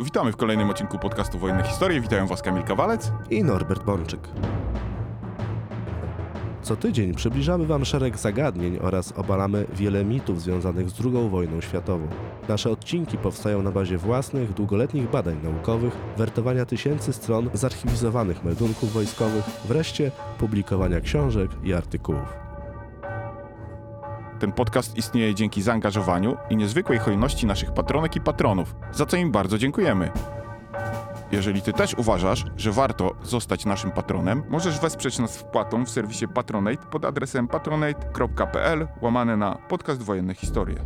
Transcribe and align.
Witamy 0.00 0.32
w 0.32 0.36
kolejnym 0.36 0.70
odcinku 0.70 0.98
podcastu 0.98 1.38
Wojenne 1.38 1.62
Historie. 1.62 2.00
Witają 2.00 2.26
Was 2.26 2.42
Kamil 2.42 2.62
Kawalec 2.62 3.12
i 3.30 3.44
Norbert 3.44 3.84
Bączyk. 3.84 4.20
Co 6.62 6.76
tydzień 6.76 7.14
przybliżamy 7.14 7.66
Wam 7.66 7.84
szereg 7.84 8.18
zagadnień 8.18 8.78
oraz 8.78 9.12
obalamy 9.12 9.66
wiele 9.74 10.04
mitów 10.04 10.42
związanych 10.42 10.90
z 10.90 11.00
II 11.00 11.28
wojną 11.30 11.60
światową. 11.60 12.08
Nasze 12.48 12.70
odcinki 12.70 13.18
powstają 13.18 13.62
na 13.62 13.70
bazie 13.70 13.98
własnych, 13.98 14.52
długoletnich 14.52 15.10
badań 15.10 15.36
naukowych, 15.42 15.96
wertowania 16.16 16.64
tysięcy 16.64 17.12
stron 17.12 17.50
zarchiwizowanych 17.52 18.44
meldunków 18.44 18.92
wojskowych, 18.92 19.44
wreszcie 19.64 20.10
publikowania 20.38 21.00
książek 21.00 21.50
i 21.64 21.74
artykułów. 21.74 22.45
Ten 24.38 24.52
podcast 24.52 24.96
istnieje 24.96 25.34
dzięki 25.34 25.62
zaangażowaniu 25.62 26.36
i 26.50 26.56
niezwykłej 26.56 26.98
hojności 26.98 27.46
naszych 27.46 27.72
patronek 27.72 28.16
i 28.16 28.20
patronów, 28.20 28.74
za 28.92 29.06
co 29.06 29.16
im 29.16 29.32
bardzo 29.32 29.58
dziękujemy. 29.58 30.10
Jeżeli 31.32 31.62
ty 31.62 31.72
też 31.72 31.94
uważasz, 31.94 32.44
że 32.56 32.72
warto 32.72 33.14
zostać 33.22 33.66
naszym 33.66 33.90
patronem, 33.90 34.42
możesz 34.48 34.80
wesprzeć 34.80 35.18
nas 35.18 35.38
wpłatą 35.38 35.84
w 35.84 35.90
serwisie 35.90 36.28
Patronate 36.28 36.86
pod 36.90 37.04
adresem 37.04 37.48
patronate.pl 37.48 38.88
łamane 39.02 39.36
na 39.36 39.54
podcast 39.54 40.02
Wojenne 40.02 40.34
Historie. 40.34 40.76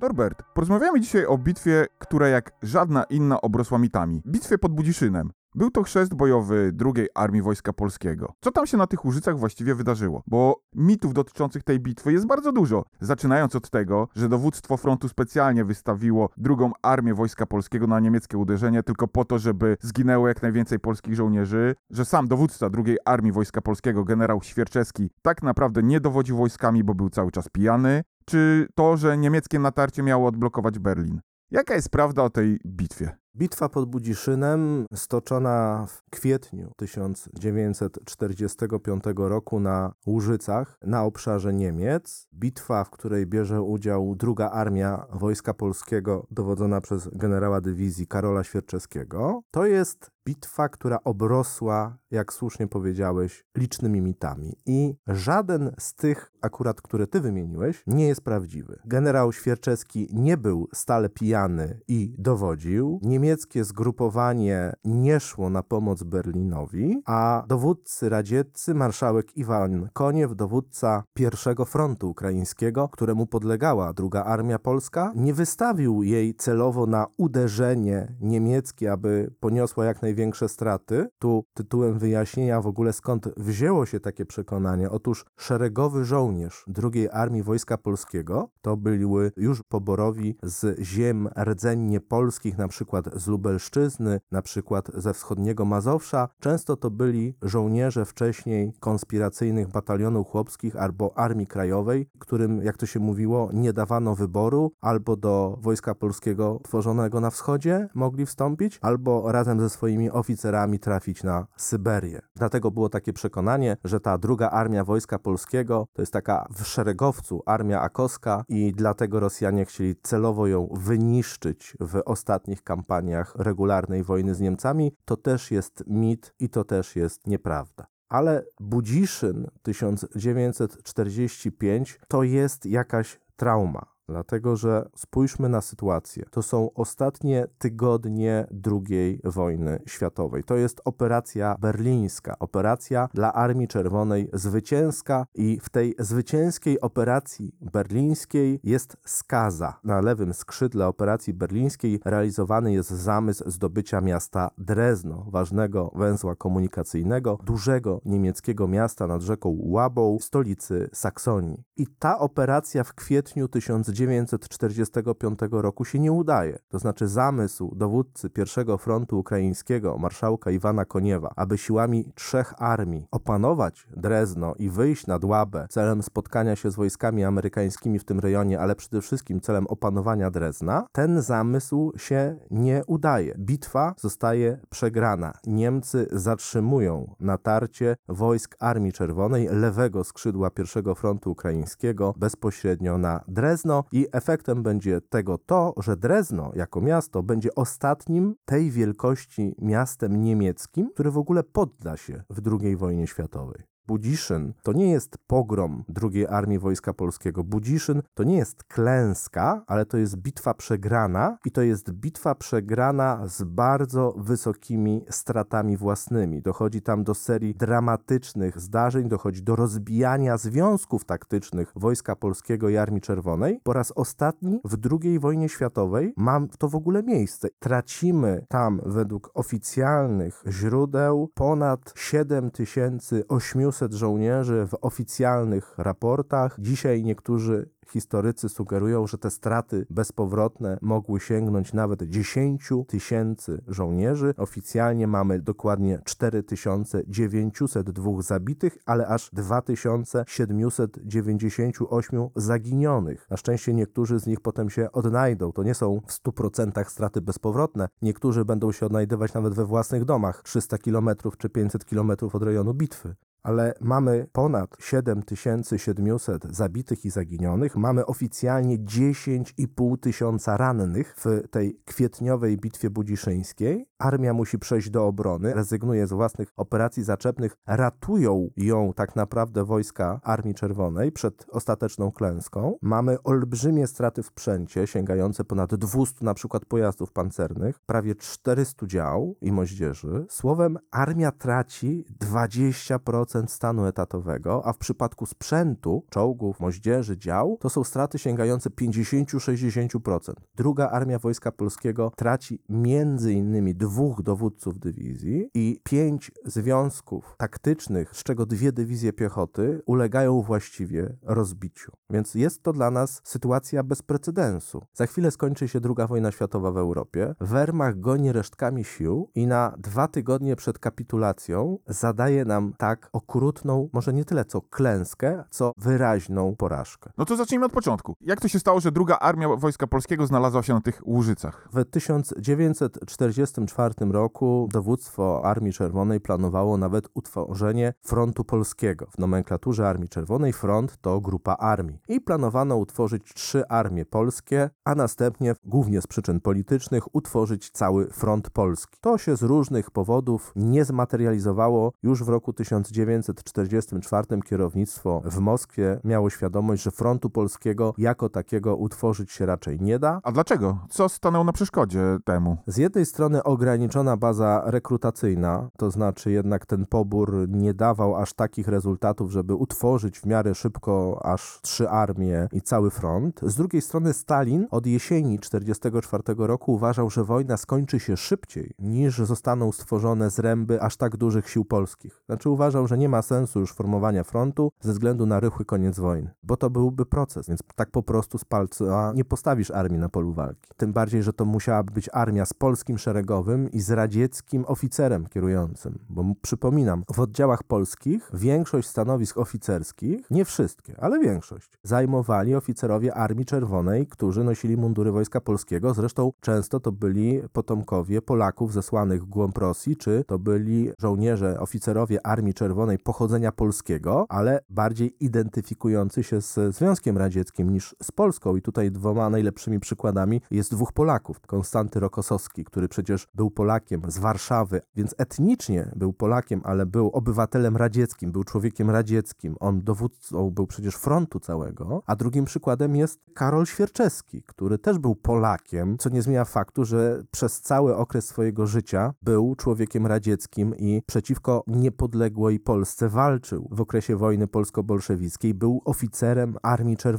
Norbert, 0.00 0.42
porozmawiamy 0.54 1.00
dzisiaj 1.00 1.26
o 1.26 1.38
bitwie, 1.38 1.86
która 1.98 2.28
jak 2.28 2.52
żadna 2.62 3.04
inna 3.04 3.40
obrosła 3.40 3.78
mitami. 3.78 4.22
Bitwie 4.26 4.58
pod 4.58 4.72
Budziszynem. 4.72 5.30
Był 5.54 5.70
to 5.70 5.82
chrzest 5.82 6.14
bojowy 6.14 6.72
II 6.96 7.06
Armii 7.14 7.42
Wojska 7.42 7.72
Polskiego. 7.72 8.32
Co 8.40 8.50
tam 8.50 8.66
się 8.66 8.76
na 8.76 8.86
tych 8.86 9.04
Łużycach 9.04 9.38
właściwie 9.38 9.74
wydarzyło? 9.74 10.22
Bo 10.26 10.62
mitów 10.74 11.14
dotyczących 11.14 11.62
tej 11.62 11.80
bitwy 11.80 12.12
jest 12.12 12.26
bardzo 12.26 12.52
dużo. 12.52 12.84
Zaczynając 13.00 13.56
od 13.56 13.70
tego, 13.70 14.08
że 14.16 14.28
dowództwo 14.28 14.76
frontu 14.76 15.08
specjalnie 15.08 15.64
wystawiło 15.64 16.28
drugą 16.36 16.72
Armię 16.82 17.14
Wojska 17.14 17.46
Polskiego 17.46 17.86
na 17.86 18.00
niemieckie 18.00 18.38
uderzenie 18.38 18.82
tylko 18.82 19.08
po 19.08 19.24
to, 19.24 19.38
żeby 19.38 19.76
zginęło 19.80 20.28
jak 20.28 20.42
najwięcej 20.42 20.78
polskich 20.78 21.14
żołnierzy, 21.14 21.74
że 21.90 22.04
sam 22.04 22.28
dowódca 22.28 22.70
II 22.86 22.96
Armii 23.04 23.32
Wojska 23.32 23.60
Polskiego, 23.60 24.04
generał 24.04 24.42
Świerczewski, 24.42 25.10
tak 25.22 25.42
naprawdę 25.42 25.82
nie 25.82 26.00
dowodził 26.00 26.36
wojskami, 26.36 26.84
bo 26.84 26.94
był 26.94 27.10
cały 27.10 27.30
czas 27.30 27.48
pijany, 27.48 28.02
czy 28.24 28.68
to, 28.74 28.96
że 28.96 29.18
niemieckie 29.18 29.58
natarcie 29.58 30.02
miało 30.02 30.28
odblokować 30.28 30.78
Berlin. 30.78 31.20
Jaka 31.50 31.74
jest 31.74 31.90
prawda 31.90 32.22
o 32.22 32.30
tej 32.30 32.60
bitwie? 32.66 33.19
Bitwa 33.36 33.68
pod 33.68 33.90
Budziszynem, 33.90 34.86
stoczona 34.94 35.86
w 35.88 36.02
kwietniu 36.10 36.72
1945 36.76 39.04
roku 39.16 39.60
na 39.60 39.92
Łużycach, 40.06 40.78
na 40.82 41.04
obszarze 41.04 41.52
Niemiec. 41.52 42.26
Bitwa, 42.34 42.84
w 42.84 42.90
której 42.90 43.26
bierze 43.26 43.62
udział 43.62 44.14
druga 44.14 44.50
armia 44.50 45.06
Wojska 45.12 45.54
Polskiego, 45.54 46.26
dowodzona 46.30 46.80
przez 46.80 47.08
generała 47.12 47.60
dywizji 47.60 48.06
Karola 48.06 48.44
Świerczewskiego. 48.44 49.42
To 49.50 49.66
jest 49.66 50.10
bitwa, 50.24 50.68
która 50.68 50.98
obrosła, 51.04 51.98
jak 52.10 52.32
słusznie 52.32 52.66
powiedziałeś, 52.66 53.44
licznymi 53.56 54.00
mitami. 54.00 54.56
I 54.66 54.94
żaden 55.06 55.74
z 55.78 55.94
tych, 55.94 56.32
akurat 56.42 56.82
które 56.82 57.06
ty 57.06 57.20
wymieniłeś, 57.20 57.82
nie 57.86 58.08
jest 58.08 58.20
prawdziwy. 58.20 58.78
Generał 58.84 59.32
Świerczewski 59.32 60.08
nie 60.12 60.36
był 60.36 60.68
stale 60.74 61.08
pijany 61.08 61.80
i 61.88 62.14
dowodził. 62.18 63.00
Niemieckie 63.02 63.64
zgrupowanie 63.64 64.72
nie 64.84 65.20
szło 65.20 65.50
na 65.50 65.62
pomoc 65.62 66.02
Berlinowi, 66.02 67.02
a 67.06 67.44
dowódcy 67.48 68.08
radzieccy, 68.08 68.74
marszałek 68.74 69.36
Iwan 69.36 69.88
Koniew, 69.92 70.36
dowódca 70.36 71.04
pierwszego 71.14 71.64
frontu 71.64 72.10
ukraińskiego, 72.10 72.88
któremu 72.88 73.26
podlegała 73.26 73.92
druga 73.92 74.24
armia 74.24 74.58
polska, 74.58 75.12
nie 75.14 75.34
wystawił 75.34 76.02
jej 76.02 76.34
celowo 76.34 76.86
na 76.86 77.06
uderzenie 77.16 78.16
niemieckie, 78.20 78.92
aby 78.92 79.34
poniosła 79.40 79.84
jak 79.84 80.02
najwięcej 80.02 80.09
największe 80.10 80.48
straty. 80.48 81.08
Tu 81.18 81.44
tytułem 81.54 81.98
wyjaśnienia 81.98 82.60
w 82.60 82.66
ogóle 82.66 82.92
skąd 82.92 83.28
wzięło 83.36 83.86
się 83.86 84.00
takie 84.00 84.26
przekonanie. 84.26 84.90
Otóż 84.90 85.24
szeregowy 85.36 86.04
żołnierz 86.04 86.64
II 86.82 87.08
Armii 87.08 87.42
Wojska 87.42 87.78
Polskiego 87.78 88.48
to 88.62 88.76
były 88.76 89.32
już 89.36 89.62
poborowi 89.62 90.36
z 90.42 90.80
ziem 90.80 91.28
rdzennie 91.44 92.00
polskich, 92.00 92.58
na 92.58 92.68
przykład 92.68 93.04
z 93.14 93.26
Lubelszczyzny, 93.26 94.20
na 94.30 94.42
przykład 94.42 94.90
ze 94.94 95.14
wschodniego 95.14 95.64
Mazowsza. 95.64 96.28
Często 96.40 96.76
to 96.76 96.90
byli 96.90 97.34
żołnierze 97.42 98.04
wcześniej 98.04 98.72
konspiracyjnych 98.80 99.68
batalionów 99.68 100.28
chłopskich 100.28 100.76
albo 100.76 101.18
Armii 101.18 101.46
Krajowej, 101.46 102.08
którym, 102.18 102.62
jak 102.62 102.76
to 102.76 102.86
się 102.86 103.00
mówiło, 103.00 103.50
nie 103.52 103.72
dawano 103.72 104.14
wyboru, 104.14 104.72
albo 104.80 105.16
do 105.16 105.58
Wojska 105.60 105.94
Polskiego 105.94 106.60
tworzonego 106.62 107.20
na 107.20 107.30
wschodzie 107.30 107.88
mogli 107.94 108.26
wstąpić, 108.26 108.78
albo 108.82 109.32
razem 109.32 109.60
ze 109.60 109.70
swoimi 109.70 109.99
oficerami 110.08 110.78
trafić 110.78 111.22
na 111.22 111.46
Syberię. 111.56 112.20
Dlatego 112.36 112.70
było 112.70 112.88
takie 112.88 113.12
przekonanie, 113.12 113.76
że 113.84 114.00
ta 114.00 114.18
druga 114.18 114.50
armia 114.50 114.84
Wojska 114.84 115.18
Polskiego 115.18 115.86
to 115.92 116.02
jest 116.02 116.12
taka 116.12 116.46
w 116.54 116.66
szeregowcu 116.66 117.42
armia 117.46 117.80
akowska 117.80 118.44
i 118.48 118.72
dlatego 118.72 119.20
Rosjanie 119.20 119.64
chcieli 119.64 119.94
celowo 120.02 120.46
ją 120.46 120.68
wyniszczyć 120.72 121.76
w 121.80 122.00
ostatnich 122.04 122.62
kampaniach 122.62 123.34
regularnej 123.38 124.04
wojny 124.04 124.34
z 124.34 124.40
Niemcami. 124.40 124.92
To 125.04 125.16
też 125.16 125.50
jest 125.50 125.84
mit 125.86 126.34
i 126.38 126.48
to 126.48 126.64
też 126.64 126.96
jest 126.96 127.26
nieprawda. 127.26 127.86
Ale 128.08 128.44
Budziszyn 128.60 129.46
1945 129.62 132.00
to 132.08 132.22
jest 132.22 132.66
jakaś 132.66 133.20
trauma. 133.36 133.86
Dlatego, 134.10 134.56
że 134.56 134.88
spójrzmy 134.96 135.48
na 135.48 135.60
sytuację. 135.60 136.24
To 136.30 136.42
są 136.42 136.70
ostatnie 136.74 137.46
tygodnie 137.58 138.46
II 138.66 139.20
wojny 139.24 139.82
światowej. 139.86 140.44
To 140.44 140.56
jest 140.56 140.80
operacja 140.84 141.56
berlińska, 141.60 142.38
operacja 142.38 143.08
dla 143.14 143.32
Armii 143.32 143.68
Czerwonej 143.68 144.30
zwycięska 144.32 145.26
i 145.34 145.60
w 145.62 145.68
tej 145.68 145.94
zwycięskiej 145.98 146.80
operacji 146.80 147.54
berlińskiej 147.60 148.60
jest 148.64 148.96
skaza. 149.06 149.78
Na 149.84 150.00
lewym 150.00 150.34
skrzydle 150.34 150.86
operacji 150.86 151.34
berlińskiej 151.34 152.00
realizowany 152.04 152.72
jest 152.72 152.90
zamysł 152.90 153.50
zdobycia 153.50 154.00
miasta 154.00 154.50
Drezno, 154.58 155.26
ważnego 155.28 155.92
węzła 155.94 156.36
komunikacyjnego, 156.36 157.38
dużego 157.44 158.00
niemieckiego 158.04 158.68
miasta 158.68 159.06
nad 159.06 159.22
rzeką 159.22 159.56
Łabą, 159.60 160.18
stolicy 160.20 160.90
Saksonii. 160.92 161.64
I 161.76 161.86
ta 161.98 162.18
operacja 162.18 162.84
w 162.84 162.94
kwietniu 162.94 163.48
19 163.92 163.99
1945 164.06 165.38
roku 165.50 165.84
się 165.84 165.98
nie 165.98 166.12
udaje. 166.12 166.58
To 166.68 166.78
znaczy 166.78 167.08
zamysł 167.08 167.74
dowódcy 167.76 168.30
pierwszego 168.30 168.78
frontu 168.78 169.18
ukraińskiego, 169.18 169.98
marszałka 169.98 170.50
Iwana 170.50 170.84
Koniewa, 170.84 171.32
aby 171.36 171.58
siłami 171.58 172.12
trzech 172.14 172.54
armii 172.62 173.06
opanować 173.10 173.86
Drezno 173.96 174.54
i 174.58 174.70
wyjść 174.70 175.06
na 175.06 175.18
Dłabę 175.18 175.66
celem 175.70 176.02
spotkania 176.02 176.56
się 176.56 176.70
z 176.70 176.76
wojskami 176.76 177.24
amerykańskimi 177.24 177.98
w 177.98 178.04
tym 178.04 178.20
rejonie, 178.20 178.60
ale 178.60 178.74
przede 178.74 179.00
wszystkim 179.00 179.40
celem 179.40 179.66
opanowania 179.66 180.30
Drezna, 180.30 180.86
ten 180.92 181.22
zamysł 181.22 181.92
się 181.96 182.36
nie 182.50 182.82
udaje. 182.86 183.34
Bitwa 183.38 183.94
zostaje 183.98 184.60
przegrana. 184.70 185.32
Niemcy 185.46 186.06
zatrzymują 186.12 187.14
natarcie 187.20 187.96
wojsk 188.08 188.56
Armii 188.60 188.92
Czerwonej 188.92 189.48
lewego 189.50 190.04
skrzydła 190.04 190.50
pierwszego 190.50 190.94
frontu 190.94 191.30
ukraińskiego 191.30 192.14
bezpośrednio 192.16 192.98
na 192.98 193.24
Drezno 193.28 193.84
i 193.92 194.06
efektem 194.12 194.62
będzie 194.62 195.00
tego 195.00 195.38
to, 195.38 195.74
że 195.76 195.96
Drezno 195.96 196.52
jako 196.54 196.80
miasto 196.80 197.22
będzie 197.22 197.54
ostatnim 197.54 198.34
tej 198.44 198.70
wielkości 198.70 199.54
miastem 199.58 200.22
niemieckim, 200.22 200.90
który 200.94 201.10
w 201.10 201.18
ogóle 201.18 201.42
podda 201.42 201.96
się 201.96 202.22
w 202.30 202.60
II 202.60 202.76
wojnie 202.76 203.06
światowej. 203.06 203.69
Budziszyn 203.86 204.52
to 204.62 204.72
nie 204.72 204.90
jest 204.90 205.18
pogrom 205.26 205.84
II 206.02 206.26
Armii 206.26 206.58
Wojska 206.58 206.94
Polskiego. 206.94 207.44
Budziszyn 207.44 208.02
to 208.14 208.24
nie 208.24 208.36
jest 208.36 208.64
klęska, 208.64 209.64
ale 209.66 209.86
to 209.86 209.96
jest 209.96 210.16
bitwa 210.16 210.54
przegrana 210.54 211.38
i 211.44 211.50
to 211.50 211.62
jest 211.62 211.90
bitwa 211.90 212.34
przegrana 212.34 213.26
z 213.26 213.42
bardzo 213.42 214.14
wysokimi 214.16 215.04
stratami 215.10 215.76
własnymi. 215.76 216.42
Dochodzi 216.42 216.82
tam 216.82 217.04
do 217.04 217.14
serii 217.14 217.54
dramatycznych 217.54 218.60
zdarzeń, 218.60 219.08
dochodzi 219.08 219.42
do 219.42 219.56
rozbijania 219.56 220.36
związków 220.36 221.04
taktycznych 221.04 221.72
Wojska 221.76 222.16
Polskiego 222.16 222.68
i 222.68 222.76
Armii 222.76 223.00
Czerwonej. 223.00 223.60
Po 223.62 223.72
raz 223.72 223.92
ostatni 223.96 224.60
w 224.64 224.76
II 224.90 225.18
wojnie 225.18 225.48
światowej 225.48 226.14
ma 226.16 226.40
to 226.58 226.68
w 226.68 226.74
ogóle 226.74 227.02
miejsce. 227.02 227.48
Tracimy 227.58 228.46
tam 228.48 228.80
według 228.86 229.30
oficjalnych 229.34 230.44
źródeł 230.48 231.30
ponad 231.34 231.92
7800 231.96 233.69
żołnierzy 233.94 234.66
w 234.66 234.74
oficjalnych 234.80 235.74
raportach. 235.78 236.56
Dzisiaj 236.58 237.04
niektórzy 237.04 237.70
historycy 237.90 238.48
sugerują, 238.48 239.06
że 239.06 239.18
te 239.18 239.30
straty 239.30 239.86
bezpowrotne 239.90 240.78
mogły 240.82 241.20
sięgnąć 241.20 241.72
nawet 241.72 242.02
10 242.02 242.68
tysięcy 242.86 243.62
żołnierzy. 243.68 244.34
Oficjalnie 244.36 245.06
mamy 245.06 245.42
dokładnie 245.42 246.00
4902 246.04 248.22
zabitych, 248.22 248.78
ale 248.86 249.06
aż 249.06 249.30
2798 249.32 252.28
zaginionych. 252.36 253.26
Na 253.30 253.36
szczęście 253.36 253.74
niektórzy 253.74 254.18
z 254.18 254.26
nich 254.26 254.40
potem 254.40 254.70
się 254.70 254.92
odnajdą. 254.92 255.52
To 255.52 255.62
nie 255.62 255.74
są 255.74 256.00
w 256.06 256.12
100% 256.12 256.84
straty 256.84 257.20
bezpowrotne. 257.20 257.88
Niektórzy 258.02 258.44
będą 258.44 258.72
się 258.72 258.86
odnajdywać 258.86 259.34
nawet 259.34 259.54
we 259.54 259.64
własnych 259.64 260.04
domach 260.04 260.42
300 260.42 260.78
km 260.78 261.10
czy 261.38 261.48
500 261.48 261.84
km 261.84 262.12
od 262.32 262.42
rejonu 262.42 262.74
bitwy 262.74 263.14
ale 263.42 263.74
mamy 263.80 264.26
ponad 264.32 264.76
7700 264.78 266.56
zabitych 266.56 267.04
i 267.04 267.10
zaginionych, 267.10 267.76
mamy 267.80 268.06
oficjalnie 268.06 268.78
10,5 268.78 269.98
tysiąca 269.98 270.56
rannych 270.56 271.14
w 271.16 271.48
tej 271.50 271.80
kwietniowej 271.84 272.58
bitwie 272.58 272.90
budziszyńskiej. 272.90 273.86
Armia 273.98 274.32
musi 274.32 274.58
przejść 274.58 274.90
do 274.90 275.06
obrony, 275.06 275.54
rezygnuje 275.54 276.06
z 276.06 276.12
własnych 276.12 276.48
operacji 276.56 277.04
zaczepnych, 277.04 277.56
ratują 277.66 278.50
ją 278.56 278.92
tak 278.92 279.16
naprawdę 279.16 279.64
wojska 279.64 280.20
Armii 280.22 280.54
Czerwonej 280.54 281.12
przed 281.12 281.46
ostateczną 281.48 282.12
klęską. 282.12 282.76
Mamy 282.82 283.22
olbrzymie 283.22 283.86
straty 283.86 284.22
w 284.22 284.26
sprzęcie, 284.26 284.86
sięgające 284.86 285.44
ponad 285.44 285.74
200 285.74 286.24
na 286.24 286.34
przykład 286.34 286.64
pojazdów 286.64 287.12
pancernych, 287.12 287.78
prawie 287.86 288.14
400 288.14 288.86
dział 288.86 289.36
i 289.40 289.52
moździerzy. 289.52 290.26
Słowem, 290.28 290.78
armia 290.90 291.32
traci 291.32 292.04
20% 292.24 293.46
stanu 293.46 293.86
etatowego, 293.86 294.62
a 294.64 294.72
w 294.72 294.78
przypadku 294.78 295.26
sprzętu, 295.26 296.04
czołgów, 296.10 296.60
moździerzy, 296.60 297.18
dział, 297.18 297.56
to 297.60 297.69
są 297.70 297.84
straty 297.84 298.18
sięgające 298.18 298.70
50-60%. 298.70 300.32
Druga 300.54 300.90
Armia 300.90 301.18
Wojska 301.18 301.52
Polskiego 301.52 302.12
traci 302.16 302.62
między 302.68 303.32
innymi 303.32 303.74
dwóch 303.74 304.22
dowódców 304.22 304.78
dywizji 304.78 305.50
i 305.54 305.80
pięć 305.84 306.32
związków 306.44 307.34
taktycznych, 307.38 308.16
z 308.16 308.22
czego 308.22 308.46
dwie 308.46 308.72
dywizje 308.72 309.12
piechoty 309.12 309.82
ulegają 309.86 310.42
właściwie 310.42 311.16
rozbiciu. 311.22 311.92
Więc 312.10 312.34
jest 312.34 312.62
to 312.62 312.72
dla 312.72 312.90
nas 312.90 313.20
sytuacja 313.24 313.82
bez 313.82 314.02
precedensu. 314.02 314.82
Za 314.94 315.06
chwilę 315.06 315.30
skończy 315.30 315.68
się 315.68 315.80
II 315.84 316.08
wojna 316.08 316.32
światowa 316.32 316.72
w 316.72 316.76
Europie. 316.76 317.34
Wehrmacht 317.40 318.00
goni 318.00 318.32
resztkami 318.32 318.84
sił 318.84 319.30
i 319.34 319.46
na 319.46 319.74
dwa 319.78 320.08
tygodnie 320.08 320.56
przed 320.56 320.78
kapitulacją 320.78 321.78
zadaje 321.86 322.44
nam 322.44 322.72
tak 322.78 323.08
okrutną, 323.12 323.88
może 323.92 324.12
nie 324.12 324.24
tyle 324.24 324.44
co 324.44 324.60
klęskę, 324.60 325.44
co 325.50 325.72
wyraźną 325.76 326.56
porażkę. 326.56 327.10
No 327.18 327.24
to 327.24 327.36
zacznijmy 327.36 327.59
od 327.64 327.72
początku. 327.72 328.16
Jak 328.20 328.40
to 328.40 328.48
się 328.48 328.58
stało, 328.58 328.80
że 328.80 328.92
druga 328.92 329.18
armia 329.18 329.48
Wojska 329.48 329.86
Polskiego 329.86 330.26
znalazła 330.26 330.62
się 330.62 330.74
na 330.74 330.80
tych 330.80 331.06
łużycach? 331.06 331.68
W 331.72 331.84
1944 331.84 333.94
roku 334.10 334.68
dowództwo 334.72 335.44
Armii 335.44 335.72
Czerwonej 335.72 336.20
planowało 336.20 336.76
nawet 336.76 337.08
utworzenie 337.14 337.94
frontu 338.02 338.44
polskiego. 338.44 339.06
W 339.10 339.18
nomenklaturze 339.18 339.88
Armii 339.88 340.08
Czerwonej 340.08 340.52
front 340.52 340.96
to 341.00 341.20
grupa 341.20 341.52
armii. 341.52 341.98
I 342.08 342.20
planowano 342.20 342.76
utworzyć 342.76 343.34
trzy 343.34 343.68
armie 343.68 344.06
polskie, 344.06 344.70
a 344.84 344.94
następnie, 344.94 345.54
głównie 345.64 346.02
z 346.02 346.06
przyczyn 346.06 346.40
politycznych, 346.40 347.14
utworzyć 347.14 347.70
cały 347.70 348.10
front 348.10 348.50
polski. 348.50 348.98
To 349.00 349.18
się 349.18 349.36
z 349.36 349.42
różnych 349.42 349.90
powodów 349.90 350.52
nie 350.56 350.84
zmaterializowało. 350.84 351.92
Już 352.02 352.24
w 352.24 352.28
roku 352.28 352.52
1944 352.52 354.42
kierownictwo 354.42 355.22
w 355.24 355.38
Moskwie 355.38 356.00
miało 356.04 356.30
świadomość, 356.30 356.82
że 356.82 356.90
frontu 356.90 357.30
polskiego 357.30 357.49
jako 357.98 358.28
takiego 358.28 358.76
utworzyć 358.76 359.32
się 359.32 359.46
raczej 359.46 359.80
nie 359.80 359.98
da. 359.98 360.20
A 360.22 360.32
dlaczego? 360.32 360.78
Co 360.90 361.08
stanęło 361.08 361.44
na 361.44 361.52
przeszkodzie 361.52 362.18
temu? 362.24 362.56
Z 362.66 362.76
jednej 362.76 363.06
strony 363.06 363.42
ograniczona 363.42 364.16
baza 364.16 364.62
rekrutacyjna, 364.66 365.68
to 365.76 365.90
znaczy 365.90 366.30
jednak 366.30 366.66
ten 366.66 366.86
pobór 366.86 367.48
nie 367.48 367.74
dawał 367.74 368.16
aż 368.16 368.32
takich 368.32 368.68
rezultatów, 368.68 369.30
żeby 369.30 369.54
utworzyć 369.54 370.20
w 370.20 370.26
miarę 370.26 370.54
szybko 370.54 371.20
aż 371.24 371.60
trzy 371.62 371.90
armie 371.90 372.48
i 372.52 372.62
cały 372.62 372.90
front. 372.90 373.40
Z 373.42 373.54
drugiej 373.54 373.82
strony 373.82 374.12
Stalin 374.12 374.66
od 374.70 374.86
jesieni 374.86 375.38
1944 375.38 376.46
roku 376.46 376.72
uważał, 376.72 377.10
że 377.10 377.24
wojna 377.24 377.56
skończy 377.56 378.00
się 378.00 378.16
szybciej 378.16 378.74
niż 378.78 379.18
zostaną 379.18 379.72
stworzone 379.72 380.30
zręby 380.30 380.82
aż 380.82 380.96
tak 380.96 381.16
dużych 381.16 381.48
sił 381.48 381.64
polskich. 381.64 382.22
Znaczy 382.26 382.50
uważał, 382.50 382.86
że 382.86 382.98
nie 382.98 383.08
ma 383.08 383.22
sensu 383.22 383.60
już 383.60 383.72
formowania 383.72 384.24
frontu 384.24 384.72
ze 384.80 384.92
względu 384.92 385.26
na 385.26 385.40
rychły 385.40 385.64
koniec 385.64 385.98
wojny, 385.98 386.30
bo 386.42 386.56
to 386.56 386.70
byłby 386.70 387.06
proces, 387.06 387.29
więc 387.48 387.60
tak 387.74 387.90
po 387.90 388.02
prostu 388.02 388.38
z 388.38 388.44
palca 388.44 389.12
nie 389.14 389.24
postawisz 389.24 389.70
armii 389.70 389.98
na 389.98 390.08
polu 390.08 390.32
walki. 390.32 390.70
Tym 390.76 390.92
bardziej, 390.92 391.22
że 391.22 391.32
to 391.32 391.44
musiałaby 391.44 391.92
być 391.92 392.08
armia 392.12 392.46
z 392.46 392.54
polskim 392.54 392.98
szeregowym 392.98 393.70
i 393.70 393.80
z 393.80 393.90
radzieckim 393.90 394.64
oficerem 394.66 395.26
kierującym, 395.26 395.98
bo 396.08 396.24
przypominam, 396.42 397.04
w 397.14 397.20
oddziałach 397.20 397.62
polskich 397.62 398.30
większość 398.34 398.88
stanowisk 398.88 399.38
oficerskich, 399.38 400.30
nie 400.30 400.44
wszystkie, 400.44 400.94
ale 401.00 401.18
większość, 401.18 401.78
zajmowali 401.82 402.54
oficerowie 402.54 403.14
Armii 403.14 403.44
Czerwonej, 403.44 404.06
którzy 404.06 404.44
nosili 404.44 404.76
mundury 404.76 405.12
Wojska 405.12 405.40
Polskiego, 405.40 405.94
zresztą 405.94 406.32
często 406.40 406.80
to 406.80 406.92
byli 406.92 407.40
potomkowie 407.52 408.22
Polaków 408.22 408.72
zesłanych 408.72 409.22
w 409.22 409.26
głąb 409.26 409.58
Rosji, 409.58 409.96
czy 409.96 410.24
to 410.26 410.38
byli 410.38 410.92
żołnierze, 410.98 411.60
oficerowie 411.60 412.26
Armii 412.26 412.54
Czerwonej 412.54 412.98
pochodzenia 412.98 413.52
polskiego, 413.52 414.26
ale 414.28 414.60
bardziej 414.70 415.24
identyfikujący 415.24 416.22
się 416.22 416.40
z 416.40 416.76
Związkiem 416.76 417.18
Radzieckim 417.20 417.70
niż 417.70 417.94
z 418.02 418.12
Polską. 418.12 418.56
I 418.56 418.62
tutaj 418.62 418.90
dwoma 418.90 419.30
najlepszymi 419.30 419.80
przykładami 419.80 420.40
jest 420.50 420.70
dwóch 420.70 420.92
Polaków. 420.92 421.40
Konstanty 421.40 422.00
Rokosowski, 422.00 422.64
który 422.64 422.88
przecież 422.88 423.26
był 423.34 423.50
Polakiem 423.50 424.02
z 424.08 424.18
Warszawy, 424.18 424.80
więc 424.96 425.14
etnicznie 425.18 425.92
był 425.96 426.12
Polakiem, 426.12 426.60
ale 426.64 426.86
był 426.86 427.08
obywatelem 427.08 427.76
radzieckim, 427.76 428.32
był 428.32 428.44
człowiekiem 428.44 428.90
radzieckim. 428.90 429.56
On 429.60 429.82
dowódcą 429.82 430.50
był 430.50 430.66
przecież 430.66 430.94
frontu 430.94 431.40
całego. 431.40 432.02
A 432.06 432.16
drugim 432.16 432.44
przykładem 432.44 432.96
jest 432.96 433.20
Karol 433.34 433.66
Świerczewski, 433.66 434.42
który 434.42 434.78
też 434.78 434.98
był 434.98 435.14
Polakiem, 435.14 435.98
co 435.98 436.08
nie 436.08 436.22
zmienia 436.22 436.44
faktu, 436.44 436.84
że 436.84 437.22
przez 437.30 437.60
cały 437.60 437.96
okres 437.96 438.26
swojego 438.26 438.66
życia 438.66 439.14
był 439.22 439.54
człowiekiem 439.54 440.06
radzieckim 440.06 440.74
i 440.76 441.02
przeciwko 441.06 441.64
niepodległej 441.66 442.60
Polsce 442.60 443.08
walczył. 443.08 443.68
W 443.70 443.80
okresie 443.80 444.16
wojny 444.16 444.46
polsko-bolszewickiej 444.46 445.54
był 445.54 445.82
oficerem 445.84 446.56
Armii 446.62 446.96
Czerwonej, 446.96 447.09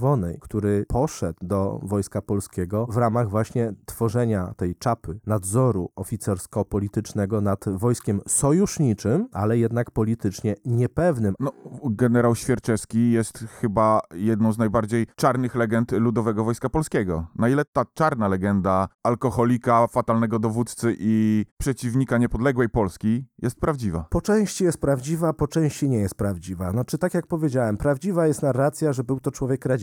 który 0.41 0.85
poszedł 0.87 1.39
do 1.41 1.79
Wojska 1.83 2.21
Polskiego 2.21 2.85
w 2.89 2.97
ramach 2.97 3.29
właśnie 3.29 3.73
tworzenia 3.85 4.53
tej 4.57 4.75
czapy 4.75 5.19
nadzoru 5.25 5.89
oficersko-politycznego 5.95 7.41
nad 7.41 7.65
wojskiem 7.69 8.21
sojuszniczym, 8.27 9.27
ale 9.31 9.57
jednak 9.57 9.91
politycznie 9.91 10.55
niepewnym. 10.65 11.33
No, 11.39 11.51
generał 11.83 12.35
Świerczewski 12.35 13.11
jest 13.11 13.45
chyba 13.61 14.01
jedną 14.13 14.53
z 14.53 14.57
najbardziej 14.57 15.07
czarnych 15.15 15.55
legend 15.55 15.91
Ludowego 15.91 16.43
Wojska 16.43 16.69
Polskiego. 16.69 17.27
Na 17.35 17.49
ile 17.49 17.65
ta 17.65 17.85
czarna 17.93 18.27
legenda 18.27 18.87
alkoholika, 19.03 19.87
fatalnego 19.87 20.39
dowódcy 20.39 20.95
i 20.99 21.45
przeciwnika 21.57 22.17
niepodległej 22.17 22.69
Polski 22.69 23.25
jest 23.41 23.59
prawdziwa? 23.59 24.05
Po 24.09 24.21
części 24.21 24.63
jest 24.63 24.81
prawdziwa, 24.81 25.33
po 25.33 25.47
części 25.47 25.89
nie 25.89 25.97
jest 25.97 26.15
prawdziwa. 26.15 26.71
Znaczy, 26.71 26.97
tak 26.97 27.13
jak 27.13 27.27
powiedziałem, 27.27 27.77
prawdziwa 27.77 28.27
jest 28.27 28.41
narracja, 28.41 28.93
że 28.93 29.03
był 29.03 29.19
to 29.19 29.31
człowiek 29.31 29.65
radziecki. 29.65 29.80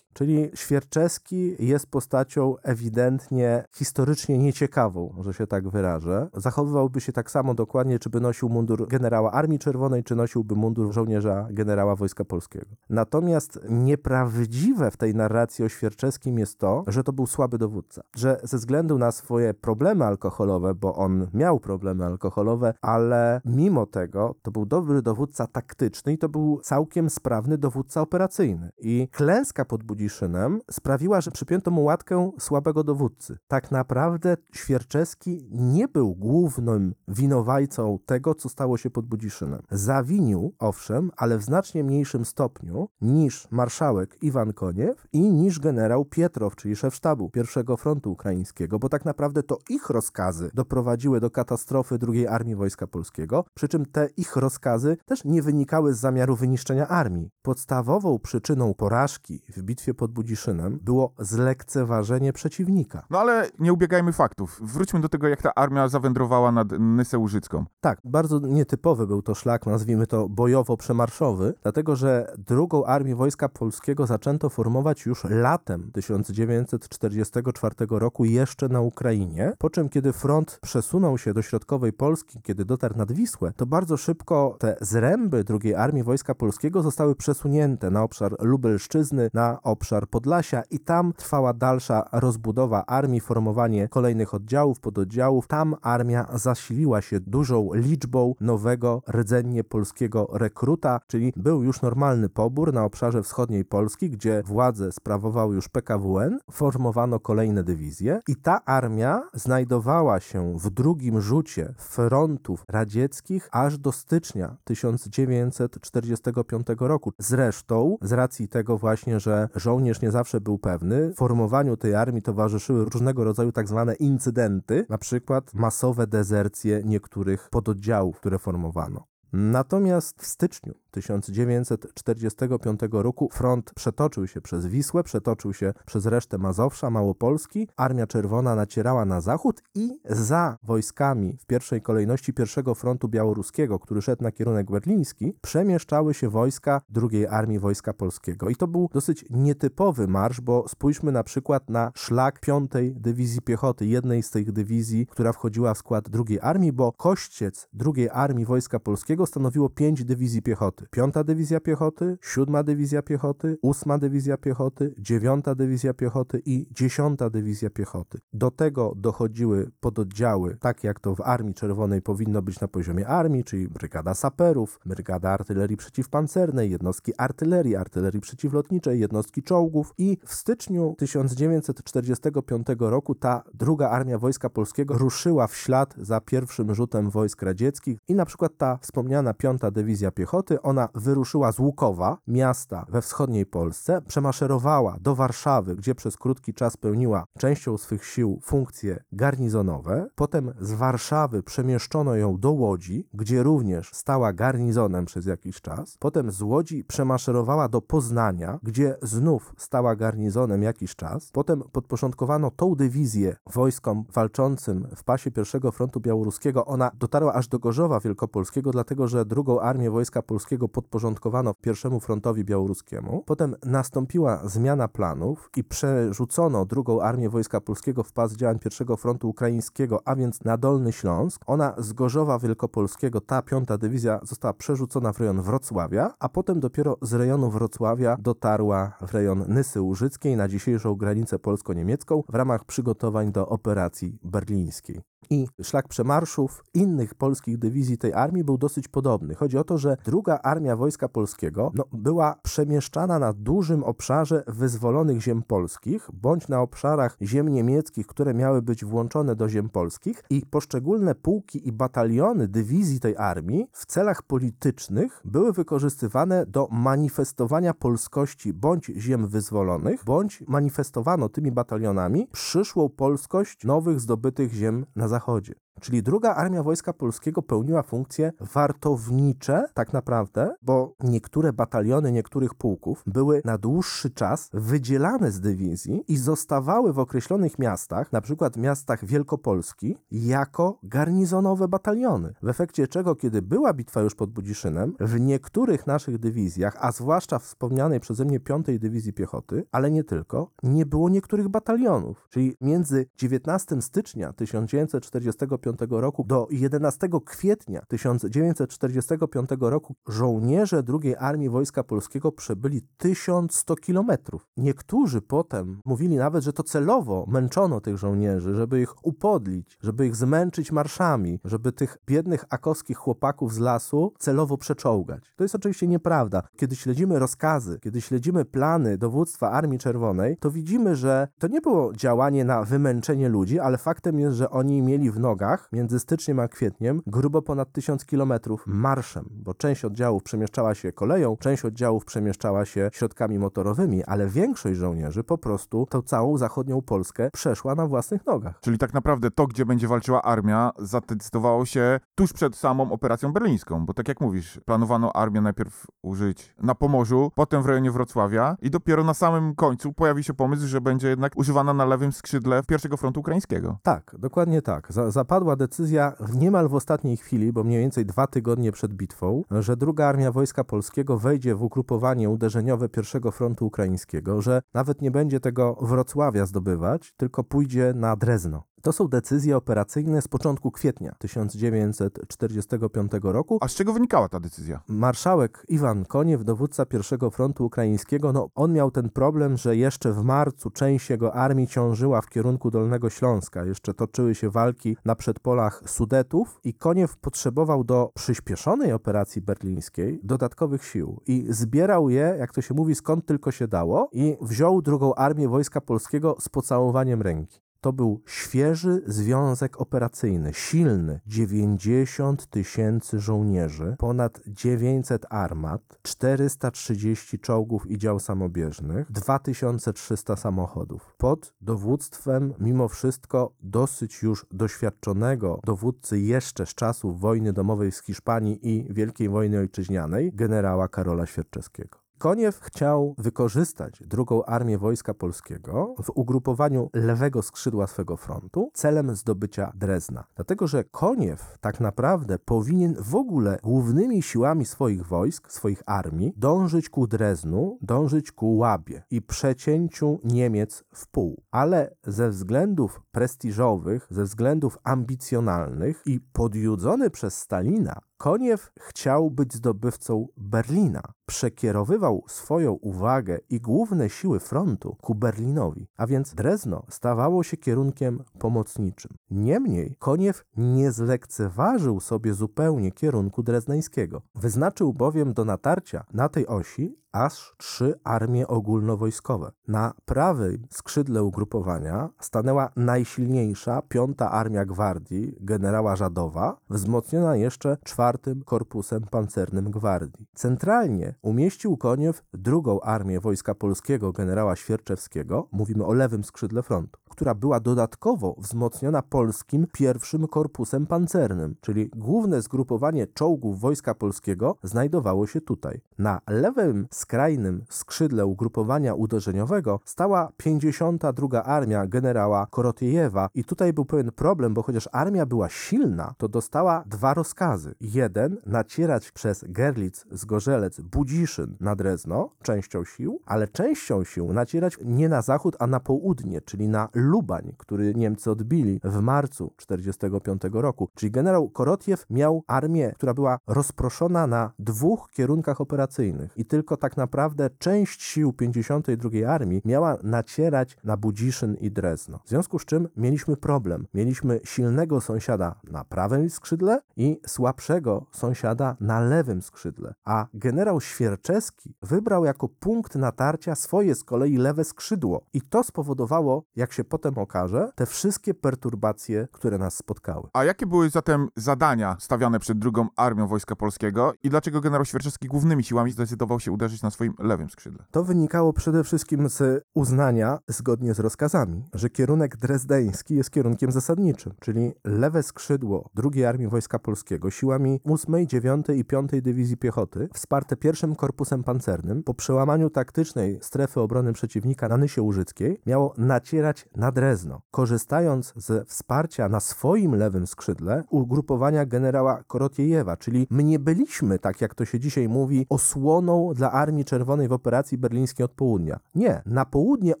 Czyli 0.12 0.50
Świerczewski 0.54 1.66
jest 1.66 1.86
postacią 1.86 2.54
ewidentnie 2.62 3.64
historycznie 3.74 4.38
nieciekawą, 4.38 5.14
że 5.20 5.34
się 5.34 5.46
tak 5.46 5.68
wyrażę. 5.68 6.28
Zachowywałby 6.34 7.00
się 7.00 7.12
tak 7.12 7.30
samo 7.30 7.54
dokładnie, 7.54 7.98
czy 7.98 8.10
by 8.10 8.20
nosił 8.20 8.48
mundur 8.48 8.88
generała 8.88 9.32
Armii 9.32 9.58
Czerwonej, 9.58 10.04
czy 10.04 10.16
nosiłby 10.16 10.54
mundur 10.54 10.92
żołnierza 10.92 11.46
generała 11.50 11.96
Wojska 11.96 12.24
Polskiego. 12.24 12.66
Natomiast 12.90 13.60
nieprawdziwe 13.68 14.90
w 14.90 14.96
tej 14.96 15.14
narracji 15.14 15.64
o 15.64 15.68
Świerczewskim 15.68 16.38
jest 16.38 16.58
to, 16.58 16.84
że 16.86 17.04
to 17.04 17.12
był 17.12 17.26
słaby 17.26 17.58
dowódca. 17.58 18.02
Że 18.16 18.40
ze 18.42 18.56
względu 18.56 18.98
na 18.98 19.12
swoje 19.12 19.54
problemy 19.54 20.04
alkoholowe, 20.04 20.74
bo 20.74 20.94
on 20.94 21.28
miał 21.34 21.60
problemy 21.60 22.04
alkoholowe, 22.04 22.74
ale 22.80 23.40
mimo 23.44 23.86
tego 23.86 24.34
to 24.42 24.50
był 24.50 24.66
dobry 24.66 25.02
dowódca 25.02 25.46
taktyczny 25.46 26.12
i 26.12 26.18
to 26.18 26.28
był 26.28 26.60
całkiem 26.62 27.10
sprawny 27.10 27.58
dowódca 27.58 28.00
operacyjny. 28.00 28.70
I 28.78 29.08
klęska 29.12 29.51
pod 29.68 29.82
Budziszynem 29.84 30.60
sprawiła, 30.70 31.20
że 31.20 31.30
przypięto 31.30 31.70
mu 31.70 31.84
łatkę 31.84 32.30
słabego 32.38 32.84
dowódcy. 32.84 33.38
Tak 33.48 33.70
naprawdę 33.70 34.36
Świerczewski 34.52 35.48
nie 35.50 35.88
był 35.88 36.14
głównym 36.14 36.94
winowajcą 37.08 37.98
tego, 38.06 38.34
co 38.34 38.48
stało 38.48 38.76
się 38.76 38.90
pod 38.90 39.06
Budziszynem. 39.06 39.62
Zawinił, 39.70 40.54
owszem, 40.58 41.10
ale 41.16 41.38
w 41.38 41.42
znacznie 41.42 41.84
mniejszym 41.84 42.24
stopniu 42.24 42.88
niż 43.00 43.48
marszałek 43.50 44.22
Iwan 44.22 44.52
Koniew 44.52 45.06
i 45.12 45.20
niż 45.20 45.60
generał 45.60 46.04
Pietrow, 46.04 46.56
czyli 46.56 46.76
szef 46.76 46.94
sztabu 46.94 47.30
pierwszego 47.30 47.76
frontu 47.76 48.12
ukraińskiego, 48.12 48.78
bo 48.78 48.88
tak 48.88 49.04
naprawdę 49.04 49.42
to 49.42 49.58
ich 49.68 49.90
rozkazy 49.90 50.50
doprowadziły 50.54 51.20
do 51.20 51.30
katastrofy 51.30 51.98
II 52.08 52.26
Armii 52.26 52.54
Wojska 52.54 52.86
Polskiego, 52.86 53.44
przy 53.54 53.68
czym 53.68 53.86
te 53.86 54.08
ich 54.16 54.36
rozkazy 54.36 54.96
też 55.06 55.24
nie 55.24 55.42
wynikały 55.42 55.94
z 55.94 55.98
zamiaru 55.98 56.36
wyniszczenia 56.36 56.88
armii. 56.88 57.30
Podstawową 57.42 58.18
przyczyną 58.18 58.74
porażki 58.74 59.41
w 59.48 59.62
bitwie 59.62 59.94
pod 59.94 60.12
Budziszynem 60.12 60.78
było 60.82 61.14
zlekceważenie 61.18 62.32
przeciwnika. 62.32 63.06
No 63.10 63.18
ale 63.18 63.50
nie 63.58 63.72
ubiegajmy 63.72 64.12
faktów. 64.12 64.60
Wróćmy 64.62 65.00
do 65.00 65.08
tego, 65.08 65.28
jak 65.28 65.42
ta 65.42 65.54
armia 65.54 65.88
zawędrowała 65.88 66.52
nad 66.52 66.68
Nysę 66.78 67.18
Łużycką. 67.18 67.64
Tak, 67.80 68.00
bardzo 68.04 68.38
nietypowy 68.38 69.06
był 69.06 69.22
to 69.22 69.34
szlak, 69.34 69.66
nazwijmy 69.66 70.06
to 70.06 70.28
bojowo-przemarszowy, 70.28 71.52
dlatego 71.62 71.96
że 71.96 72.34
drugą 72.38 72.84
armię 72.84 73.16
Wojska 73.16 73.48
Polskiego 73.48 74.06
zaczęto 74.06 74.48
formować 74.48 75.06
już 75.06 75.24
latem 75.24 75.90
1944 75.92 77.74
roku 77.90 78.24
jeszcze 78.24 78.68
na 78.68 78.80
Ukrainie, 78.80 79.52
po 79.58 79.70
czym 79.70 79.88
kiedy 79.88 80.12
front 80.12 80.58
przesunął 80.62 81.18
się 81.18 81.34
do 81.34 81.42
środkowej 81.42 81.92
Polski, 81.92 82.42
kiedy 82.42 82.64
dotarł 82.64 82.96
nad 82.96 83.12
Wisłę, 83.12 83.52
to 83.56 83.66
bardzo 83.66 83.96
szybko 83.96 84.56
te 84.58 84.76
zręby 84.80 85.44
drugiej 85.44 85.74
armii 85.74 86.02
Wojska 86.02 86.34
Polskiego 86.34 86.82
zostały 86.82 87.14
przesunięte 87.14 87.90
na 87.90 88.02
obszar 88.02 88.36
Lubelszczyzny, 88.40 89.30
na 89.32 89.62
obszar 89.62 90.08
Podlasia 90.08 90.62
i 90.70 90.78
tam 90.78 91.12
trwała 91.12 91.54
dalsza 91.54 92.08
rozbudowa 92.12 92.86
armii, 92.86 93.20
formowanie 93.20 93.88
kolejnych 93.88 94.34
oddziałów, 94.34 94.80
pododdziałów. 94.80 95.46
Tam 95.46 95.76
armia 95.82 96.26
zasiliła 96.34 97.02
się 97.02 97.20
dużą 97.20 97.70
liczbą 97.74 98.34
nowego, 98.40 99.02
rdzennie 99.12 99.64
polskiego 99.64 100.28
rekruta, 100.32 101.00
czyli 101.06 101.32
był 101.36 101.62
już 101.62 101.82
normalny 101.82 102.28
pobór 102.28 102.72
na 102.72 102.84
obszarze 102.84 103.22
wschodniej 103.22 103.64
Polski, 103.64 104.10
gdzie 104.10 104.42
władzę 104.42 104.92
sprawował 104.92 105.52
już 105.52 105.68
PKWN, 105.68 106.38
formowano 106.50 107.20
kolejne 107.20 107.64
dywizje 107.64 108.20
i 108.28 108.36
ta 108.36 108.64
armia 108.64 109.22
znajdowała 109.34 110.20
się 110.20 110.58
w 110.58 110.70
drugim 110.70 111.20
rzucie 111.20 111.74
frontów 111.78 112.64
radzieckich 112.68 113.48
aż 113.52 113.78
do 113.78 113.92
stycznia 113.92 114.56
1945 114.64 116.66
roku. 116.78 117.12
Zresztą, 117.18 117.96
z 118.02 118.12
racji 118.12 118.48
tego 118.48 118.78
właśnie, 118.78 119.20
że 119.22 119.48
żołnierz 119.56 120.00
nie 120.02 120.10
zawsze 120.10 120.40
był 120.40 120.58
pewny, 120.58 121.14
formowaniu 121.14 121.76
tej 121.76 121.94
armii 121.94 122.22
towarzyszyły 122.22 122.84
różnego 122.84 123.24
rodzaju 123.24 123.52
tak 123.52 123.68
zwane 123.68 123.94
incydenty, 123.94 124.86
na 124.88 124.98
przykład 124.98 125.54
masowe 125.54 126.06
dezercje 126.06 126.82
niektórych 126.84 127.48
pododdziałów, 127.50 128.16
które 128.20 128.38
formowano. 128.38 129.11
Natomiast 129.32 130.22
w 130.22 130.26
styczniu 130.26 130.74
1945 130.90 132.80
roku 132.92 133.28
front 133.32 133.72
przetoczył 133.74 134.26
się 134.26 134.40
przez 134.40 134.66
Wisłę, 134.66 135.02
przetoczył 135.02 135.52
się 135.52 135.72
przez 135.86 136.06
resztę 136.06 136.38
Mazowsza, 136.38 136.90
Małopolski. 136.90 137.68
Armia 137.76 138.06
Czerwona 138.06 138.54
nacierała 138.54 139.04
na 139.04 139.20
zachód 139.20 139.62
i 139.74 140.00
za 140.04 140.58
wojskami 140.62 141.36
w 141.40 141.46
pierwszej 141.46 141.82
kolejności 141.82 142.32
pierwszego 142.32 142.74
frontu 142.74 143.08
białoruskiego, 143.08 143.78
który 143.78 144.02
szedł 144.02 144.22
na 144.22 144.32
kierunek 144.32 144.70
berliński, 144.70 145.36
przemieszczały 145.40 146.14
się 146.14 146.28
wojska 146.28 146.80
drugiej 146.88 147.26
Armii 147.26 147.58
Wojska 147.58 147.92
Polskiego. 147.92 148.48
I 148.48 148.56
to 148.56 148.66
był 148.66 148.88
dosyć 148.92 149.24
nietypowy 149.30 150.08
marsz, 150.08 150.40
bo 150.40 150.68
spójrzmy 150.68 151.12
na 151.12 151.24
przykład 151.24 151.70
na 151.70 151.92
szlak 151.94 152.40
5 152.40 152.70
Dywizji 152.94 153.42
Piechoty, 153.42 153.86
jednej 153.86 154.22
z 154.22 154.30
tych 154.30 154.52
dywizji, 154.52 155.06
która 155.06 155.32
wchodziła 155.32 155.74
w 155.74 155.78
skład 155.78 156.08
drugiej 156.08 156.40
armii, 156.40 156.72
bo 156.72 156.92
kościec 156.92 157.68
drugiej 157.72 158.08
Armii 158.12 158.44
Wojska 158.44 158.80
Polskiego 158.80 159.21
stanowiło 159.26 159.70
pięć 159.70 160.04
dywizji 160.04 160.42
piechoty. 160.42 160.86
Piąta 160.90 161.24
Dywizja 161.24 161.60
Piechoty, 161.60 162.18
Siódma 162.22 162.62
Dywizja 162.62 163.02
Piechoty, 163.02 163.58
Ósma 163.62 163.98
Dywizja 163.98 164.36
Piechoty, 164.36 164.94
Dziewiąta 164.98 165.54
Dywizja 165.54 165.94
Piechoty 165.94 166.42
i 166.46 166.66
Dziesiąta 166.70 167.30
Dywizja 167.30 167.70
Piechoty. 167.70 168.18
Do 168.32 168.50
tego 168.50 168.92
dochodziły 168.96 169.70
pododdziały, 169.80 170.56
tak 170.60 170.84
jak 170.84 171.00
to 171.00 171.14
w 171.14 171.20
Armii 171.20 171.54
Czerwonej 171.54 172.02
powinno 172.02 172.42
być 172.42 172.60
na 172.60 172.68
poziomie 172.68 173.08
armii, 173.08 173.44
czyli 173.44 173.68
Brygada 173.68 174.14
Saperów, 174.14 174.80
Brygada 174.86 175.30
Artylerii 175.30 175.76
Przeciwpancernej, 175.76 176.70
jednostki 176.70 177.12
artylerii, 177.18 177.76
artylerii 177.76 178.20
przeciwlotniczej, 178.20 179.00
jednostki 179.00 179.42
czołgów 179.42 179.94
i 179.98 180.18
w 180.26 180.34
styczniu 180.34 180.94
1945 180.98 182.66
roku 182.78 183.14
ta 183.14 183.42
druga 183.54 183.90
Armia 183.90 184.18
Wojska 184.18 184.50
Polskiego 184.50 184.98
ruszyła 184.98 185.46
w 185.46 185.56
ślad 185.56 185.94
za 185.98 186.20
pierwszym 186.20 186.74
rzutem 186.74 187.10
wojsk 187.10 187.42
radzieckich 187.42 187.98
i 188.08 188.14
na 188.14 188.26
przykład 188.26 188.52
ta 188.56 188.76
wspomniana 188.76 189.11
Piąta 189.38 189.70
Dywizja 189.70 190.10
Piechoty, 190.10 190.62
ona 190.62 190.88
wyruszyła 190.94 191.52
z 191.52 191.58
Łukowa, 191.58 192.18
miasta 192.26 192.86
we 192.88 193.02
wschodniej 193.02 193.46
Polsce, 193.46 194.02
przemaszerowała 194.02 194.96
do 195.00 195.14
Warszawy, 195.14 195.76
gdzie 195.76 195.94
przez 195.94 196.16
krótki 196.16 196.54
czas 196.54 196.76
pełniła 196.76 197.24
częścią 197.38 197.78
swych 197.78 198.04
sił 198.04 198.40
funkcje 198.42 199.04
garnizonowe. 199.12 200.06
Potem 200.14 200.52
z 200.60 200.72
Warszawy 200.72 201.42
przemieszczono 201.42 202.16
ją 202.16 202.38
do 202.38 202.52
Łodzi, 202.52 203.08
gdzie 203.14 203.42
również 203.42 203.90
stała 203.92 204.32
garnizonem 204.32 205.04
przez 205.04 205.26
jakiś 205.26 205.60
czas. 205.60 205.96
Potem 205.98 206.30
z 206.30 206.42
Łodzi 206.42 206.84
przemaszerowała 206.84 207.68
do 207.68 207.80
Poznania, 207.80 208.58
gdzie 208.62 208.96
znów 209.02 209.54
stała 209.56 209.96
garnizonem 209.96 210.62
jakiś 210.62 210.96
czas. 210.96 211.30
Potem 211.32 211.62
podporządkowano 211.72 212.50
tą 212.50 212.74
dywizję 212.74 213.36
wojskom 213.52 214.04
walczącym 214.14 214.88
w 214.96 215.04
pasie 215.04 215.30
pierwszego 215.30 215.72
frontu 215.72 216.00
białoruskiego. 216.00 216.66
Ona 216.66 216.90
dotarła 216.98 217.32
aż 217.32 217.48
do 217.48 217.58
Gorzowa 217.58 218.00
Wielkopolskiego, 218.00 218.70
dlatego 218.70 219.01
że 219.08 219.24
drugą 219.24 219.60
armię 219.60 219.90
wojska 219.90 220.22
polskiego 220.22 220.68
podporządkowano 220.68 221.54
pierwszemu 221.54 222.00
frontowi 222.00 222.44
białoruskiemu. 222.44 223.22
Potem 223.26 223.56
nastąpiła 223.64 224.48
zmiana 224.48 224.88
planów 224.88 225.50
i 225.56 225.64
przerzucono 225.64 226.64
drugą 226.64 227.00
armię 227.00 227.28
wojska 227.28 227.60
polskiego 227.60 228.02
w 228.02 228.12
pas 228.12 228.32
działań 228.32 228.58
pierwszego 228.58 228.96
frontu 228.96 229.28
ukraińskiego, 229.28 230.00
a 230.04 230.16
więc 230.16 230.44
na 230.44 230.56
Dolny 230.56 230.92
Śląsk. 230.92 231.42
Ona 231.46 231.74
z 231.78 231.92
Gorzowa 231.92 232.38
Wielkopolskiego, 232.38 233.20
ta 233.20 233.42
piąta 233.42 233.78
dywizja 233.78 234.20
została 234.22 234.54
przerzucona 234.54 235.12
w 235.12 235.20
rejon 235.20 235.42
Wrocławia, 235.42 236.14
a 236.18 236.28
potem 236.28 236.60
dopiero 236.60 236.96
z 237.02 237.12
rejonu 237.12 237.50
Wrocławia 237.50 238.16
dotarła 238.20 238.92
w 239.06 239.14
rejon 239.14 239.44
Nysy 239.48 239.80
Łużyckiej 239.80 240.36
na 240.36 240.48
dzisiejszą 240.48 240.94
granicę 240.94 241.38
polsko-niemiecką 241.38 242.22
w 242.28 242.34
ramach 242.34 242.64
przygotowań 242.64 243.32
do 243.32 243.48
operacji 243.48 244.18
berlińskiej. 244.22 245.11
I 245.30 245.46
szlak 245.62 245.88
przemarszów 245.88 246.64
innych 246.74 247.14
polskich 247.14 247.58
dywizji 247.58 247.98
tej 247.98 248.12
armii 248.12 248.44
był 248.44 248.58
dosyć 248.58 248.88
podobny. 248.88 249.34
Chodzi 249.34 249.58
o 249.58 249.64
to, 249.64 249.78
że 249.78 249.96
druga 250.04 250.38
armia 250.42 250.76
Wojska 250.76 251.08
Polskiego 251.08 251.70
no, 251.74 251.84
była 251.92 252.36
przemieszczana 252.42 253.18
na 253.18 253.32
dużym 253.32 253.84
obszarze 253.84 254.44
wyzwolonych 254.46 255.22
ziem 255.22 255.42
polskich, 255.42 256.08
bądź 256.12 256.48
na 256.48 256.60
obszarach 256.60 257.16
ziem 257.22 257.48
niemieckich, 257.48 258.06
które 258.06 258.34
miały 258.34 258.62
być 258.62 258.84
włączone 258.84 259.36
do 259.36 259.48
ziem 259.48 259.68
polskich 259.68 260.24
i 260.30 260.46
poszczególne 260.46 261.14
pułki 261.14 261.68
i 261.68 261.72
bataliony 261.72 262.48
dywizji 262.48 263.00
tej 263.00 263.16
armii 263.16 263.68
w 263.72 263.86
celach 263.86 264.22
politycznych 264.22 265.20
były 265.24 265.52
wykorzystywane 265.52 266.46
do 266.46 266.68
manifestowania 266.70 267.74
polskości 267.74 268.52
bądź 268.52 268.86
ziem 268.96 269.28
wyzwolonych, 269.28 270.04
bądź 270.04 270.44
manifestowano 270.48 271.28
tymi 271.28 271.52
batalionami 271.52 272.28
przyszłą 272.32 272.88
polskość 272.88 273.64
nowych 273.64 274.00
zdobytych 274.00 274.52
ziem 274.52 274.86
na 274.96 275.08
zachodzie. 275.12 275.54
Czyli 275.80 276.02
druga 276.02 276.34
armia 276.34 276.62
Wojska 276.62 276.92
Polskiego 276.92 277.42
pełniła 277.42 277.82
funkcje 277.82 278.32
wartownicze, 278.40 279.64
tak 279.74 279.92
naprawdę, 279.92 280.54
bo 280.62 280.94
niektóre 281.00 281.52
bataliony 281.52 282.12
niektórych 282.12 282.54
pułków 282.54 283.02
były 283.06 283.42
na 283.44 283.58
dłuższy 283.58 284.10
czas 284.10 284.50
wydzielane 284.52 285.32
z 285.32 285.40
dywizji 285.40 286.04
i 286.08 286.16
zostawały 286.16 286.92
w 286.92 286.98
określonych 286.98 287.58
miastach, 287.58 288.12
na 288.12 288.20
przykład 288.20 288.56
miastach 288.56 289.04
Wielkopolski, 289.04 289.96
jako 290.10 290.78
garnizonowe 290.82 291.68
bataliony. 291.68 292.34
W 292.42 292.48
efekcie 292.48 292.88
czego, 292.88 293.16
kiedy 293.16 293.42
była 293.42 293.74
bitwa 293.74 294.00
już 294.00 294.14
pod 294.14 294.30
Budziszynem, 294.30 294.94
w 295.00 295.20
niektórych 295.20 295.86
naszych 295.86 296.18
dywizjach, 296.18 296.76
a 296.80 296.92
zwłaszcza 296.92 297.38
wspomnianej 297.38 298.00
przeze 298.00 298.24
mnie 298.24 298.40
5 298.40 298.66
Dywizji 298.78 299.12
Piechoty, 299.12 299.64
ale 299.72 299.90
nie 299.90 300.04
tylko, 300.04 300.50
nie 300.62 300.86
było 300.86 301.08
niektórych 301.08 301.48
batalionów. 301.48 302.26
Czyli 302.30 302.56
między 302.60 303.06
19 303.16 303.82
stycznia 303.82 304.32
1945 304.32 305.61
roku 305.90 306.24
do 306.24 306.46
11 306.50 307.08
kwietnia 307.24 307.82
1945 307.88 309.50
roku 309.60 309.94
żołnierze 310.08 310.82
II 311.02 311.16
Armii 311.16 311.48
Wojska 311.48 311.84
Polskiego 311.84 312.32
przebyli 312.32 312.82
1100 312.96 313.76
kilometrów. 313.76 314.46
Niektórzy 314.56 315.22
potem 315.22 315.80
mówili 315.84 316.16
nawet, 316.16 316.44
że 316.44 316.52
to 316.52 316.62
celowo 316.62 317.24
męczono 317.28 317.80
tych 317.80 317.98
żołnierzy, 317.98 318.54
żeby 318.54 318.80
ich 318.80 319.06
upodlić, 319.06 319.78
żeby 319.80 320.06
ich 320.06 320.16
zmęczyć 320.16 320.72
marszami, 320.72 321.40
żeby 321.44 321.72
tych 321.72 321.98
biednych 322.06 322.44
akowskich 322.50 322.96
chłopaków 322.96 323.54
z 323.54 323.58
lasu 323.58 324.12
celowo 324.18 324.58
przeczołgać. 324.58 325.32
To 325.36 325.44
jest 325.44 325.54
oczywiście 325.54 325.88
nieprawda. 325.88 326.42
Kiedy 326.56 326.76
śledzimy 326.76 327.18
rozkazy, 327.18 327.78
kiedy 327.80 328.00
śledzimy 328.00 328.44
plany 328.44 328.98
dowództwa 328.98 329.50
Armii 329.50 329.78
Czerwonej, 329.78 330.36
to 330.36 330.50
widzimy, 330.50 330.96
że 330.96 331.28
to 331.38 331.48
nie 331.48 331.60
było 331.60 331.92
działanie 331.92 332.44
na 332.44 332.62
wymęczenie 332.62 333.28
ludzi, 333.28 333.60
ale 333.60 333.78
faktem 333.78 334.18
jest, 334.18 334.36
że 334.36 334.50
oni 334.50 334.82
mieli 334.82 335.10
w 335.10 335.18
nogach 335.18 335.51
między 335.72 336.00
styczniem 336.00 336.40
a 336.40 336.48
kwietniem 336.48 337.02
grubo 337.06 337.42
ponad 337.42 337.72
1000 337.72 338.04
kilometrów 338.04 338.64
marszem, 338.66 339.28
bo 339.30 339.54
część 339.54 339.84
oddziałów 339.84 340.22
przemieszczała 340.22 340.74
się 340.74 340.92
koleją, 340.92 341.36
część 341.36 341.64
oddziałów 341.64 342.04
przemieszczała 342.04 342.64
się 342.64 342.90
środkami 342.92 343.38
motorowymi, 343.38 344.04
ale 344.04 344.26
większość 344.26 344.78
żołnierzy 344.78 345.24
po 345.24 345.38
prostu 345.38 345.86
tą 345.90 346.02
całą 346.02 346.38
zachodnią 346.38 346.82
Polskę 346.82 347.30
przeszła 347.32 347.74
na 347.74 347.86
własnych 347.86 348.26
nogach. 348.26 348.60
Czyli 348.60 348.78
tak 348.78 348.94
naprawdę 348.94 349.30
to, 349.30 349.46
gdzie 349.46 349.66
będzie 349.66 349.88
walczyła 349.88 350.22
armia, 350.22 350.70
zadecydowało 350.78 351.66
się 351.66 352.00
tuż 352.14 352.32
przed 352.32 352.56
samą 352.56 352.92
operacją 352.92 353.32
berlińską, 353.32 353.86
bo 353.86 353.94
tak 353.94 354.08
jak 354.08 354.20
mówisz, 354.20 354.60
planowano 354.64 355.12
armię 355.12 355.40
najpierw 355.40 355.86
użyć 356.02 356.54
na 356.62 356.74
Pomorzu, 356.74 357.32
potem 357.34 357.62
w 357.62 357.66
rejonie 357.66 357.90
Wrocławia 357.90 358.56
i 358.62 358.70
dopiero 358.70 359.04
na 359.04 359.14
samym 359.14 359.54
końcu 359.54 359.92
pojawi 359.92 360.24
się 360.24 360.34
pomysł, 360.34 360.66
że 360.66 360.80
będzie 360.80 361.08
jednak 361.08 361.32
używana 361.36 361.74
na 361.74 361.84
lewym 361.84 362.12
skrzydle 362.12 362.62
pierwszego 362.68 362.96
frontu 362.96 363.20
ukraińskiego. 363.20 363.78
Tak, 363.82 364.16
dokładnie 364.18 364.62
tak. 364.62 364.92
Za, 364.92 365.10
zapadła 365.42 365.56
decyzja 365.56 366.12
niemal 366.34 366.68
w 366.68 366.74
ostatniej 366.74 367.16
chwili, 367.16 367.52
bo 367.52 367.64
mniej 367.64 367.80
więcej 367.80 368.06
dwa 368.06 368.26
tygodnie 368.26 368.72
przed 368.72 368.94
bitwą, 368.94 369.42
że 369.50 369.76
druga 369.76 370.06
armia 370.06 370.32
Wojska 370.32 370.64
Polskiego 370.64 371.18
wejdzie 371.18 371.54
w 371.54 371.62
ugrupowanie 371.62 372.30
uderzeniowe 372.30 372.88
pierwszego 372.88 373.30
frontu 373.30 373.66
ukraińskiego, 373.66 374.42
że 374.42 374.62
nawet 374.74 375.02
nie 375.02 375.10
będzie 375.10 375.40
tego 375.40 375.76
Wrocławia 375.80 376.46
zdobywać, 376.46 377.12
tylko 377.16 377.44
pójdzie 377.44 377.92
na 377.96 378.16
Drezno. 378.16 378.71
To 378.82 378.92
są 378.92 379.08
decyzje 379.08 379.56
operacyjne 379.56 380.22
z 380.22 380.28
początku 380.28 380.70
kwietnia 380.70 381.14
1945 381.18 383.12
roku. 383.22 383.58
A 383.60 383.68
z 383.68 383.74
czego 383.74 383.92
wynikała 383.92 384.28
ta 384.28 384.40
decyzja? 384.40 384.80
Marszałek 384.88 385.64
Iwan 385.68 386.04
Koniew, 386.04 386.44
dowódca 386.44 386.86
pierwszego 386.86 387.30
frontu 387.30 387.66
ukraińskiego, 387.66 388.32
no 388.32 388.48
on 388.54 388.72
miał 388.72 388.90
ten 388.90 389.10
problem, 389.10 389.56
że 389.56 389.76
jeszcze 389.76 390.12
w 390.12 390.22
marcu 390.22 390.70
część 390.70 391.10
jego 391.10 391.34
armii 391.34 391.66
ciążyła 391.66 392.20
w 392.20 392.28
kierunku 392.28 392.70
Dolnego 392.70 393.10
Śląska. 393.10 393.64
Jeszcze 393.64 393.94
toczyły 393.94 394.34
się 394.34 394.50
walki 394.50 394.96
na 395.04 395.14
przedpolach 395.14 395.82
Sudetów 395.86 396.60
i 396.64 396.74
Koniew 396.74 397.16
potrzebował 397.16 397.84
do 397.84 398.12
przyspieszonej 398.14 398.92
operacji 398.92 399.42
berlińskiej 399.42 400.20
dodatkowych 400.24 400.84
sił 400.84 401.20
i 401.26 401.46
zbierał 401.48 402.10
je, 402.10 402.36
jak 402.38 402.52
to 402.52 402.62
się 402.62 402.74
mówi, 402.74 402.94
skąd 402.94 403.26
tylko 403.26 403.50
się 403.50 403.68
dało 403.68 404.08
i 404.12 404.36
wziął 404.40 404.82
drugą 404.82 405.14
armię 405.14 405.48
Wojska 405.48 405.80
Polskiego 405.80 406.36
z 406.40 406.48
pocałowaniem 406.48 407.22
ręki. 407.22 407.71
To 407.82 407.92
był 407.92 408.22
świeży 408.26 409.02
związek 409.06 409.80
operacyjny, 409.80 410.54
silny. 410.54 411.20
90 411.26 412.46
tysięcy 412.46 413.20
żołnierzy, 413.20 413.96
ponad 413.98 414.40
900 414.46 415.26
armat, 415.30 415.98
430 416.02 417.38
czołgów 417.38 417.90
i 417.90 417.98
dział 417.98 418.20
samobieżnych, 418.20 419.12
2300 419.12 420.36
samochodów. 420.36 421.14
Pod 421.18 421.54
dowództwem, 421.60 422.54
mimo 422.58 422.88
wszystko, 422.88 423.52
dosyć 423.60 424.22
już 424.22 424.46
doświadczonego 424.50 425.60
dowódcy 425.64 426.20
jeszcze 426.20 426.66
z 426.66 426.74
czasów 426.74 427.20
wojny 427.20 427.52
domowej 427.52 427.92
z 427.92 428.02
Hiszpanii 428.02 428.68
i 428.68 428.94
Wielkiej 428.94 429.28
Wojny 429.28 429.58
Ojczyźnianej, 429.58 430.32
generała 430.34 430.88
Karola 430.88 431.26
Świerczewskiego. 431.26 432.01
Koniew 432.22 432.60
chciał 432.60 433.14
wykorzystać 433.18 434.02
drugą 434.06 434.44
armię 434.44 434.78
Wojska 434.78 435.14
Polskiego 435.14 435.94
w 436.02 436.10
ugrupowaniu 436.14 436.90
lewego 436.94 437.42
skrzydła 437.42 437.86
swego 437.86 438.16
frontu 438.16 438.70
celem 438.74 439.16
zdobycia 439.16 439.72
Drezna. 439.74 440.24
Dlatego, 440.34 440.66
że 440.66 440.84
Koniew 440.84 441.58
tak 441.60 441.80
naprawdę 441.80 442.38
powinien 442.38 442.96
w 443.00 443.14
ogóle 443.14 443.58
głównymi 443.62 444.22
siłami 444.22 444.64
swoich 444.64 445.06
wojsk, 445.06 445.52
swoich 445.52 445.82
armii 445.86 446.32
dążyć 446.36 446.88
ku 446.88 447.06
Dreznu, 447.06 447.78
dążyć 447.80 448.32
ku 448.32 448.56
Łabie 448.56 449.02
i 449.10 449.22
przecięciu 449.22 450.20
Niemiec 450.24 450.84
w 450.94 451.06
pół. 451.06 451.42
Ale 451.50 451.96
ze 452.06 452.30
względów 452.30 453.00
prestiżowych, 453.12 454.06
ze 454.10 454.24
względów 454.24 454.78
ambicjonalnych 454.84 456.02
i 456.06 456.20
podjudzony 456.20 457.10
przez 457.10 457.38
Stalina, 457.38 458.00
Koniew 458.22 458.72
chciał 458.80 459.30
być 459.30 459.54
zdobywcą 459.54 460.28
Berlina. 460.36 461.02
Przekierowywał 461.26 462.24
swoją 462.28 462.72
uwagę 462.72 463.38
i 463.50 463.60
główne 463.60 464.10
siły 464.10 464.40
frontu 464.40 464.96
ku 465.00 465.14
Berlinowi, 465.14 465.88
a 465.96 466.06
więc 466.06 466.34
Drezno 466.34 466.82
stawało 466.88 467.42
się 467.42 467.56
kierunkiem 467.56 468.24
pomocniczym. 468.38 469.16
Niemniej 469.30 469.96
Koniew 469.98 470.44
nie 470.56 470.92
zlekceważył 470.92 472.00
sobie 472.00 472.34
zupełnie 472.34 472.92
kierunku 472.92 473.42
drezneńskiego. 473.42 474.22
Wyznaczył 474.34 474.92
bowiem 474.92 475.32
do 475.32 475.44
natarcia 475.44 476.04
na 476.12 476.28
tej 476.28 476.46
osi 476.46 477.01
aż 477.12 477.54
trzy 477.58 477.94
armie 478.04 478.48
ogólnowojskowe. 478.48 479.52
Na 479.68 479.92
prawym 480.04 480.66
skrzydle 480.70 481.22
ugrupowania 481.22 482.08
stanęła 482.20 482.70
najsilniejsza 482.76 483.82
piąta 483.88 484.30
armia 484.30 484.64
gwardii 484.64 485.36
generała 485.40 485.96
Żadowa, 485.96 486.56
wzmocniona 486.70 487.36
jeszcze 487.36 487.76
czwartym 487.84 488.42
korpusem 488.44 489.02
pancernym 489.10 489.70
gwardii. 489.70 490.26
Centralnie 490.34 491.14
umieścił 491.22 491.76
Koniew 491.76 492.22
drugą 492.32 492.80
armię 492.80 493.20
Wojska 493.20 493.54
Polskiego 493.54 494.12
generała 494.12 494.56
Świerczewskiego, 494.56 495.48
mówimy 495.52 495.84
o 495.86 495.92
lewym 495.92 496.24
skrzydle 496.24 496.62
frontu, 496.62 497.00
która 497.08 497.34
była 497.34 497.60
dodatkowo 497.60 498.34
wzmocniona 498.38 499.02
polskim 499.02 499.66
pierwszym 499.72 500.28
korpusem 500.28 500.86
pancernym, 500.86 501.56
czyli 501.60 501.90
główne 501.96 502.42
zgrupowanie 502.42 503.06
czołgów 503.06 503.60
Wojska 503.60 503.94
Polskiego 503.94 504.56
znajdowało 504.62 505.26
się 505.26 505.40
tutaj. 505.40 505.80
Na 505.98 506.20
lewym 506.28 506.86
skrajnym 507.02 507.64
skrzydle 507.70 508.26
ugrupowania 508.26 508.94
uderzeniowego 508.94 509.80
stała 509.84 510.32
52 510.36 511.44
armia 511.44 511.86
generała 511.86 512.46
Korotiejewa 512.50 513.28
i 513.34 513.44
tutaj 513.44 513.72
był 513.72 513.84
pewien 513.84 514.12
problem, 514.12 514.54
bo 514.54 514.62
chociaż 514.62 514.88
armia 514.92 515.26
była 515.26 515.48
silna, 515.48 516.14
to 516.18 516.28
dostała 516.28 516.84
dwa 516.86 517.14
rozkazy. 517.14 517.74
Jeden, 517.80 518.36
nacierać 518.46 519.12
przez 519.12 519.44
Gerlitz, 519.48 520.06
Zgorzelec, 520.10 520.80
Budziszyn 520.80 521.56
na 521.60 521.76
Drezno, 521.76 522.30
częścią 522.42 522.84
sił, 522.84 523.20
ale 523.26 523.48
częścią 523.48 524.04
sił 524.04 524.32
nacierać 524.32 524.76
nie 524.84 525.08
na 525.08 525.22
zachód, 525.22 525.56
a 525.58 525.66
na 525.66 525.80
południe, 525.80 526.40
czyli 526.40 526.68
na 526.68 526.88
Lubań, 526.94 527.54
który 527.58 527.94
Niemcy 527.94 528.30
odbili 528.30 528.80
w 528.84 529.00
marcu 529.00 529.52
1945 529.56 530.42
roku. 530.52 530.88
Czyli 530.94 531.10
generał 531.12 531.48
Korotiew 531.50 532.06
miał 532.10 532.42
armię, 532.46 532.92
która 532.94 533.14
była 533.14 533.38
rozproszona 533.46 534.26
na 534.26 534.52
dwóch 534.58 535.10
kierunkach 535.10 535.60
operacyjnych 535.60 536.32
i 536.36 536.44
tylko 536.44 536.76
tak 536.76 536.91
naprawdę 536.96 537.50
część 537.58 538.02
sił 538.02 538.32
52 538.32 539.10
Armii 539.28 539.62
miała 539.64 539.98
nacierać 540.02 540.76
na 540.84 540.96
Budziszyn 540.96 541.56
i 541.60 541.70
Drezno. 541.70 542.20
W 542.24 542.28
związku 542.28 542.58
z 542.58 542.64
czym 542.64 542.88
mieliśmy 542.96 543.36
problem. 543.36 543.86
Mieliśmy 543.94 544.40
silnego 544.44 545.00
sąsiada 545.00 545.54
na 545.64 545.84
prawym 545.84 546.30
skrzydle 546.30 546.80
i 546.96 547.20
słabszego 547.26 548.06
sąsiada 548.12 548.76
na 548.80 549.00
lewym 549.00 549.42
skrzydle. 549.42 549.94
A 550.04 550.26
generał 550.34 550.80
Świerczewski 550.80 551.74
wybrał 551.82 552.24
jako 552.24 552.48
punkt 552.48 552.94
natarcia 552.94 553.54
swoje 553.54 553.94
z 553.94 554.04
kolei 554.04 554.36
lewe 554.36 554.64
skrzydło. 554.64 555.26
I 555.32 555.40
to 555.40 555.62
spowodowało, 555.64 556.44
jak 556.56 556.72
się 556.72 556.84
potem 556.84 557.18
okaże, 557.18 557.72
te 557.74 557.86
wszystkie 557.86 558.34
perturbacje, 558.34 559.28
które 559.32 559.58
nas 559.58 559.76
spotkały. 559.76 560.28
A 560.32 560.44
jakie 560.44 560.66
były 560.66 560.90
zatem 560.90 561.28
zadania 561.36 561.96
stawiane 561.98 562.38
przed 562.38 562.58
drugą 562.58 562.88
armią 562.96 563.26
Wojska 563.26 563.56
Polskiego 563.56 564.12
i 564.22 564.30
dlaczego 564.30 564.60
generał 564.60 564.84
Świerczewski 564.84 565.28
głównymi 565.28 565.64
siłami 565.64 565.92
zdecydował 565.92 566.40
się 566.40 566.52
uderzyć 566.52 566.81
na 566.82 566.90
swoim 566.90 567.14
lewym 567.18 567.50
skrzydle? 567.50 567.84
To 567.90 568.04
wynikało 568.04 568.52
przede 568.52 568.84
wszystkim 568.84 569.28
z 569.28 569.64
uznania, 569.74 570.38
zgodnie 570.48 570.94
z 570.94 570.98
rozkazami, 570.98 571.64
że 571.74 571.90
kierunek 571.90 572.36
drezdeński 572.36 573.14
jest 573.14 573.30
kierunkiem 573.30 573.72
zasadniczym, 573.72 574.32
czyli 574.40 574.72
lewe 574.84 575.22
skrzydło 575.22 575.90
II 576.12 576.24
Armii 576.24 576.48
Wojska 576.48 576.78
Polskiego 576.78 577.30
siłami 577.30 577.80
8, 577.84 578.26
9 578.26 578.66
i 578.68 578.84
5 578.84 579.10
Dywizji 579.22 579.56
Piechoty, 579.56 580.08
wsparte 580.14 580.56
pierwszym 580.56 580.96
korpusem 580.96 581.44
pancernym, 581.44 582.02
po 582.02 582.14
przełamaniu 582.14 582.70
taktycznej 582.70 583.38
strefy 583.42 583.80
obrony 583.80 584.12
przeciwnika 584.12 584.68
na 584.68 584.76
Nysie 584.76 585.02
Łużyckiej, 585.02 585.60
miało 585.66 585.94
nacierać 585.98 586.68
na 586.76 586.92
Drezno, 586.92 587.40
korzystając 587.50 588.32
ze 588.36 588.64
wsparcia 588.64 589.28
na 589.28 589.40
swoim 589.40 589.94
lewym 589.94 590.26
skrzydle 590.26 590.84
ugrupowania 590.90 591.66
generała 591.66 592.22
Korotiejewa, 592.26 592.96
czyli 592.96 593.26
my 593.30 593.44
nie 593.44 593.58
byliśmy, 593.58 594.18
tak 594.18 594.40
jak 594.40 594.54
to 594.54 594.64
się 594.64 594.80
dzisiaj 594.80 595.08
mówi, 595.08 595.46
osłoną 595.48 596.32
dla 596.34 596.52
Armii 596.52 596.71
Czerwonej 596.84 597.28
w 597.28 597.32
operacji 597.32 597.78
berlińskiej 597.78 598.24
od 598.24 598.32
południa. 598.32 598.80
Nie, 598.94 599.22
na 599.26 599.44
południe 599.44 600.00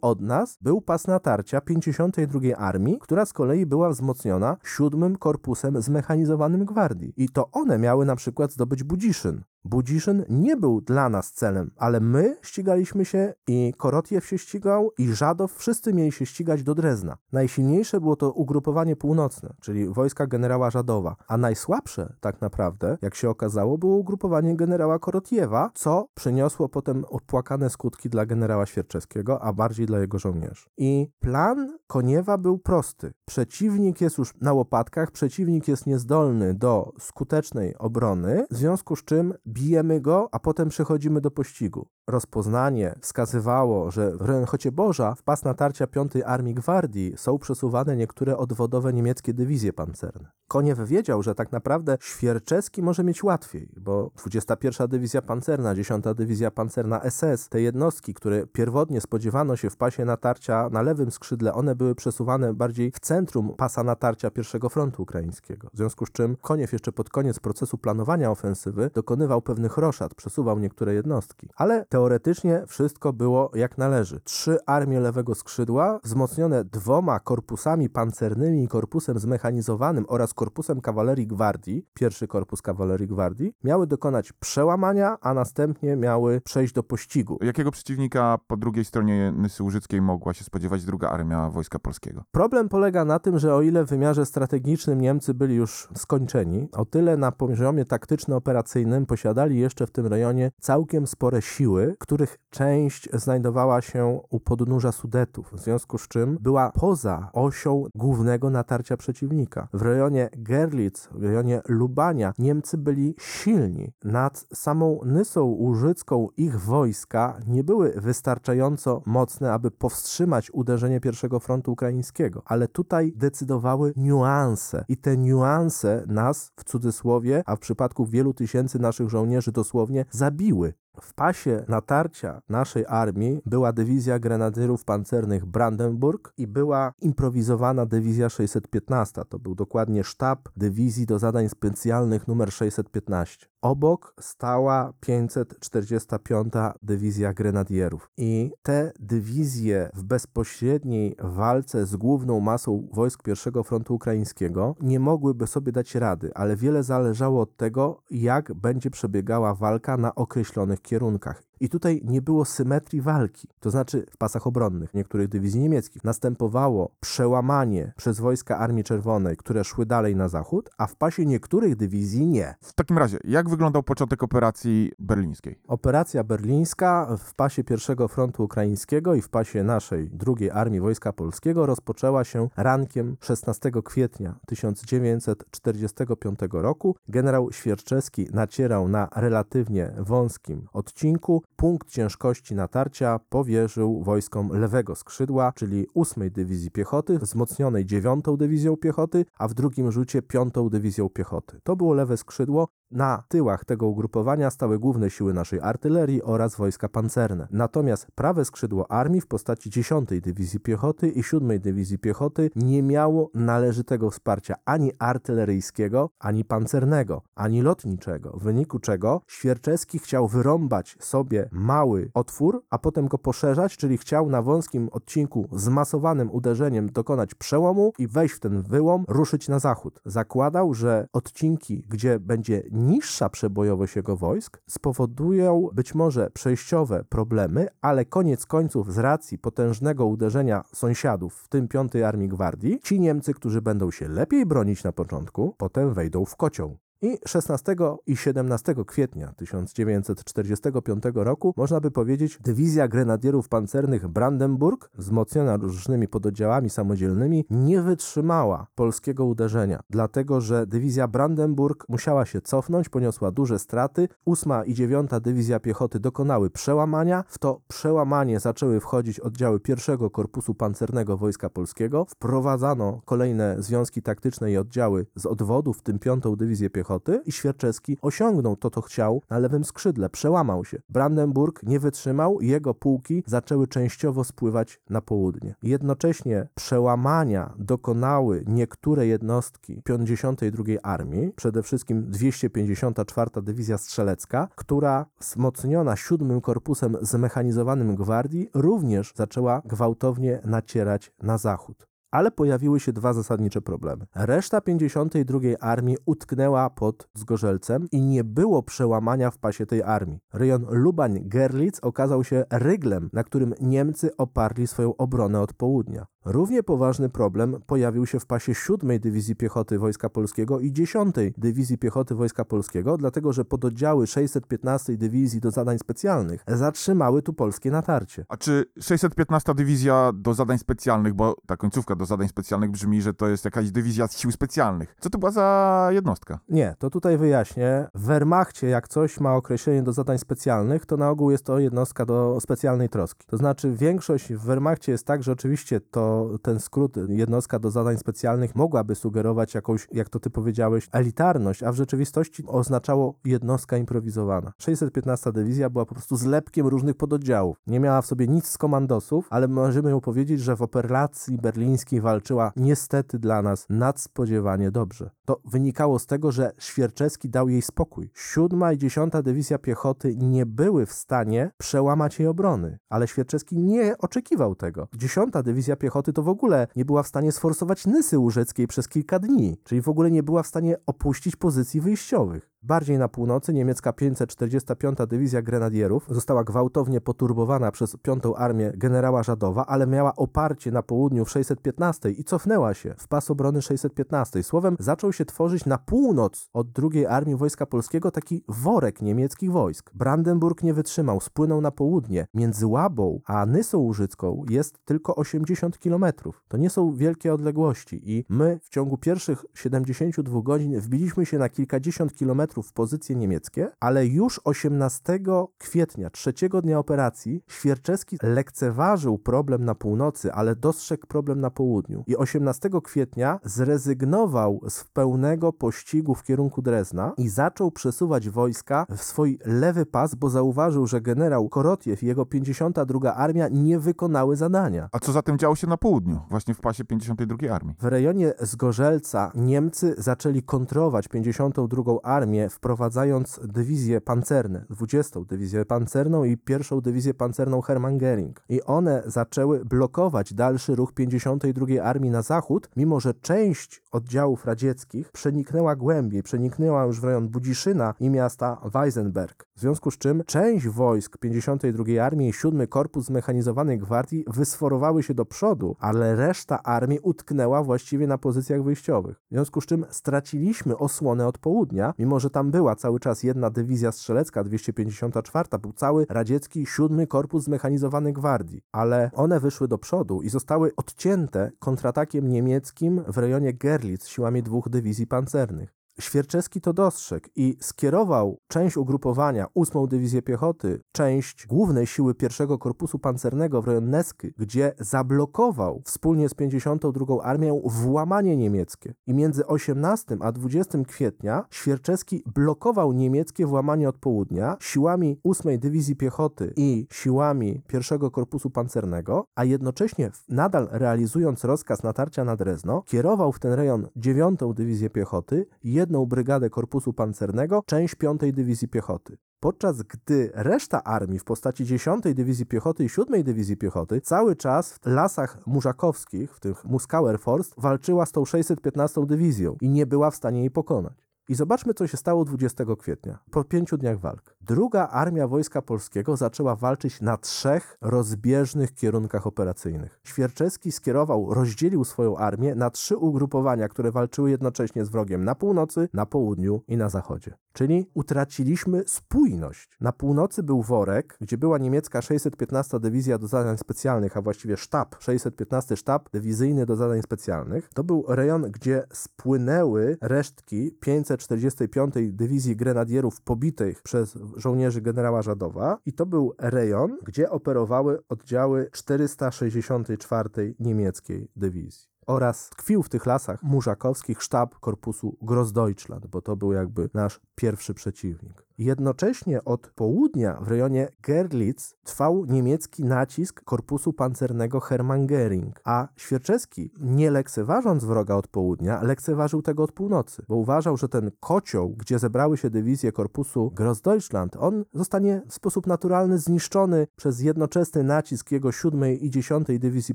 od 0.00 0.20
nas 0.20 0.58
był 0.60 0.80
pas 0.80 1.06
natarcia 1.06 1.60
52 1.60 2.56
Armii, 2.56 2.98
która 3.00 3.26
z 3.26 3.32
kolei 3.32 3.66
była 3.66 3.90
wzmocniona 3.90 4.56
siódmym 4.64 5.16
korpusem 5.16 5.82
zmechanizowanym 5.82 6.64
gwardii. 6.64 7.12
I 7.16 7.28
to 7.28 7.50
one 7.50 7.78
miały 7.78 8.04
na 8.04 8.16
przykład 8.16 8.52
zdobyć 8.52 8.82
Budziszyn. 8.82 9.42
Budziszyn 9.64 10.24
nie 10.28 10.56
był 10.56 10.80
dla 10.80 11.08
nas 11.08 11.32
celem, 11.32 11.70
ale 11.76 12.00
my 12.00 12.36
ścigaliśmy 12.42 13.04
się 13.04 13.34
i 13.48 13.74
Korotiew 13.76 14.26
się 14.26 14.38
ścigał 14.38 14.90
i 14.98 15.12
Żadow, 15.12 15.52
wszyscy 15.52 15.94
mieli 15.94 16.12
się 16.12 16.26
ścigać 16.26 16.62
do 16.62 16.74
Drezna. 16.74 17.16
Najsilniejsze 17.32 18.00
było 18.00 18.16
to 18.16 18.32
ugrupowanie 18.32 18.96
północne, 18.96 19.54
czyli 19.60 19.88
wojska 19.88 20.26
generała 20.26 20.70
Żadowa, 20.70 21.16
a 21.28 21.36
najsłabsze 21.36 22.14
tak 22.20 22.40
naprawdę, 22.40 22.98
jak 23.02 23.14
się 23.14 23.30
okazało, 23.30 23.78
było 23.78 23.96
ugrupowanie 23.96 24.56
generała 24.56 24.98
Korotiewa, 24.98 25.70
co 25.74 26.06
przyniosło 26.14 26.68
potem 26.68 27.04
opłakane 27.04 27.70
skutki 27.70 28.10
dla 28.10 28.26
generała 28.26 28.66
Świerczewskiego, 28.66 29.42
a 29.42 29.52
bardziej 29.52 29.86
dla 29.86 29.98
jego 29.98 30.18
żołnierzy. 30.18 30.66
I 30.76 31.08
plan 31.20 31.78
Koniewa 31.86 32.38
był 32.38 32.58
prosty. 32.58 33.12
Przeciwnik 33.24 34.00
jest 34.00 34.18
już 34.18 34.34
na 34.40 34.52
łopatkach, 34.52 35.10
przeciwnik 35.10 35.68
jest 35.68 35.86
niezdolny 35.86 36.54
do 36.54 36.92
skutecznej 36.98 37.78
obrony, 37.78 38.46
w 38.50 38.56
związku 38.56 38.96
z 38.96 39.04
czym 39.04 39.34
bijemy 39.52 40.00
go, 40.00 40.28
a 40.32 40.38
potem 40.38 40.68
przechodzimy 40.68 41.20
do 41.20 41.30
pościgu. 41.30 41.88
Rozpoznanie 42.06 42.94
wskazywało, 43.00 43.90
że 43.90 44.16
w 44.16 44.20
Renchocie 44.20 44.72
Boża 44.72 45.14
w 45.14 45.22
pas 45.22 45.44
natarcia 45.44 45.86
5 45.86 46.12
Armii 46.26 46.54
Gwardii 46.54 47.14
są 47.16 47.38
przesuwane 47.38 47.96
niektóre 47.96 48.36
odwodowe 48.36 48.92
niemieckie 48.92 49.34
dywizje 49.34 49.72
pancerne. 49.72 50.30
Koniew 50.48 50.78
wiedział, 50.78 51.22
że 51.22 51.34
tak 51.34 51.52
naprawdę 51.52 51.98
Świerczewski 52.00 52.82
może 52.82 53.04
mieć 53.04 53.22
łatwiej, 53.22 53.74
bo 53.80 54.10
21 54.18 54.88
Dywizja 54.88 55.22
Pancerna, 55.22 55.74
10 55.74 56.04
Dywizja 56.16 56.50
Pancerna 56.50 57.10
SS, 57.10 57.48
te 57.48 57.60
jednostki, 57.60 58.14
które 58.14 58.46
pierwotnie 58.46 59.00
spodziewano 59.00 59.56
się 59.56 59.70
w 59.70 59.76
pasie 59.76 60.04
natarcia 60.04 60.68
na 60.72 60.82
lewym 60.82 61.10
skrzydle, 61.10 61.54
one 61.54 61.74
były 61.74 61.94
przesuwane 61.94 62.54
bardziej 62.54 62.90
w 62.90 63.00
centrum 63.00 63.54
pasa 63.56 63.82
natarcia 63.84 64.30
pierwszego 64.30 64.68
frontu 64.68 65.02
ukraińskiego. 65.02 65.68
W 65.74 65.76
związku 65.76 66.06
z 66.06 66.12
czym 66.12 66.36
Koniew 66.36 66.72
jeszcze 66.72 66.92
pod 66.92 67.10
koniec 67.10 67.40
procesu 67.40 67.78
planowania 67.78 68.30
ofensywy 68.30 68.90
dokonywał 68.94 69.41
pewnych 69.42 69.76
roszad, 69.76 70.14
przesuwał 70.14 70.58
niektóre 70.58 70.94
jednostki. 70.94 71.48
Ale 71.56 71.86
teoretycznie 71.88 72.62
wszystko 72.66 73.12
było 73.12 73.50
jak 73.54 73.78
należy. 73.78 74.20
Trzy 74.20 74.58
armie 74.66 75.00
lewego 75.00 75.34
skrzydła, 75.34 76.00
wzmocnione 76.04 76.64
dwoma 76.64 77.20
korpusami 77.20 77.88
pancernymi 77.88 78.64
i 78.64 78.68
korpusem 78.68 79.18
zmechanizowanym 79.18 80.04
oraz 80.08 80.34
korpusem 80.34 80.80
kawalerii 80.80 81.26
gwardii, 81.26 81.86
pierwszy 81.94 82.28
korpus 82.28 82.62
kawalerii 82.62 83.08
gwardii, 83.08 83.54
miały 83.64 83.86
dokonać 83.86 84.32
przełamania, 84.32 85.18
a 85.20 85.34
następnie 85.34 85.96
miały 85.96 86.40
przejść 86.40 86.74
do 86.74 86.82
pościgu. 86.82 87.38
Jakiego 87.40 87.70
przeciwnika 87.70 88.38
po 88.46 88.56
drugiej 88.56 88.84
stronie 88.84 89.32
Nysy 89.36 89.62
Łużyckiej 89.62 90.02
mogła 90.02 90.34
się 90.34 90.44
spodziewać 90.44 90.84
druga 90.84 91.10
armia 91.10 91.50
Wojska 91.50 91.78
Polskiego? 91.78 92.24
Problem 92.30 92.68
polega 92.68 93.04
na 93.04 93.18
tym, 93.18 93.38
że 93.38 93.54
o 93.54 93.62
ile 93.62 93.84
w 93.84 93.88
wymiarze 93.88 94.26
strategicznym 94.26 95.00
Niemcy 95.00 95.34
byli 95.34 95.54
już 95.54 95.88
skończeni, 95.96 96.68
o 96.72 96.84
tyle 96.84 97.16
na 97.16 97.32
poziomie 97.32 97.84
taktyczno-operacyjnym 97.84 99.06
posiadali 99.06 99.31
jeszcze 99.36 99.86
w 99.86 99.90
tym 99.90 100.06
rejonie 100.06 100.50
całkiem 100.60 101.06
spore 101.06 101.42
siły, 101.42 101.96
których 101.98 102.38
część 102.50 103.08
znajdowała 103.12 103.80
się 103.80 104.20
u 104.30 104.40
podnóża 104.40 104.92
Sudetów, 104.92 105.52
w 105.52 105.60
związku 105.60 105.98
z 105.98 106.08
czym 106.08 106.38
była 106.40 106.72
poza 106.72 107.30
osią 107.32 107.84
głównego 107.94 108.50
natarcia 108.50 108.96
przeciwnika. 108.96 109.68
W 109.72 109.82
rejonie 109.82 110.30
Gerlitz, 110.36 111.08
w 111.12 111.22
rejonie 111.22 111.62
Lubania 111.68 112.32
Niemcy 112.38 112.78
byli 112.78 113.14
silni. 113.18 113.92
Nad 114.04 114.46
samą 114.54 115.00
Nysą 115.04 115.44
Łużycką 115.44 116.28
ich 116.36 116.60
wojska 116.60 117.38
nie 117.46 117.64
były 117.64 117.92
wystarczająco 117.96 119.02
mocne, 119.06 119.52
aby 119.52 119.70
powstrzymać 119.70 120.50
uderzenie 120.50 121.00
pierwszego 121.00 121.40
frontu 121.40 121.72
ukraińskiego, 121.72 122.42
ale 122.44 122.68
tutaj 122.68 123.12
decydowały 123.16 123.92
niuanse 123.96 124.84
i 124.88 124.96
te 124.96 125.16
niuanse 125.16 126.04
nas 126.06 126.52
w 126.56 126.64
cudzysłowie, 126.64 127.42
a 127.46 127.56
w 127.56 127.58
przypadku 127.58 128.06
wielu 128.06 128.34
tysięcy 128.34 128.78
naszych 128.78 129.08
żołnierzy 129.08 129.21
dosłownie 129.52 130.04
zabiły. 130.10 130.74
W 131.00 131.14
pasie 131.14 131.64
natarcia 131.68 132.42
naszej 132.48 132.84
armii 132.88 133.40
była 133.46 133.72
dywizja 133.72 134.18
grenadierów 134.18 134.84
pancernych 134.84 135.46
Brandenburg 135.46 136.32
i 136.36 136.46
była 136.46 136.92
improwizowana 137.00 137.86
dywizja 137.86 138.28
615. 138.28 139.22
To 139.28 139.38
był 139.38 139.54
dokładnie 139.54 140.04
sztab 140.04 140.48
dywizji 140.56 141.06
do 141.06 141.18
zadań 141.18 141.48
specjalnych 141.48 142.28
numer 142.28 142.52
615. 142.52 143.51
Obok 143.62 144.14
stała 144.20 144.92
545. 145.00 146.52
Dywizja 146.82 147.32
Grenadierów. 147.32 148.10
I 148.16 148.50
te 148.62 148.92
dywizje 148.98 149.90
w 149.94 150.02
bezpośredniej 150.02 151.16
walce 151.18 151.86
z 151.86 151.96
główną 151.96 152.40
masą 152.40 152.88
wojsk 152.92 153.22
pierwszego 153.22 153.62
frontu 153.62 153.94
ukraińskiego 153.94 154.74
nie 154.80 155.00
mogłyby 155.00 155.46
sobie 155.46 155.72
dać 155.72 155.94
rady, 155.94 156.30
ale 156.34 156.56
wiele 156.56 156.82
zależało 156.82 157.40
od 157.40 157.56
tego, 157.56 158.02
jak 158.10 158.54
będzie 158.54 158.90
przebiegała 158.90 159.54
walka 159.54 159.96
na 159.96 160.14
określonych 160.14 160.82
kierunkach. 160.82 161.42
I 161.62 161.68
tutaj 161.68 162.00
nie 162.04 162.22
było 162.22 162.44
symetrii 162.44 163.00
walki, 163.00 163.48
to 163.60 163.70
znaczy 163.70 164.06
w 164.10 164.16
pasach 164.16 164.46
obronnych 164.46 164.94
niektórych 164.94 165.28
dywizji 165.28 165.60
niemieckich 165.60 166.04
następowało 166.04 166.90
przełamanie 167.00 167.92
przez 167.96 168.20
wojska 168.20 168.58
Armii 168.58 168.84
Czerwonej, 168.84 169.36
które 169.36 169.64
szły 169.64 169.86
dalej 169.86 170.16
na 170.16 170.28
zachód, 170.28 170.70
a 170.78 170.86
w 170.86 170.96
pasie 170.96 171.26
niektórych 171.26 171.76
dywizji 171.76 172.26
nie. 172.26 172.54
W 172.60 172.72
takim 172.72 172.98
razie, 172.98 173.18
jak 173.24 173.48
wyglądał 173.48 173.82
początek 173.82 174.22
operacji 174.22 174.92
berlińskiej? 174.98 175.58
Operacja 175.68 176.24
berlińska 176.24 177.16
w 177.18 177.34
pasie 177.34 177.64
pierwszego 177.64 178.08
frontu 178.08 178.44
ukraińskiego 178.44 179.14
i 179.14 179.22
w 179.22 179.28
pasie 179.28 179.62
naszej 179.62 180.10
drugiej 180.10 180.50
Armii 180.50 180.80
Wojska 180.80 181.12
Polskiego 181.12 181.66
rozpoczęła 181.66 182.24
się 182.24 182.48
rankiem 182.56 183.16
16 183.20 183.70
kwietnia 183.84 184.34
1945 184.46 186.38
roku. 186.52 186.96
Generał 187.08 187.52
Świerczewski 187.52 188.26
nacierał 188.32 188.88
na 188.88 189.08
relatywnie 189.16 189.92
wąskim 189.98 190.66
odcinku. 190.72 191.42
Punkt 191.62 191.90
ciężkości 191.90 192.54
natarcia 192.54 193.20
powierzył 193.28 194.02
wojskom 194.02 194.48
lewego 194.48 194.94
skrzydła, 194.94 195.52
czyli 195.54 195.86
8 195.94 196.30
Dywizji 196.30 196.70
Piechoty, 196.70 197.18
wzmocnionej 197.18 197.86
9 197.86 198.24
Dywizją 198.38 198.76
Piechoty, 198.76 199.24
a 199.38 199.48
w 199.48 199.54
drugim 199.54 199.92
rzucie 199.92 200.22
5 200.22 200.54
Dywizją 200.70 201.08
Piechoty. 201.08 201.60
To 201.64 201.76
było 201.76 201.94
lewe 201.94 202.16
skrzydło. 202.16 202.68
Na 202.90 203.22
tyłach 203.28 203.64
tego 203.64 203.86
ugrupowania 203.86 204.50
stały 204.50 204.78
główne 204.78 205.10
siły 205.10 205.34
naszej 205.34 205.60
artylerii 205.60 206.22
oraz 206.22 206.56
wojska 206.56 206.88
pancerne. 206.88 207.48
Natomiast 207.50 208.06
prawe 208.14 208.44
skrzydło 208.44 208.90
armii 208.90 209.20
w 209.20 209.26
postaci 209.26 209.70
10 209.70 210.08
Dywizji 210.22 210.60
Piechoty 210.60 211.08
i 211.08 211.22
7 211.22 211.60
Dywizji 211.60 211.98
Piechoty 211.98 212.50
nie 212.56 212.82
miało 212.82 213.30
należytego 213.34 214.10
wsparcia 214.10 214.54
ani 214.64 214.92
artyleryjskiego, 214.98 216.10
ani 216.18 216.44
pancernego, 216.44 217.22
ani 217.34 217.62
lotniczego, 217.62 218.30
w 218.30 218.42
wyniku 218.42 218.78
czego 218.78 219.20
Świerczewski 219.26 219.98
chciał 219.98 220.28
wyrąbać 220.28 220.96
sobie 221.00 221.48
mały 221.52 222.10
otwór, 222.14 222.64
a 222.70 222.78
potem 222.78 223.08
go 223.08 223.18
poszerzać, 223.18 223.76
czyli 223.76 223.98
chciał 223.98 224.30
na 224.30 224.42
wąskim 224.42 224.88
odcinku 224.92 225.48
zmasowanym 225.52 226.30
uderzeniem 226.30 226.92
dokonać 226.92 227.34
przełomu 227.34 227.92
i 227.98 228.08
wejść 228.08 228.34
w 228.34 228.40
ten 228.40 228.62
wyłom, 228.62 229.04
ruszyć 229.08 229.48
na 229.48 229.58
zachód. 229.58 230.00
Zakładał, 230.04 230.74
że 230.74 231.06
odcinki, 231.12 231.84
gdzie 231.88 232.20
będzie 232.20 232.62
niższa 232.70 233.28
przebojowość 233.28 233.96
jego 233.96 234.16
wojsk, 234.16 234.62
spowodują 234.66 235.68
być 235.72 235.94
może 235.94 236.30
przejściowe 236.30 237.04
problemy, 237.08 237.68
ale 237.80 238.04
koniec 238.04 238.46
końców 238.46 238.92
z 238.92 238.98
racji 238.98 239.38
potężnego 239.38 240.06
uderzenia 240.06 240.64
sąsiadów, 240.72 241.34
w 241.34 241.48
tym 241.48 241.68
5 241.68 241.96
Armii 241.96 242.28
Gwardii, 242.28 242.80
ci 242.82 243.00
Niemcy, 243.00 243.34
którzy 243.34 243.62
będą 243.62 243.90
się 243.90 244.08
lepiej 244.08 244.46
bronić 244.46 244.84
na 244.84 244.92
początku, 244.92 245.54
potem 245.58 245.94
wejdą 245.94 246.24
w 246.24 246.36
kocioł. 246.36 246.76
I 247.04 247.18
16 247.26 247.76
i 248.06 248.16
17 248.16 248.74
kwietnia 248.86 249.32
1945 249.36 251.04
roku, 251.14 251.54
można 251.56 251.80
by 251.80 251.90
powiedzieć, 251.90 252.38
dywizja 252.40 252.88
grenadierów 252.88 253.48
pancernych 253.48 254.08
Brandenburg, 254.08 254.90
wzmocniona 254.94 255.56
różnymi 255.56 256.08
pododdziałami 256.08 256.70
samodzielnymi, 256.70 257.44
nie 257.50 257.82
wytrzymała 257.82 258.66
polskiego 258.74 259.24
uderzenia, 259.24 259.80
dlatego 259.90 260.40
że 260.40 260.66
dywizja 260.66 261.08
Brandenburg 261.08 261.88
musiała 261.88 262.26
się 262.26 262.40
cofnąć, 262.40 262.88
poniosła 262.88 263.30
duże 263.30 263.58
straty. 263.58 264.08
8 264.24 264.52
i 264.66 264.74
9 264.74 265.10
dywizja 265.22 265.60
piechoty 265.60 266.00
dokonały 266.00 266.50
przełamania. 266.50 267.24
W 267.28 267.38
to 267.38 267.60
przełamanie 267.68 268.40
zaczęły 268.40 268.80
wchodzić 268.80 269.20
oddziały 269.20 269.60
pierwszego 269.60 270.10
korpusu 270.10 270.54
pancernego 270.54 271.16
Wojska 271.16 271.50
Polskiego. 271.50 272.06
Wprowadzano 272.08 273.00
kolejne 273.04 273.56
związki 273.58 274.02
taktyczne 274.02 274.52
i 274.52 274.56
oddziały 274.56 275.06
z 275.16 275.26
odwodu, 275.26 275.72
w 275.72 275.82
tym 275.82 275.98
5 275.98 276.24
dywizję 276.36 276.70
piechoty 276.92 277.22
i 277.26 277.32
Świerczewski 277.32 277.98
osiągnął 278.02 278.56
to, 278.56 278.70
co 278.70 278.80
chciał 278.80 279.22
na 279.30 279.38
lewym 279.38 279.64
skrzydle, 279.64 280.10
przełamał 280.10 280.64
się. 280.64 280.78
Brandenburg 280.88 281.62
nie 281.62 281.80
wytrzymał 281.80 282.40
jego 282.40 282.74
pułki 282.74 283.22
zaczęły 283.26 283.68
częściowo 283.68 284.24
spływać 284.24 284.80
na 284.90 285.00
południe. 285.00 285.54
Jednocześnie 285.62 286.48
przełamania 286.54 287.52
dokonały 287.58 288.44
niektóre 288.46 289.06
jednostki 289.06 289.82
52 289.84 290.64
Armii, 290.82 291.32
przede 291.36 291.62
wszystkim 291.62 292.10
254 292.10 293.30
Dywizja 293.42 293.78
Strzelecka, 293.78 294.48
która 294.56 295.06
wzmocniona 295.20 295.96
7 295.96 296.40
Korpusem 296.40 296.96
Zmechanizowanym 297.00 297.94
Gwardii 297.96 298.48
również 298.54 299.12
zaczęła 299.16 299.62
gwałtownie 299.64 300.40
nacierać 300.44 301.12
na 301.22 301.38
zachód. 301.38 301.91
Ale 302.12 302.30
pojawiły 302.30 302.80
się 302.80 302.92
dwa 302.92 303.12
zasadnicze 303.12 303.60
problemy. 303.60 304.06
Reszta 304.14 304.60
52 304.60 305.38
Armii 305.60 305.96
utknęła 306.06 306.70
pod 306.70 307.08
Zgorzelcem 307.14 307.86
i 307.92 308.00
nie 308.00 308.24
było 308.24 308.62
przełamania 308.62 309.30
w 309.30 309.38
pasie 309.38 309.66
tej 309.66 309.82
armii. 309.82 310.20
Rejon 310.32 310.66
Lubań-Gerlitz 310.70 311.80
okazał 311.82 312.24
się 312.24 312.44
ryglem, 312.50 313.10
na 313.12 313.24
którym 313.24 313.54
Niemcy 313.60 314.16
oparli 314.16 314.66
swoją 314.66 314.96
obronę 314.96 315.40
od 315.40 315.52
południa. 315.52 316.06
Równie 316.24 316.62
poważny 316.62 317.08
problem 317.08 317.56
pojawił 317.66 318.06
się 318.06 318.20
w 318.20 318.26
pasie 318.26 318.54
7 318.54 318.98
Dywizji 319.00 319.36
Piechoty 319.36 319.78
Wojska 319.78 320.08
Polskiego 320.08 320.60
i 320.60 320.72
10 320.72 321.14
Dywizji 321.38 321.78
Piechoty 321.78 322.14
Wojska 322.14 322.44
Polskiego, 322.44 322.96
dlatego 322.98 323.32
że 323.32 323.44
pododdziały 323.44 324.06
615 324.06 324.96
Dywizji 324.96 325.40
do 325.40 325.50
zadań 325.50 325.78
specjalnych 325.78 326.44
zatrzymały 326.48 327.22
tu 327.22 327.32
polskie 327.32 327.70
natarcie. 327.70 328.24
A 328.28 328.36
czy 328.36 328.64
615 328.80 329.54
dywizja 329.54 330.12
do 330.14 330.34
zadań 330.34 330.58
specjalnych, 330.58 331.14
bo 331.14 331.36
ta 331.46 331.56
końcówka 331.56 331.94
do 332.02 332.06
zadań 332.06 332.28
specjalnych 332.28 332.70
brzmi, 332.70 333.02
że 333.02 333.14
to 333.14 333.28
jest 333.28 333.44
jakaś 333.44 333.70
dywizja 333.70 334.08
sił 334.08 334.32
specjalnych. 334.32 334.94
Co 335.00 335.10
to 335.10 335.18
była 335.18 335.30
za 335.30 335.88
jednostka? 335.90 336.38
Nie, 336.48 336.74
to 336.78 336.90
tutaj 336.90 337.18
wyjaśnię. 337.18 337.86
W 337.94 338.06
Wehrmachcie, 338.06 338.68
jak 338.68 338.88
coś 338.88 339.20
ma 339.20 339.34
określenie 339.34 339.82
do 339.82 339.92
zadań 339.92 340.18
specjalnych, 340.18 340.86
to 340.86 340.96
na 340.96 341.10
ogół 341.10 341.30
jest 341.30 341.44
to 341.44 341.58
jednostka 341.58 342.06
do 342.06 342.38
specjalnej 342.40 342.88
troski. 342.88 343.26
To 343.26 343.36
znaczy, 343.36 343.72
większość 343.72 344.32
w 344.32 344.40
Wehrmachcie 344.40 344.92
jest 344.92 345.06
tak, 345.06 345.22
że 345.22 345.32
oczywiście 345.32 345.80
to 345.80 346.30
ten 346.42 346.60
skrót 346.60 346.96
jednostka 347.08 347.58
do 347.58 347.70
zadań 347.70 347.98
specjalnych 347.98 348.54
mogłaby 348.54 348.94
sugerować 348.94 349.54
jakąś, 349.54 349.86
jak 349.92 350.08
to 350.08 350.20
ty 350.20 350.30
powiedziałeś, 350.30 350.88
elitarność, 350.92 351.62
a 351.62 351.72
w 351.72 351.76
rzeczywistości 351.76 352.44
oznaczało 352.46 353.14
jednostka 353.24 353.76
improwizowana. 353.76 354.52
615 354.58 355.32
dywizja 355.32 355.70
była 355.70 355.86
po 355.86 355.94
prostu 355.94 356.16
zlepkiem 356.16 356.66
różnych 356.66 356.96
pododdziałów. 356.96 357.56
Nie 357.66 357.80
miała 357.80 358.02
w 358.02 358.06
sobie 358.06 358.28
nic 358.28 358.46
z 358.46 358.58
komandosów, 358.58 359.26
ale 359.30 359.48
możemy 359.48 359.90
ją 359.90 360.00
powiedzieć, 360.00 360.40
że 360.40 360.56
w 360.56 360.62
operacji 360.62 361.38
berlińskiej 361.38 361.91
walczyła 362.00 362.52
niestety 362.56 363.18
dla 363.18 363.42
nas 363.42 363.66
nadspodziewanie 363.70 364.70
dobrze. 364.70 365.10
To 365.24 365.40
wynikało 365.44 365.98
z 365.98 366.06
tego, 366.06 366.32
że 366.32 366.52
Świerczewski 366.58 367.28
dał 367.28 367.48
jej 367.48 367.62
spokój. 367.62 368.10
Siódma 368.14 368.72
i 368.72 368.78
dziesiąta 368.78 369.22
dywizja 369.22 369.58
piechoty 369.58 370.16
nie 370.16 370.46
były 370.46 370.86
w 370.86 370.92
stanie 370.92 371.50
przełamać 371.58 372.18
jej 372.18 372.28
obrony, 372.28 372.78
ale 372.88 373.08
Świerczewski 373.08 373.58
nie 373.58 373.98
oczekiwał 373.98 374.54
tego. 374.54 374.88
Dziesiąta 374.94 375.42
dywizja 375.42 375.76
piechoty 375.76 376.12
to 376.12 376.22
w 376.22 376.28
ogóle 376.28 376.66
nie 376.76 376.84
była 376.84 377.02
w 377.02 377.08
stanie 377.08 377.32
sforsować 377.32 377.86
Nysy 377.86 378.18
Łużeckiej 378.18 378.66
przez 378.66 378.88
kilka 378.88 379.18
dni, 379.18 379.56
czyli 379.64 379.80
w 379.80 379.88
ogóle 379.88 380.10
nie 380.10 380.22
była 380.22 380.42
w 380.42 380.46
stanie 380.46 380.76
opuścić 380.86 381.36
pozycji 381.36 381.80
wyjściowych. 381.80 382.51
Bardziej 382.64 382.98
na 382.98 383.08
północy 383.08 383.52
niemiecka 383.52 383.92
545 383.92 384.98
Dywizja 385.08 385.42
Grenadierów 385.42 386.06
została 386.10 386.44
gwałtownie 386.44 387.00
poturbowana 387.00 387.72
przez 387.72 387.96
5 387.96 388.22
Armię 388.36 388.72
generała 388.74 389.22
Żadowa, 389.22 389.66
ale 389.66 389.86
miała 389.86 390.16
oparcie 390.16 390.70
na 390.70 390.82
południu 390.82 391.24
w 391.24 391.30
615 391.30 392.10
i 392.10 392.24
cofnęła 392.24 392.74
się 392.74 392.94
w 392.98 393.08
pas 393.08 393.30
obrony 393.30 393.62
615. 393.62 394.42
Słowem, 394.42 394.76
zaczął 394.78 395.12
się 395.12 395.24
tworzyć 395.24 395.66
na 395.66 395.78
północ 395.78 396.50
od 396.52 396.66
II 396.92 397.06
Armii 397.06 397.36
Wojska 397.36 397.66
Polskiego 397.66 398.10
taki 398.10 398.44
worek 398.48 399.02
niemieckich 399.02 399.52
wojsk. 399.52 399.90
Brandenburg 399.94 400.62
nie 400.62 400.74
wytrzymał, 400.74 401.20
spłynął 401.20 401.60
na 401.60 401.70
południe. 401.70 402.26
Między 402.34 402.66
Łabą 402.66 403.20
a 403.26 403.46
Nysą 403.46 403.78
Łużycką 403.78 404.44
jest 404.48 404.84
tylko 404.84 405.16
80 405.16 405.78
kilometrów. 405.78 406.44
To 406.48 406.56
nie 406.56 406.70
są 406.70 406.94
wielkie 406.94 407.34
odległości 407.34 408.10
i 408.10 408.24
my 408.28 408.58
w 408.62 408.68
ciągu 408.68 408.98
pierwszych 408.98 409.44
72 409.54 410.42
godzin 410.42 410.80
wbiliśmy 410.80 411.26
się 411.26 411.38
na 411.38 411.48
kilkadziesiąt 411.48 412.14
kilometrów 412.14 412.51
w 412.60 412.72
pozycje 412.72 413.16
niemieckie, 413.16 413.70
ale 413.80 414.06
już 414.06 414.40
18 414.44 415.18
kwietnia, 415.58 416.10
trzeciego 416.10 416.62
dnia 416.62 416.78
operacji, 416.78 417.44
Świerczewski 417.48 418.16
lekceważył 418.22 419.18
problem 419.18 419.64
na 419.64 419.74
północy, 419.74 420.32
ale 420.32 420.56
dostrzegł 420.56 421.06
problem 421.06 421.40
na 421.40 421.50
południu. 421.50 422.04
I 422.06 422.16
18 422.16 422.70
kwietnia 422.84 423.40
zrezygnował 423.44 424.60
z 424.68 424.84
pełnego 424.84 425.52
pościgu 425.52 426.14
w 426.14 426.22
kierunku 426.22 426.62
Drezna 426.62 427.12
i 427.16 427.28
zaczął 427.28 427.70
przesuwać 427.70 428.30
wojska 428.30 428.86
w 428.96 429.02
swój 429.02 429.38
lewy 429.44 429.86
pas, 429.86 430.14
bo 430.14 430.30
zauważył, 430.30 430.86
że 430.86 431.00
generał 431.00 431.48
Korotiew 431.48 432.02
i 432.02 432.06
jego 432.06 432.26
52 432.26 433.14
armia 433.14 433.48
nie 433.48 433.78
wykonały 433.78 434.36
zadania. 434.36 434.88
A 434.92 434.98
co 434.98 435.12
zatem 435.12 435.38
działo 435.38 435.56
się 435.56 435.66
na 435.66 435.76
południu, 435.76 436.20
właśnie 436.30 436.54
w 436.54 436.60
pasie 436.60 436.84
52 436.84 437.54
Armii? 437.54 437.74
W 437.78 437.84
rejonie 437.84 438.32
Zgorzelca 438.40 439.32
Niemcy 439.34 439.94
zaczęli 439.98 440.42
kontrować 440.42 441.08
52 441.08 441.82
armię, 442.02 442.41
wprowadzając 442.48 443.40
dywizje 443.44 444.00
pancerne, 444.00 444.64
20 444.70 445.20
dywizję 445.20 445.64
pancerną 445.64 446.24
i 446.24 446.36
pierwszą 446.36 446.80
dywizję 446.80 447.14
pancerną 447.14 447.60
Hermann 447.60 447.98
Göring. 447.98 448.32
I 448.48 448.62
one 448.62 449.02
zaczęły 449.06 449.64
blokować 449.64 450.34
dalszy 450.34 450.74
ruch 450.74 450.92
52 450.92 451.82
armii 451.82 452.10
na 452.10 452.22
zachód, 452.22 452.70
mimo 452.76 453.00
że 453.00 453.14
część 453.14 453.82
oddziałów 453.92 454.44
radzieckich 454.44 455.12
przeniknęła 455.12 455.76
głębiej, 455.76 456.22
przeniknęła 456.22 456.84
już 456.84 457.00
w 457.00 457.04
rejon 457.04 457.28
Budziszyna 457.28 457.94
i 458.00 458.10
miasta 458.10 458.60
Weisenberg. 458.64 459.46
W 459.56 459.60
związku 459.60 459.90
z 459.90 459.98
czym 459.98 460.22
część 460.26 460.68
wojsk 460.68 461.18
52 461.18 462.04
armii 462.04 462.28
i 462.28 462.32
7 462.32 462.66
Korpus 462.66 463.04
Zmechanizowanej 463.04 463.78
Gwardii 463.78 464.24
wysforowały 464.26 465.02
się 465.02 465.14
do 465.14 465.24
przodu, 465.24 465.76
ale 465.80 466.16
reszta 466.16 466.62
armii 466.62 466.98
utknęła 467.02 467.62
właściwie 467.62 468.06
na 468.06 468.18
pozycjach 468.18 468.62
wyjściowych. 468.62 469.16
W 469.16 469.34
związku 469.34 469.60
z 469.60 469.66
czym 469.66 469.86
straciliśmy 469.90 470.78
osłonę 470.78 471.26
od 471.26 471.38
południa, 471.38 471.94
mimo 471.98 472.20
że 472.20 472.30
tam 472.32 472.50
była 472.50 472.76
cały 472.76 473.00
czas 473.00 473.22
jedna 473.22 473.50
dywizja 473.50 473.92
strzelecka, 473.92 474.44
254, 474.44 475.48
był 475.58 475.72
cały 475.72 476.06
radziecki 476.08 476.66
7 476.66 477.06
Korpus 477.06 477.44
Zmechanizowanej 477.44 478.12
Gwardii, 478.12 478.62
ale 478.72 479.10
one 479.14 479.40
wyszły 479.40 479.68
do 479.68 479.78
przodu 479.78 480.22
i 480.22 480.28
zostały 480.28 480.72
odcięte 480.76 481.50
kontratakiem 481.58 482.28
niemieckim 482.28 483.04
w 483.08 483.18
rejonie 483.18 483.52
Gerlitz 483.52 484.06
siłami 484.06 484.42
dwóch 484.42 484.68
dywizji 484.68 485.06
pancernych. 485.06 485.81
Świerczewski 486.00 486.60
to 486.60 486.72
dostrzegł 486.72 487.28
i 487.36 487.56
skierował 487.60 488.38
część 488.48 488.76
ugrupowania, 488.76 489.46
8 489.54 489.86
Dywizję 489.86 490.22
Piechoty, 490.22 490.80
część 490.92 491.46
głównej 491.46 491.86
siły 491.86 492.14
pierwszego 492.14 492.58
Korpusu 492.58 492.98
Pancernego 492.98 493.62
w 493.62 493.68
rejon 493.68 493.90
Nesky, 493.90 494.34
gdzie 494.38 494.72
zablokował 494.78 495.82
wspólnie 495.84 496.28
z 496.28 496.34
52 496.34 497.22
Armią 497.22 497.62
włamanie 497.64 498.36
niemieckie. 498.36 498.94
I 499.06 499.14
między 499.14 499.46
18 499.46 500.16
a 500.20 500.32
20 500.32 500.78
kwietnia 500.88 501.44
Świerczewski 501.50 502.22
blokował 502.34 502.92
niemieckie 502.92 503.46
włamanie 503.46 503.88
od 503.88 503.96
południa 503.96 504.56
siłami 504.60 505.20
8 505.24 505.58
Dywizji 505.58 505.96
Piechoty 505.96 506.52
i 506.56 506.86
siłami 506.92 507.62
pierwszego 507.68 508.10
Korpusu 508.10 508.50
Pancernego, 508.50 509.24
a 509.34 509.44
jednocześnie 509.44 510.10
nadal 510.28 510.68
realizując 510.70 511.44
rozkaz 511.44 511.82
natarcia 511.82 512.24
na 512.24 512.36
Drezno, 512.36 512.82
kierował 512.86 513.32
w 513.32 513.38
ten 513.38 513.52
rejon 513.52 513.88
9 513.96 514.40
Dywizję 514.54 514.90
Piechoty, 514.90 515.46
jedną 515.82 516.06
brygadę 516.06 516.50
Korpusu 516.50 516.92
Pancernego, 516.92 517.62
część 517.66 517.94
5 517.94 518.20
Dywizji 518.32 518.68
Piechoty. 518.68 519.16
Podczas 519.40 519.82
gdy 519.82 520.30
reszta 520.34 520.84
armii 520.84 521.18
w 521.18 521.24
postaci 521.24 521.64
10 521.64 522.04
Dywizji 522.14 522.46
Piechoty 522.46 522.84
i 522.84 522.88
7 522.88 523.22
Dywizji 523.22 523.56
Piechoty 523.56 524.00
cały 524.00 524.36
czas 524.36 524.72
w 524.72 524.86
lasach 524.86 525.46
murzakowskich, 525.46 526.34
w 526.34 526.40
tych 526.40 526.64
Muskauer 526.64 527.18
Forst, 527.18 527.54
walczyła 527.58 528.06
z 528.06 528.12
tą 528.12 528.24
615 528.24 529.06
Dywizją 529.06 529.56
i 529.60 529.68
nie 529.68 529.86
była 529.86 530.10
w 530.10 530.16
stanie 530.16 530.40
jej 530.40 530.50
pokonać. 530.50 531.06
I 531.28 531.34
zobaczmy, 531.34 531.74
co 531.74 531.86
się 531.86 531.96
stało 531.96 532.24
20 532.24 532.64
kwietnia, 532.78 533.18
po 533.30 533.44
pięciu 533.44 533.78
dniach 533.78 534.00
walk. 534.00 534.36
Druga 534.46 534.88
armia 534.88 535.28
Wojska 535.28 535.62
Polskiego 535.62 536.16
zaczęła 536.16 536.56
walczyć 536.56 537.00
na 537.00 537.16
trzech 537.16 537.76
rozbieżnych 537.80 538.74
kierunkach 538.74 539.26
operacyjnych. 539.26 540.00
Świerczewski 540.04 540.72
skierował, 540.72 541.34
rozdzielił 541.34 541.84
swoją 541.84 542.16
armię 542.16 542.54
na 542.54 542.70
trzy 542.70 542.96
ugrupowania, 542.96 543.68
które 543.68 543.90
walczyły 543.90 544.30
jednocześnie 544.30 544.84
z 544.84 544.88
wrogiem 544.88 545.24
na 545.24 545.34
północy, 545.34 545.88
na 545.92 546.06
południu 546.06 546.62
i 546.68 546.76
na 546.76 546.88
zachodzie. 546.88 547.34
Czyli 547.52 547.90
utraciliśmy 547.94 548.82
spójność. 548.86 549.76
Na 549.80 549.92
północy 549.92 550.42
był 550.42 550.62
worek, 550.62 551.16
gdzie 551.20 551.38
była 551.38 551.58
niemiecka 551.58 552.02
615 552.02 552.80
Dywizja 552.80 553.18
do 553.18 553.26
zadań 553.26 553.58
specjalnych, 553.58 554.16
a 554.16 554.22
właściwie 554.22 554.56
sztab, 554.56 554.96
615 555.00 555.76
sztab 555.76 556.10
dywizyjny 556.10 556.66
do 556.66 556.76
zadań 556.76 557.02
specjalnych. 557.02 557.70
To 557.74 557.84
był 557.84 558.04
rejon, 558.08 558.42
gdzie 558.42 558.86
spłynęły 558.92 559.98
resztki 560.00 560.72
545 560.80 561.94
Dywizji 562.12 562.56
Grenadierów 562.56 563.20
pobitych 563.20 563.82
przez 563.82 564.18
żołnierzy 564.36 564.80
generała 564.80 565.22
Żadowa 565.22 565.78
i 565.86 565.92
to 565.92 566.06
był 566.06 566.34
rejon, 566.38 566.98
gdzie 567.04 567.30
operowały 567.30 567.98
oddziały 568.08 568.68
464 568.72 570.54
niemieckiej 570.60 571.28
dywizji 571.36 571.92
oraz 572.06 572.50
tkwił 572.50 572.82
w 572.82 572.88
tych 572.88 573.06
lasach 573.06 573.42
murzakowskich 573.42 574.22
sztab 574.22 574.54
korpusu 574.60 575.16
Grossdeutschland, 575.22 576.06
bo 576.06 576.22
to 576.22 576.36
był 576.36 576.52
jakby 576.52 576.90
nasz 576.94 577.20
pierwszy 577.42 577.74
przeciwnik. 577.74 578.46
Jednocześnie 578.58 579.44
od 579.44 579.70
południa 579.70 580.38
w 580.40 580.48
rejonie 580.48 580.88
Gerlitz 581.02 581.74
trwał 581.84 582.24
niemiecki 582.24 582.84
nacisk 582.84 583.44
korpusu 583.44 583.92
pancernego 583.92 584.60
Hermann 584.60 585.06
Göring, 585.06 585.50
a 585.64 585.88
Świerczewski, 585.96 586.70
nie 586.80 587.10
lekceważąc 587.10 587.84
wroga 587.84 588.14
od 588.14 588.28
południa, 588.28 588.82
lekceważył 588.82 589.42
tego 589.42 589.62
od 589.62 589.72
północy, 589.72 590.22
bo 590.28 590.36
uważał, 590.36 590.76
że 590.76 590.88
ten 590.88 591.10
kocioł, 591.20 591.74
gdzie 591.78 591.98
zebrały 591.98 592.36
się 592.36 592.50
dywizje 592.50 592.92
korpusu 592.92 593.50
Grossdeutschland, 593.50 594.36
on 594.36 594.64
zostanie 594.74 595.22
w 595.28 595.34
sposób 595.34 595.66
naturalny 595.66 596.18
zniszczony 596.18 596.86
przez 596.96 597.20
jednoczesny 597.20 597.82
nacisk 597.82 598.32
jego 598.32 598.52
7 598.52 598.84
i 598.84 599.10
10 599.10 599.46
Dywizji 599.58 599.94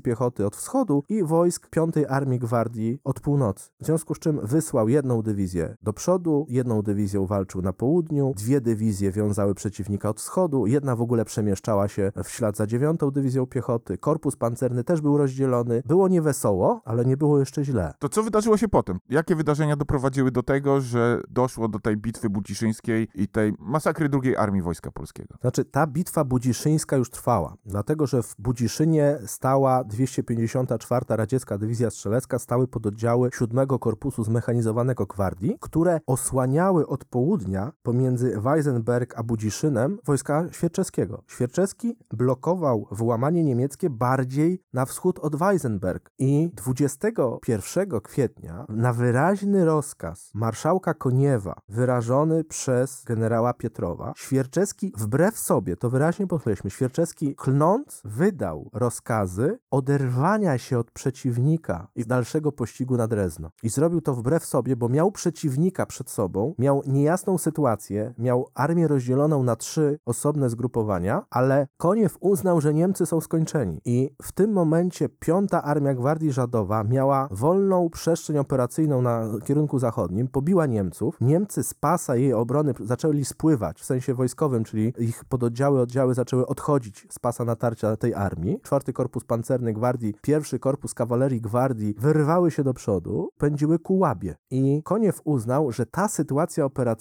Piechoty 0.00 0.46
od 0.46 0.56
wschodu 0.56 1.04
i 1.08 1.22
wojsk 1.22 1.68
5 1.70 1.94
Armii 2.08 2.38
Gwardii 2.38 3.00
od 3.04 3.20
północy. 3.20 3.70
W 3.80 3.86
związku 3.86 4.14
z 4.14 4.18
czym 4.18 4.40
wysłał 4.46 4.88
jedną 4.88 5.22
dywizję 5.22 5.76
do 5.82 5.92
przodu, 5.92 6.46
jedną 6.48 6.82
dywizję 6.82 7.20
walczył 7.38 7.62
na 7.62 7.72
południu, 7.72 8.32
dwie 8.36 8.60
dywizje 8.60 9.12
wiązały 9.12 9.54
przeciwnika 9.54 10.08
od 10.08 10.20
wschodu, 10.20 10.66
jedna 10.66 10.96
w 10.96 11.00
ogóle 11.02 11.24
przemieszczała 11.24 11.88
się 11.88 12.12
w 12.24 12.28
ślad 12.28 12.56
za 12.56 12.66
9 12.66 13.00
Dywizją 13.12 13.46
Piechoty, 13.46 13.98
korpus 13.98 14.36
pancerny 14.36 14.84
też 14.84 15.00
był 15.00 15.18
rozdzielony. 15.18 15.82
Było 15.86 16.08
niewesoło, 16.08 16.80
ale 16.84 17.04
nie 17.04 17.16
było 17.16 17.38
jeszcze 17.38 17.64
źle. 17.64 17.94
To 17.98 18.08
co 18.08 18.22
wydarzyło 18.22 18.56
się 18.56 18.68
potem? 18.68 18.98
Jakie 19.08 19.36
wydarzenia 19.36 19.76
doprowadziły 19.76 20.30
do 20.30 20.42
tego, 20.42 20.80
że 20.80 21.20
doszło 21.30 21.68
do 21.68 21.78
tej 21.78 21.96
bitwy 21.96 22.30
budziszyńskiej 22.30 23.08
i 23.14 23.28
tej 23.28 23.52
masakry 23.58 24.08
II 24.22 24.36
Armii 24.36 24.62
Wojska 24.62 24.90
Polskiego? 24.90 25.34
Znaczy, 25.40 25.64
ta 25.64 25.86
bitwa 25.86 26.24
budziszyńska 26.24 26.96
już 26.96 27.10
trwała, 27.10 27.54
dlatego 27.66 28.06
że 28.06 28.22
w 28.22 28.36
Budziszynie 28.38 29.18
stała 29.26 29.84
254. 29.84 31.06
Radziecka 31.08 31.58
Dywizja 31.58 31.90
Strzelecka, 31.90 32.38
stały 32.38 32.68
pododdziały 32.68 33.30
7 33.38 33.66
Korpusu 33.66 34.24
Zmechanizowanego 34.24 35.06
Gwardii, 35.06 35.56
które 35.60 36.00
osłaniały 36.06 36.86
od 36.86 37.04
południa 37.04 37.17
pomiędzy 37.82 38.40
Weisenberg 38.40 39.18
a 39.18 39.22
Budziszynem 39.22 39.98
wojska 40.04 40.46
Świerczewskiego. 40.50 41.22
Świerczewski 41.26 41.96
blokował 42.10 42.86
włamanie 42.90 43.44
niemieckie 43.44 43.90
bardziej 43.90 44.62
na 44.72 44.84
wschód 44.84 45.18
od 45.18 45.36
Weisenberg 45.36 46.10
i 46.18 46.50
21 46.54 48.00
kwietnia 48.00 48.66
na 48.68 48.92
wyraźny 48.92 49.64
rozkaz 49.64 50.30
marszałka 50.34 50.94
Koniewa 50.94 51.60
wyrażony 51.68 52.44
przez 52.44 53.04
generała 53.04 53.54
Pietrowa, 53.54 54.12
Świerczewski 54.16 54.92
wbrew 54.96 55.38
sobie, 55.38 55.76
to 55.76 55.90
wyraźnie 55.90 56.26
podkreślmy, 56.26 56.70
Świerczewski 56.70 57.34
klnąc 57.34 58.02
wydał 58.04 58.70
rozkazy 58.72 59.58
oderwania 59.70 60.58
się 60.58 60.78
od 60.78 60.90
przeciwnika 60.90 61.88
i 61.94 62.04
dalszego 62.04 62.52
pościgu 62.52 62.96
na 62.96 63.08
Drezno. 63.08 63.50
I 63.62 63.68
zrobił 63.68 64.00
to 64.00 64.14
wbrew 64.14 64.44
sobie, 64.44 64.76
bo 64.76 64.88
miał 64.88 65.12
przeciwnika 65.12 65.86
przed 65.86 66.10
sobą, 66.10 66.54
miał 66.58 66.82
niejasną 67.08 67.38
sytuację, 67.38 68.14
miał 68.18 68.46
armię 68.54 68.88
rozdzieloną 68.88 69.42
na 69.42 69.56
trzy 69.56 69.98
osobne 70.06 70.50
zgrupowania, 70.50 71.22
ale 71.30 71.66
Koniew 71.76 72.16
uznał, 72.20 72.60
że 72.60 72.74
Niemcy 72.74 73.06
są 73.06 73.20
skończeni. 73.20 73.80
I 73.84 74.10
w 74.22 74.32
tym 74.32 74.52
momencie 74.52 75.08
piąta 75.08 75.62
Armia 75.62 75.94
Gwardii 75.94 76.32
Żadowa 76.32 76.84
miała 76.84 77.28
wolną 77.30 77.90
przestrzeń 77.90 78.38
operacyjną 78.38 79.02
na 79.02 79.24
kierunku 79.44 79.78
zachodnim, 79.78 80.28
pobiła 80.28 80.66
Niemców. 80.66 81.16
Niemcy 81.20 81.62
z 81.62 81.74
pasa 81.74 82.16
jej 82.16 82.32
obrony 82.32 82.74
zaczęli 82.80 83.24
spływać 83.24 83.80
w 83.80 83.84
sensie 83.84 84.14
wojskowym, 84.14 84.64
czyli 84.64 84.92
ich 84.98 85.24
pododdziały, 85.24 85.80
oddziały 85.80 86.14
zaczęły 86.14 86.46
odchodzić 86.46 87.06
z 87.10 87.18
pasa 87.18 87.44
natarcia 87.44 87.96
tej 87.96 88.14
armii. 88.14 88.60
Czwarty 88.62 88.92
Korpus 88.92 89.24
Pancerny 89.24 89.72
Gwardii, 89.72 90.14
pierwszy 90.22 90.58
Korpus 90.58 90.94
Kawalerii 90.94 91.40
Gwardii 91.40 91.94
wyrywały 91.98 92.50
się 92.50 92.64
do 92.64 92.74
przodu, 92.74 93.28
pędziły 93.38 93.78
ku 93.78 93.98
Łabie. 93.98 94.34
I 94.50 94.82
Koniew 94.84 95.20
uznał, 95.24 95.72
że 95.72 95.86
ta 95.86 96.08
sytuacja 96.08 96.64
operacyjna 96.64 96.97